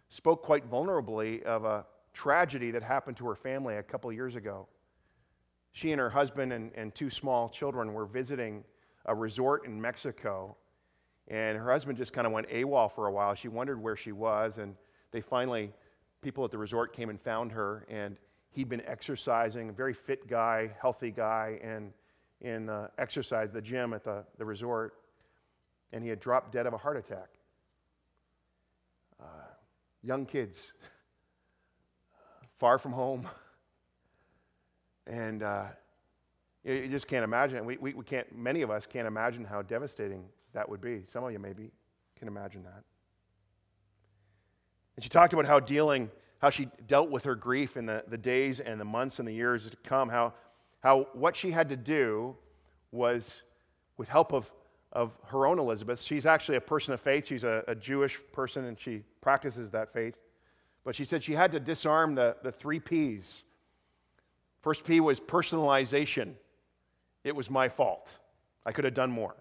spoke 0.09 0.43
quite 0.43 0.69
vulnerably 0.69 1.43
of 1.45 1.65
a 1.65 1.87
tragedy 2.13 2.71
that 2.73 2.83
happened 2.83 3.17
to 3.19 3.27
her 3.27 3.37
family 3.37 3.77
a 3.77 3.83
couple 3.83 4.13
years 4.13 4.35
ago. 4.35 4.67
She 5.75 5.91
and 5.91 6.01
her 6.01 6.09
husband 6.09 6.53
and, 6.53 6.71
and 6.77 6.95
two 6.95 7.11
small 7.11 7.49
children 7.49 7.93
were 7.93 8.07
visiting 8.07 8.63
a 9.07 9.15
resort 9.15 9.67
in 9.67 9.81
Mexico, 9.81 10.57
and 11.27 11.59
her 11.59 11.69
husband 11.71 11.99
just 11.99 12.13
kind 12.13 12.29
of 12.29 12.33
went 12.33 12.49
AWOL 12.49 12.89
for 12.93 13.09
a 13.09 13.13
while. 13.13 13.35
She 13.35 13.49
wondered 13.49 13.83
where 13.83 13.97
she 13.97 14.13
was, 14.13 14.59
and 14.59 14.77
they 15.11 15.21
finally, 15.21 15.73
people 16.23 16.45
at 16.45 16.53
the 16.53 16.59
resort 16.59 16.93
came 16.93 17.11
and 17.11 17.21
found 17.21 17.51
her, 17.51 17.85
and 17.91 18.17
he'd 18.51 18.69
been 18.69 18.87
exercising, 18.87 19.69
a 19.69 19.73
very 19.73 19.93
fit 19.93 20.29
guy, 20.29 20.71
healthy 20.81 21.11
guy, 21.11 21.59
and, 21.61 21.93
in 22.41 22.69
uh, 22.69 22.87
exercise, 22.99 23.51
the 23.51 23.61
gym 23.61 23.93
at 23.95 24.05
the, 24.05 24.25
the 24.39 24.45
resort, 24.45 24.95
and 25.93 26.05
he 26.05 26.09
had 26.09 26.21
dropped 26.21 26.53
dead 26.53 26.67
of 26.67 26.73
a 26.73 26.79
heart 26.79 26.97
attack. 26.97 27.31
Uh, 29.21 29.25
young 30.05 30.25
kids, 30.25 30.71
far 32.59 32.79
from 32.79 32.93
home. 32.93 33.27
And 35.07 35.43
uh, 35.43 35.65
you, 36.65 36.75
you, 36.75 36.89
just 36.89 37.07
can't 37.07 37.25
imagine. 37.25 37.65
We, 37.65 37.77
we, 37.77 37.95
we 37.95 38.05
can't, 38.05 38.35
many 38.37 38.63
of 38.63 38.71
us 38.71 38.87
can't 38.87 39.07
imagine 39.07 39.45
how 39.45 39.63
devastating 39.63 40.25
that 40.53 40.69
would 40.69 40.81
be. 40.81 41.03
Some 41.05 41.25
of 41.25 41.33
you 41.33 41.39
maybe 41.39 41.71
can 42.19 42.29
imagine 42.29 42.63
that. 42.63 42.83
And 44.97 45.03
she 45.03 45.11
talked 45.11 45.33
about 45.33 45.47
how 45.47 45.61
dealing, 45.61 46.11
how 46.39 46.51
she 46.51 46.69
dealt 46.87 47.11
with 47.11 47.25
her 47.25 47.35
grief 47.35 47.77
in 47.77 47.87
the, 47.87 48.05
the 48.09 48.19
days 48.19 48.61
and 48.61 48.81
the 48.81 48.85
months 48.85 49.19
and 49.19 49.27
the 49.27 49.33
years 49.33 49.69
to 49.69 49.77
come, 49.85 50.09
how, 50.09 50.33
how 50.81 51.09
what 51.13 51.37
she 51.37 51.51
had 51.51 51.69
to 51.71 51.77
do 51.77 52.37
was, 52.93 53.43
with 53.97 54.09
help 54.09 54.33
of, 54.33 54.51
of 54.93 55.13
her 55.27 55.47
own 55.47 55.59
Elizabeth, 55.59 56.01
she's 56.01 56.27
actually 56.27 56.57
a 56.57 56.61
person 56.61 56.95
of 56.95 57.01
faith. 57.01 57.27
She's 57.27 57.45
a, 57.45 57.65
a 57.67 57.75
Jewish 57.75 58.21
person 58.33 58.65
and 58.65 58.79
she 58.79 59.03
practices 59.21 59.71
that 59.73 59.93
faith. 59.93 60.17
But 60.85 60.95
she 60.95 61.05
said 61.05 61.25
she 61.25 61.33
had 61.33 61.51
to 61.53 61.61
disarm 61.61 62.15
the, 62.15 62.37
the 62.43 62.53
three 62.53 62.79
P's. 62.79 63.43
First 64.65 64.87
P 64.87 64.99
was 64.99 65.21
personalization. 65.21 66.33
It 67.23 67.37
was 67.37 67.51
my 67.51 67.69
fault. 67.69 68.11
I 68.65 68.73
could 68.73 68.87
have 68.87 68.95
done 68.95 69.11
more. 69.11 69.37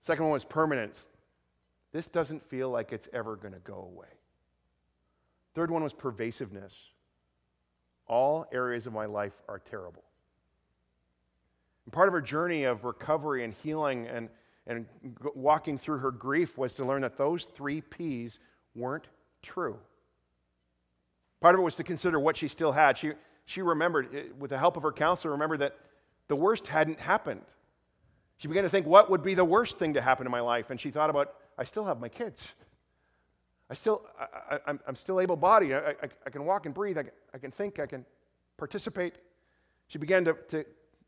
Second 0.00 0.24
one 0.24 0.32
was 0.32 0.44
permanence. 0.44 1.06
This 1.92 2.08
doesn't 2.08 2.42
feel 2.42 2.70
like 2.70 2.92
it's 2.92 3.08
ever 3.12 3.36
going 3.36 3.54
to 3.54 3.60
go 3.60 3.88
away. 3.94 4.08
Third 5.54 5.70
one 5.70 5.84
was 5.84 5.92
pervasiveness. 5.92 6.76
All 8.08 8.46
areas 8.50 8.88
of 8.88 8.94
my 8.94 9.06
life 9.06 9.40
are 9.48 9.60
terrible. 9.60 10.02
And 11.84 11.92
part 11.92 12.08
of 12.08 12.14
her 12.14 12.20
journey 12.20 12.64
of 12.64 12.82
recovery 12.82 13.44
and 13.44 13.54
healing 13.62 14.08
and, 14.08 14.28
and 14.66 14.86
walking 15.36 15.78
through 15.78 15.98
her 15.98 16.10
grief 16.10 16.58
was 16.58 16.74
to 16.74 16.84
learn 16.84 17.02
that 17.02 17.16
those 17.16 17.44
three 17.44 17.80
P's 17.80 18.40
weren't 18.74 19.06
true. 19.40 19.78
Part 21.40 21.54
of 21.54 21.60
it 21.60 21.64
was 21.64 21.76
to 21.76 21.84
consider 21.84 22.18
what 22.18 22.36
she 22.36 22.48
still 22.48 22.72
had. 22.72 22.98
She, 22.98 23.12
she 23.44 23.62
remembered, 23.62 24.14
eh, 24.14 24.22
with 24.38 24.50
the 24.50 24.58
help 24.58 24.76
of 24.76 24.82
her 24.82 24.92
counselor, 24.92 25.32
remembered 25.32 25.60
that 25.60 25.76
the 26.28 26.36
worst 26.36 26.68
hadn't 26.68 27.00
happened. 27.00 27.42
She 28.36 28.48
began 28.48 28.64
to 28.64 28.68
think, 28.68 28.86
what 28.86 29.10
would 29.10 29.22
be 29.22 29.34
the 29.34 29.44
worst 29.44 29.78
thing 29.78 29.94
to 29.94 30.00
happen 30.00 30.26
in 30.26 30.32
my 30.32 30.40
life? 30.40 30.70
And 30.70 30.80
she 30.80 30.90
thought 30.90 31.10
about, 31.10 31.34
I 31.58 31.64
still 31.64 31.84
have 31.84 32.00
my 32.00 32.08
kids. 32.08 32.54
I 33.70 33.74
still, 33.74 34.04
I, 34.50 34.58
am 34.66 34.96
still 34.96 35.20
able 35.20 35.36
bodied. 35.36 35.72
I, 35.72 35.94
I, 36.02 36.08
I, 36.26 36.30
can 36.30 36.44
walk 36.44 36.66
and 36.66 36.74
breathe. 36.74 36.98
I, 36.98 37.04
I, 37.32 37.38
can 37.38 37.50
think. 37.50 37.78
I 37.78 37.86
can 37.86 38.04
participate. 38.58 39.14
She 39.88 39.98
began 39.98 40.24
to, 40.24 40.34
to 40.48 40.64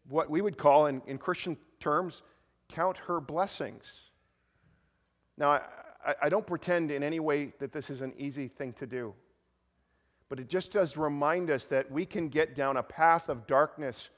what 0.08 0.30
we 0.30 0.40
would 0.40 0.56
call, 0.56 0.86
in, 0.86 1.02
in 1.06 1.18
Christian 1.18 1.56
terms, 1.80 2.22
count 2.68 2.98
her 2.98 3.20
blessings. 3.20 4.00
Now, 5.36 5.50
I, 6.06 6.14
I 6.22 6.28
don't 6.28 6.46
pretend 6.46 6.90
in 6.90 7.02
any 7.02 7.20
way 7.20 7.52
that 7.58 7.72
this 7.72 7.90
is 7.90 8.00
an 8.00 8.12
easy 8.16 8.48
thing 8.48 8.72
to 8.74 8.86
do, 8.86 9.14
but 10.28 10.40
it 10.40 10.48
just 10.48 10.72
does 10.72 10.96
remind 10.96 11.50
us 11.50 11.66
that 11.66 11.90
we 11.90 12.04
can 12.06 12.28
get 12.28 12.54
down 12.54 12.76
a 12.76 12.82
path 12.82 13.28
of 13.28 13.46
darkness 13.46 14.10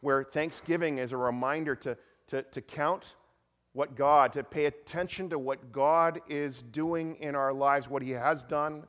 where 0.00 0.22
Thanksgiving 0.22 0.98
is 0.98 1.12
a 1.12 1.16
reminder 1.16 1.74
to, 1.76 1.96
to, 2.28 2.42
to 2.42 2.60
count 2.60 3.14
what 3.72 3.96
God, 3.96 4.32
to 4.34 4.44
pay 4.44 4.66
attention 4.66 5.30
to 5.30 5.38
what 5.38 5.72
God 5.72 6.20
is 6.28 6.62
doing 6.62 7.16
in 7.16 7.34
our 7.34 7.52
lives, 7.52 7.88
what 7.88 8.02
He 8.02 8.12
has 8.12 8.42
done. 8.44 8.84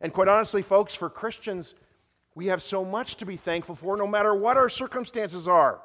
And 0.00 0.12
quite 0.12 0.28
honestly, 0.28 0.62
folks, 0.62 0.94
for 0.94 1.10
Christians, 1.10 1.74
we 2.34 2.46
have 2.46 2.62
so 2.62 2.84
much 2.84 3.16
to 3.16 3.26
be 3.26 3.36
thankful 3.36 3.74
for 3.74 3.96
no 3.96 4.06
matter 4.06 4.34
what 4.34 4.56
our 4.56 4.68
circumstances 4.68 5.46
are. 5.46 5.80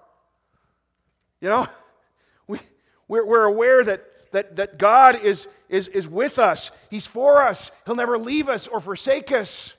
You 1.42 1.50
know, 1.50 1.68
we, 2.48 2.60
we're, 3.08 3.26
we're 3.26 3.46
aware 3.46 3.84
that, 3.84 4.06
that, 4.32 4.56
that 4.56 4.78
God 4.78 5.22
is, 5.22 5.48
is, 5.68 5.88
is 5.90 6.08
with 6.08 6.40
us, 6.40 6.72
He's 6.90 7.08
for 7.08 7.42
us, 7.42 7.72
He'll 7.86 7.96
never 7.96 8.18
leave 8.18 8.50
us 8.50 8.68
or 8.68 8.80
forsake 8.80 9.32
us. 9.32 9.74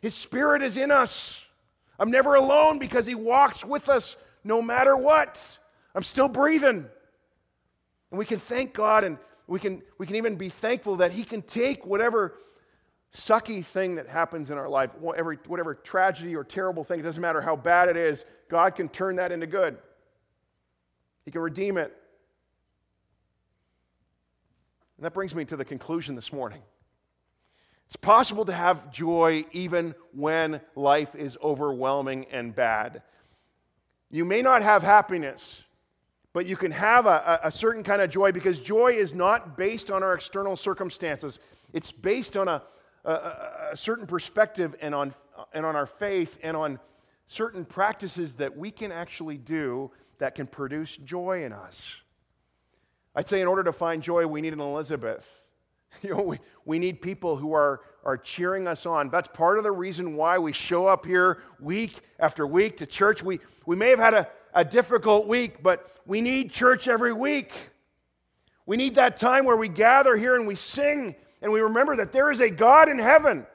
His 0.00 0.14
Spirit 0.14 0.62
is 0.62 0.76
in 0.76 0.90
us. 0.90 1.40
I'm 1.98 2.10
never 2.10 2.34
alone 2.34 2.78
because 2.78 3.06
He 3.06 3.14
walks 3.14 3.64
with 3.64 3.88
us 3.88 4.16
no 4.44 4.62
matter 4.62 4.96
what. 4.96 5.58
I'm 5.94 6.02
still 6.02 6.28
breathing. 6.28 6.86
And 8.10 8.18
we 8.18 8.24
can 8.24 8.38
thank 8.38 8.72
God 8.72 9.04
and 9.04 9.18
we 9.46 9.58
can, 9.58 9.82
we 9.98 10.06
can 10.06 10.16
even 10.16 10.36
be 10.36 10.48
thankful 10.48 10.96
that 10.96 11.12
He 11.12 11.24
can 11.24 11.42
take 11.42 11.84
whatever 11.84 12.34
sucky 13.12 13.64
thing 13.64 13.94
that 13.96 14.06
happens 14.06 14.50
in 14.50 14.58
our 14.58 14.68
life, 14.68 14.94
whatever, 14.98 15.34
whatever 15.46 15.74
tragedy 15.74 16.36
or 16.36 16.44
terrible 16.44 16.84
thing, 16.84 17.00
it 17.00 17.02
doesn't 17.02 17.22
matter 17.22 17.40
how 17.40 17.56
bad 17.56 17.88
it 17.88 17.96
is, 17.96 18.24
God 18.48 18.74
can 18.74 18.88
turn 18.88 19.16
that 19.16 19.32
into 19.32 19.46
good. 19.46 19.78
He 21.24 21.30
can 21.30 21.40
redeem 21.40 21.78
it. 21.78 21.94
And 24.96 25.04
that 25.04 25.14
brings 25.14 25.34
me 25.34 25.44
to 25.46 25.56
the 25.56 25.64
conclusion 25.64 26.14
this 26.14 26.32
morning. 26.32 26.60
It's 27.88 27.96
possible 27.96 28.44
to 28.44 28.52
have 28.52 28.92
joy 28.92 29.46
even 29.52 29.94
when 30.12 30.60
life 30.76 31.14
is 31.14 31.38
overwhelming 31.42 32.26
and 32.30 32.54
bad. 32.54 33.00
You 34.10 34.26
may 34.26 34.42
not 34.42 34.60
have 34.60 34.82
happiness, 34.82 35.62
but 36.34 36.44
you 36.44 36.54
can 36.54 36.70
have 36.70 37.06
a, 37.06 37.40
a, 37.44 37.50
certain 37.50 37.82
kind 37.82 38.02
of 38.02 38.10
joy 38.10 38.30
because 38.30 38.58
joy 38.58 38.88
is 38.88 39.14
not 39.14 39.56
based 39.56 39.90
on 39.90 40.02
our 40.02 40.12
external 40.12 40.54
circumstances. 40.54 41.38
It's 41.72 41.90
based 41.90 42.36
on 42.36 42.46
a, 42.46 42.62
a, 43.06 43.12
a 43.72 43.76
certain 43.76 44.06
perspective 44.06 44.76
and 44.82 44.94
on, 44.94 45.14
and 45.54 45.64
on 45.64 45.74
our 45.74 45.86
faith 45.86 46.38
and 46.42 46.58
on 46.58 46.78
certain 47.26 47.64
practices 47.64 48.34
that 48.34 48.54
we 48.54 48.70
can 48.70 48.92
actually 48.92 49.38
do 49.38 49.90
that 50.18 50.34
can 50.34 50.46
produce 50.46 50.94
joy 50.98 51.42
in 51.42 51.54
us. 51.54 52.02
I'd 53.14 53.28
say 53.28 53.40
in 53.40 53.46
order 53.46 53.64
to 53.64 53.72
find 53.72 54.02
joy, 54.02 54.26
we 54.26 54.42
need 54.42 54.52
an 54.52 54.60
Elizabeth. 54.60 55.37
You 56.02 56.10
know, 56.10 56.22
we, 56.22 56.38
we 56.64 56.78
need 56.78 57.00
people 57.00 57.36
who 57.36 57.54
are, 57.54 57.80
are 58.04 58.16
cheering 58.16 58.68
us 58.68 58.86
on. 58.86 59.08
That's 59.08 59.28
part 59.28 59.58
of 59.58 59.64
the 59.64 59.72
reason 59.72 60.16
why 60.16 60.38
we 60.38 60.52
show 60.52 60.86
up 60.86 61.04
here 61.04 61.42
week 61.58 61.98
after 62.20 62.46
week 62.46 62.76
to 62.76 62.86
church. 62.86 63.22
We, 63.22 63.40
we 63.66 63.74
may 63.74 63.90
have 63.90 63.98
had 63.98 64.14
a, 64.14 64.28
a 64.54 64.64
difficult 64.64 65.26
week, 65.26 65.62
but 65.62 65.96
we 66.06 66.20
need 66.20 66.52
church 66.52 66.86
every 66.86 67.12
week. 67.12 67.52
We 68.64 68.76
need 68.76 68.94
that 68.96 69.16
time 69.16 69.44
where 69.44 69.56
we 69.56 69.68
gather 69.68 70.16
here 70.16 70.36
and 70.36 70.46
we 70.46 70.54
sing 70.54 71.16
and 71.40 71.52
we 71.52 71.60
remember 71.60 71.96
that 71.96 72.12
there 72.12 72.30
is 72.30 72.40
a 72.40 72.50
God 72.50 72.88
in 72.88 72.98
heaven. 72.98 73.46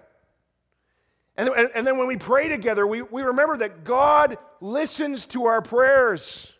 And, 1.35 1.49
and 1.49 1.85
then 1.85 1.97
when 1.97 2.07
we 2.07 2.17
pray 2.17 2.47
together, 2.47 2.85
we, 2.85 3.01
we 3.01 3.23
remember 3.23 3.57
that 3.57 3.83
God 3.83 4.37
listens 4.61 5.25
to 5.27 5.45
our 5.45 5.61
prayers. 5.61 6.51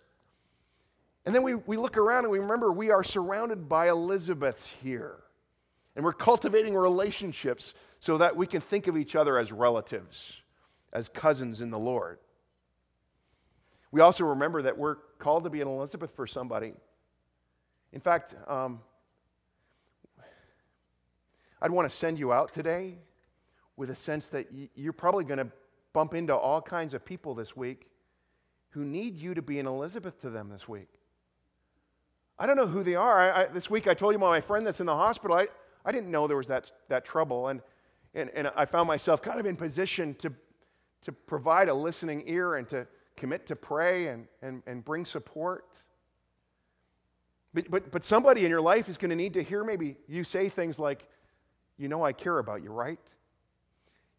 And 1.25 1.33
then 1.33 1.43
we, 1.43 1.55
we 1.55 1.77
look 1.77 1.97
around 1.97 2.25
and 2.25 2.31
we 2.31 2.39
remember 2.39 2.71
we 2.71 2.91
are 2.91 3.03
surrounded 3.03 3.69
by 3.69 3.89
Elizabeths 3.89 4.67
here. 4.67 5.22
And 5.95 6.03
we're 6.03 6.13
cultivating 6.13 6.75
relationships 6.75 7.73
so 7.99 8.17
that 8.17 8.35
we 8.35 8.47
can 8.47 8.61
think 8.61 8.87
of 8.87 8.97
each 8.97 9.15
other 9.15 9.37
as 9.37 9.51
relatives, 9.51 10.41
as 10.91 11.07
cousins 11.07 11.61
in 11.61 11.69
the 11.69 11.79
Lord. 11.79 12.19
We 13.91 14.01
also 14.01 14.25
remember 14.25 14.63
that 14.63 14.77
we're 14.77 14.95
called 15.19 15.43
to 15.43 15.49
be 15.49 15.61
an 15.61 15.67
Elizabeth 15.67 16.15
for 16.15 16.25
somebody. 16.25 16.73
In 17.91 18.01
fact, 18.01 18.35
um, 18.47 18.81
I'd 21.61 21.71
want 21.71 21.89
to 21.89 21.95
send 21.95 22.17
you 22.17 22.33
out 22.33 22.51
today 22.51 22.97
with 23.77 23.89
a 23.89 23.95
sense 23.95 24.29
that 24.29 24.47
you're 24.75 24.93
probably 24.93 25.23
going 25.23 25.37
to 25.37 25.47
bump 25.93 26.13
into 26.15 26.35
all 26.35 26.61
kinds 26.61 26.93
of 26.93 27.05
people 27.05 27.35
this 27.35 27.55
week 27.55 27.87
who 28.71 28.83
need 28.83 29.17
you 29.17 29.35
to 29.35 29.41
be 29.41 29.59
an 29.59 29.67
Elizabeth 29.67 30.19
to 30.21 30.31
them 30.31 30.49
this 30.49 30.67
week. 30.67 30.89
I 32.39 32.47
don't 32.47 32.57
know 32.57 32.65
who 32.65 32.81
they 32.81 32.95
are. 32.95 33.19
I, 33.19 33.43
I, 33.43 33.45
this 33.45 33.69
week 33.69 33.87
I 33.87 33.93
told 33.93 34.13
you 34.13 34.17
about 34.17 34.29
my 34.29 34.41
friend 34.41 34.65
that's 34.65 34.79
in 34.79 34.87
the 34.87 34.95
hospital. 34.95 35.37
I, 35.37 35.47
I 35.85 35.91
didn't 35.91 36.11
know 36.11 36.27
there 36.27 36.37
was 36.37 36.47
that, 36.47 36.71
that 36.89 37.05
trouble. 37.05 37.47
And, 37.47 37.61
and, 38.13 38.29
and 38.33 38.51
I 38.55 38.65
found 38.65 38.87
myself 38.87 39.21
kind 39.21 39.39
of 39.39 39.45
in 39.45 39.55
position 39.55 40.15
to, 40.15 40.31
to 41.01 41.11
provide 41.11 41.69
a 41.69 41.73
listening 41.73 42.23
ear 42.25 42.55
and 42.55 42.67
to 42.69 42.87
commit 43.15 43.45
to 43.47 43.55
pray 43.55 44.07
and, 44.07 44.27
and, 44.41 44.63
and 44.65 44.83
bring 44.83 45.05
support. 45.05 45.65
But, 47.53 47.69
but, 47.69 47.91
but 47.91 48.03
somebody 48.03 48.43
in 48.45 48.49
your 48.49 48.61
life 48.61 48.89
is 48.89 48.97
going 48.97 49.09
to 49.09 49.15
need 49.15 49.33
to 49.33 49.43
hear 49.43 49.63
maybe 49.63 49.97
you 50.07 50.23
say 50.23 50.49
things 50.49 50.79
like, 50.79 51.07
you 51.77 51.87
know, 51.87 52.03
I 52.03 52.13
care 52.13 52.39
about 52.39 52.63
you, 52.63 52.71
right? 52.71 52.99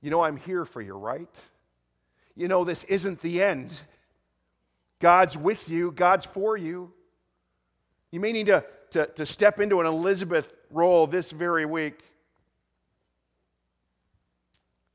You 0.01 0.11
know, 0.11 0.23
I'm 0.23 0.37
here 0.37 0.65
for 0.65 0.81
you, 0.81 0.95
right? 0.95 1.29
You 2.37 2.49
know, 2.49 2.65
this 2.65 2.85
isn't 2.85 3.21
the 3.21 3.43
end. 3.43 3.81
God's 5.01 5.37
with 5.37 5.69
you, 5.69 5.93
God's 5.93 6.25
for 6.25 6.57
you. 6.57 6.93
You 8.11 8.21
may 8.21 8.33
need 8.33 8.47
to, 8.47 8.65
to, 8.91 9.07
to 9.07 9.27
step 9.27 9.61
into 9.61 9.81
an 9.81 9.87
Elizabeth 9.87 10.53
role 10.75 11.07
this 11.07 11.31
very 11.31 11.65
week. 11.65 12.03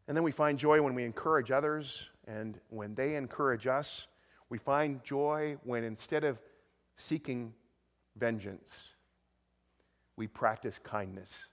And 0.08 0.16
then 0.16 0.24
we 0.24 0.32
find 0.32 0.60
joy 0.60 0.82
when 0.82 0.94
we 0.94 1.04
encourage 1.04 1.52
others 1.52 2.04
and 2.28 2.60
when 2.70 2.96
they 2.96 3.16
encourage 3.16 3.68
us. 3.68 4.08
We 4.50 4.58
find 4.58 5.04
joy 5.04 5.58
when 5.64 5.84
instead 5.84 6.24
of 6.24 6.40
seeking 6.96 7.54
vengeance, 8.16 8.90
we 10.16 10.28
practice 10.28 10.80
kindness 10.84 11.50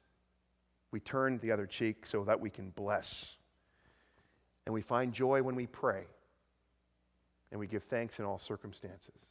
we 0.97 1.01
turn 1.01 1.39
the 1.41 1.53
other 1.53 1.67
cheek 1.67 2.07
so 2.07 2.25
that 2.25 2.41
we 2.41 2.49
can 2.49 2.71
bless. 2.71 3.37
And 4.65 4.73
we 4.73 4.81
find 4.81 5.13
joy 5.13 5.43
when 5.43 5.55
we 5.55 5.67
pray. 5.67 6.05
and 7.53 7.61
we 7.61 7.67
give 7.67 7.85
thanks 7.85 8.19
in 8.19 8.25
all 8.25 8.39
circumstances. 8.39 9.27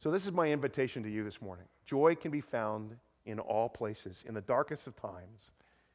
So, 0.00 0.10
this 0.10 0.26
is 0.26 0.32
my 0.32 0.50
invitation 0.50 1.04
to 1.04 1.08
you 1.08 1.22
this 1.22 1.40
morning. 1.40 1.66
Joy 1.86 2.16
can 2.16 2.32
be 2.32 2.40
found 2.40 2.96
in 3.26 3.38
all 3.38 3.68
places, 3.68 4.24
in 4.26 4.34
the 4.34 4.40
darkest 4.40 4.86
of 4.86 4.96
times. 4.96 5.50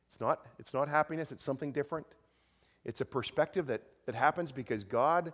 It's 0.10 0.20
not, 0.20 0.46
it's 0.58 0.74
not 0.74 0.88
happiness, 0.88 1.32
it's 1.32 1.44
something 1.44 1.72
different. 1.72 2.08
It's 2.86 3.02
a 3.02 3.06
perspective 3.06 3.68
that, 3.68 3.82
that 4.06 4.16
happens 4.16 4.52
because 4.52 4.84
God 4.84 5.34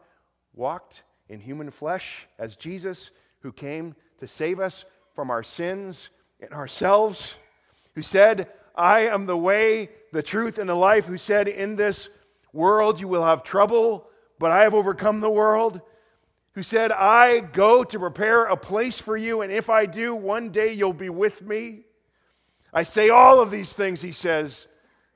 walked 0.53 1.03
in 1.29 1.39
human 1.39 1.71
flesh 1.71 2.27
as 2.37 2.55
Jesus, 2.55 3.11
who 3.39 3.51
came 3.51 3.95
to 4.17 4.27
save 4.27 4.59
us 4.59 4.85
from 5.13 5.29
our 5.29 5.43
sins 5.43 6.09
and 6.41 6.51
ourselves, 6.51 7.35
who 7.93 8.01
said, 8.01 8.49
I 8.75 9.01
am 9.01 9.25
the 9.25 9.37
way, 9.37 9.89
the 10.11 10.23
truth, 10.23 10.57
and 10.57 10.69
the 10.69 10.75
life, 10.75 11.05
who 11.05 11.17
said, 11.17 11.47
In 11.47 11.75
this 11.75 12.09
world 12.51 12.99
you 12.99 13.07
will 13.07 13.23
have 13.23 13.43
trouble, 13.43 14.09
but 14.39 14.51
I 14.51 14.63
have 14.63 14.73
overcome 14.73 15.21
the 15.21 15.29
world, 15.29 15.81
who 16.53 16.63
said, 16.63 16.91
I 16.91 17.39
go 17.39 17.83
to 17.83 17.99
prepare 17.99 18.45
a 18.45 18.57
place 18.57 18.99
for 18.99 19.15
you, 19.15 19.41
and 19.41 19.51
if 19.51 19.69
I 19.69 19.85
do, 19.85 20.15
one 20.15 20.49
day 20.49 20.73
you'll 20.73 20.93
be 20.93 21.09
with 21.09 21.41
me. 21.41 21.84
I 22.75 22.83
say 22.83 23.09
all 23.09 23.39
of 23.39 23.51
these 23.51 23.71
things, 23.71 24.01
he 24.01 24.11
says, 24.11 24.67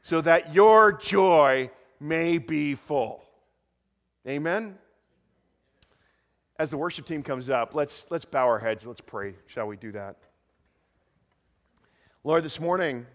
so 0.02 0.22
that 0.22 0.56
your 0.56 0.94
joy 0.94 1.70
may 2.00 2.38
be 2.38 2.74
full. 2.74 3.22
Amen? 4.26 4.78
As 6.58 6.72
the 6.72 6.78
worship 6.78 7.06
team 7.06 7.22
comes 7.22 7.50
up, 7.50 7.76
let's, 7.76 8.06
let's 8.10 8.24
bow 8.24 8.46
our 8.46 8.60
heads. 8.60 8.86
Let's 8.86 9.02
pray. 9.02 9.36
Shall 9.48 9.68
we 9.68 9.76
do 9.76 9.92
that? 9.92 10.16
Lord, 12.24 12.44
this 12.44 12.62
morning, 12.62 13.06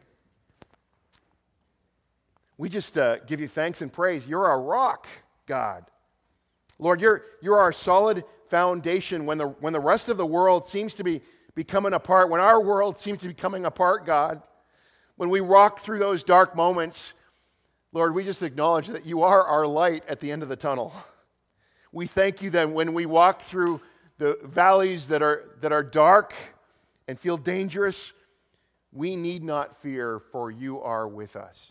we 2.59 2.69
just 2.69 2.99
uh, 2.99 3.21
give 3.21 3.41
you 3.41 3.49
thanks 3.49 3.81
and 3.81 3.91
praise. 3.91 4.27
You're 4.27 4.47
our 4.47 4.61
rock, 4.61 5.07
God. 5.47 5.87
Lord, 6.79 7.01
you're, 7.01 7.25
you're 7.41 7.59
our 7.59 7.73
solid 7.73 8.25
foundation 8.49 9.25
when 9.25 9.39
the, 9.39 9.47
when 9.47 9.73
the 9.73 9.81
rest 9.81 10.11
of 10.11 10.19
the 10.19 10.27
world 10.27 10.67
seems 10.67 10.95
to 10.97 11.05
be 11.05 11.23
becoming 11.55 11.93
apart, 11.93 12.31
when 12.31 12.41
our 12.41 12.61
world 12.61 12.99
seems 12.99 13.21
to 13.21 13.29
be 13.29 13.35
coming 13.35 13.65
apart, 13.65 14.05
God. 14.07 14.43
When 15.17 15.31
we 15.31 15.41
walk 15.41 15.81
through 15.81 16.01
those 16.01 16.25
dark 16.25 16.57
moments, 16.57 17.13
Lord, 17.93 18.15
we 18.15 18.25
just 18.25 18.43
acknowledge 18.43 18.89
that 18.89 19.07
you 19.07 19.23
are 19.23 19.45
our 19.45 19.67
light 19.67 20.03
at 20.09 20.19
the 20.19 20.33
end 20.33 20.43
of 20.43 20.49
the 20.49 20.57
tunnel. 20.57 20.93
We 21.93 22.09
thank 22.09 22.43
you 22.43 22.51
that 22.51 22.71
when 22.71 22.93
we 22.93 23.07
walk 23.07 23.43
through 23.43 23.81
the 24.19 24.39
valleys 24.43 25.09
that 25.09 25.23
are, 25.23 25.57
that 25.61 25.71
are 25.71 25.85
dark 25.85 26.35
and 27.07 27.19
feel 27.19 27.37
dangerous, 27.37 28.13
we 28.91 29.15
need 29.15 29.45
not 29.45 29.81
fear, 29.81 30.19
for 30.19 30.51
you 30.51 30.81
are 30.81 31.07
with 31.07 31.37
us. 31.37 31.71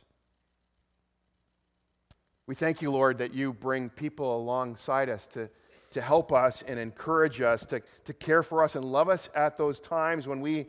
We 2.48 2.56
thank 2.56 2.82
you, 2.82 2.92
Lord, 2.92 3.18
that 3.18 3.34
you 3.34 3.54
bring 3.54 3.90
people 3.90 4.38
alongside 4.38 5.10
us 5.10 5.28
to, 5.28 5.50
to 5.94 6.02
help 6.02 6.32
us 6.32 6.64
and 6.68 6.80
encourage 6.80 7.42
us, 7.42 7.66
to, 7.68 7.82
to 8.06 8.14
care 8.14 8.44
for 8.44 8.64
us 8.64 8.76
and 8.76 8.84
love 8.84 9.10
us 9.10 9.30
at 9.36 9.58
those 9.58 9.80
times 9.80 10.28
when 10.28 10.42
we, 10.42 10.68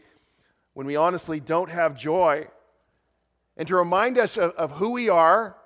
when 0.75 0.87
we 0.87 0.97
honestly 0.97 1.41
don't 1.41 1.71
have 1.71 1.97
joy, 1.97 2.47
and 3.57 3.69
to 3.69 3.77
remind 3.77 4.19
us 4.19 4.37
of, 4.37 4.53
of 4.53 4.73
who 4.73 4.91
we 4.91 5.09
are 5.09 5.57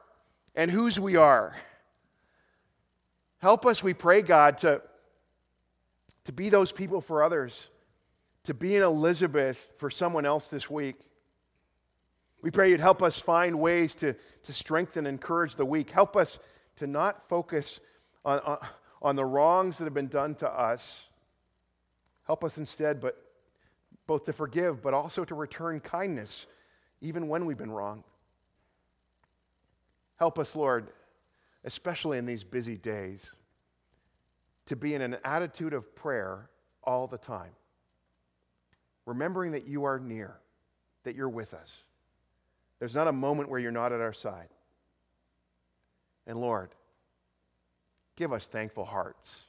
and 0.55 0.71
whose 0.71 0.99
we 0.99 1.17
are. 1.17 1.57
Help 3.39 3.67
us, 3.67 3.83
we 3.83 3.95
pray, 3.95 4.23
God, 4.23 4.59
to, 4.59 4.83
to 6.25 6.33
be 6.33 6.49
those 6.49 6.73
people 6.73 7.01
for 7.01 7.23
others, 7.23 7.69
to 8.45 8.55
be 8.55 8.77
an 8.77 8.83
Elizabeth 8.83 9.73
for 9.79 9.91
someone 9.91 10.27
else 10.27 10.49
this 10.51 10.69
week. 10.69 10.97
We 12.43 12.51
pray 12.51 12.71
you'd 12.71 12.81
help 12.81 13.03
us 13.03 13.21
find 13.21 13.59
ways 13.59 13.95
to, 13.97 14.15
to 14.45 14.53
strengthen 14.53 15.07
and 15.07 15.15
encourage 15.15 15.57
the 15.57 15.65
weak. 15.65 15.91
Help 15.91 16.17
us 16.17 16.39
to 16.77 16.87
not 16.87 17.29
focus 17.29 17.81
on, 18.25 18.39
on, 18.41 18.59
on 19.01 19.17
the 19.17 19.25
wrongs 19.25 19.79
that 19.79 19.85
have 19.85 19.95
been 19.95 20.09
done 20.09 20.35
to 20.37 20.49
us. 20.49 21.05
Help 22.25 22.45
us 22.45 22.59
instead, 22.59 23.01
but 23.01 23.17
both 24.07 24.25
to 24.25 24.33
forgive, 24.33 24.83
but 24.83 24.95
also 24.95 25.25
to 25.25 25.35
return 25.35 25.81
kindness, 25.81 26.47
even 27.01 27.29
when 27.29 27.47
we've 27.47 27.59
been 27.59 27.71
wrong. 27.71 28.05
Help 30.17 30.39
us, 30.39 30.57
Lord, 30.57 30.89
especially 31.65 32.19
in 32.19 32.27
these 32.27 32.43
busy 32.43 32.77
days, 32.77 33.35
to 34.67 34.77
be 34.77 34.95
in 34.95 35.03
an 35.03 35.17
attitude 35.25 35.73
of 35.73 35.95
prayer 35.95 36.51
all 36.83 37.07
the 37.07 37.19
time, 37.19 37.53
remembering 39.07 39.53
that 39.53 39.67
you 39.67 39.85
are 39.85 39.99
near, 39.99 40.37
that 41.05 41.15
you're 41.15 41.29
with 41.29 41.55
us. 41.55 41.83
There's 42.79 42.95
not 42.95 43.09
a 43.09 43.13
moment 43.13 43.49
where 43.49 43.61
you're 43.61 43.73
not 43.73 43.93
at 43.93 44.01
our 44.01 44.13
side. 44.13 44.49
And 46.27 46.39
Lord, 46.39 46.71
give 48.19 48.33
us 48.33 48.49
thankful 48.49 48.85
hearts 48.85 49.45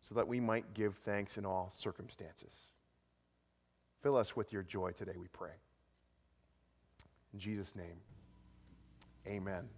so 0.00 0.14
that 0.14 0.26
we 0.26 0.40
might 0.40 0.72
give 0.72 0.96
thanks 1.04 1.36
in 1.36 1.44
all 1.44 1.70
circumstances. 1.76 2.54
Fill 4.02 4.16
us 4.16 4.34
with 4.34 4.54
your 4.54 4.62
joy 4.62 4.92
today, 4.92 5.12
we 5.18 5.28
pray. 5.28 5.50
In 7.34 7.38
Jesus' 7.38 7.76
name, 7.76 8.00
amen. 9.26 9.68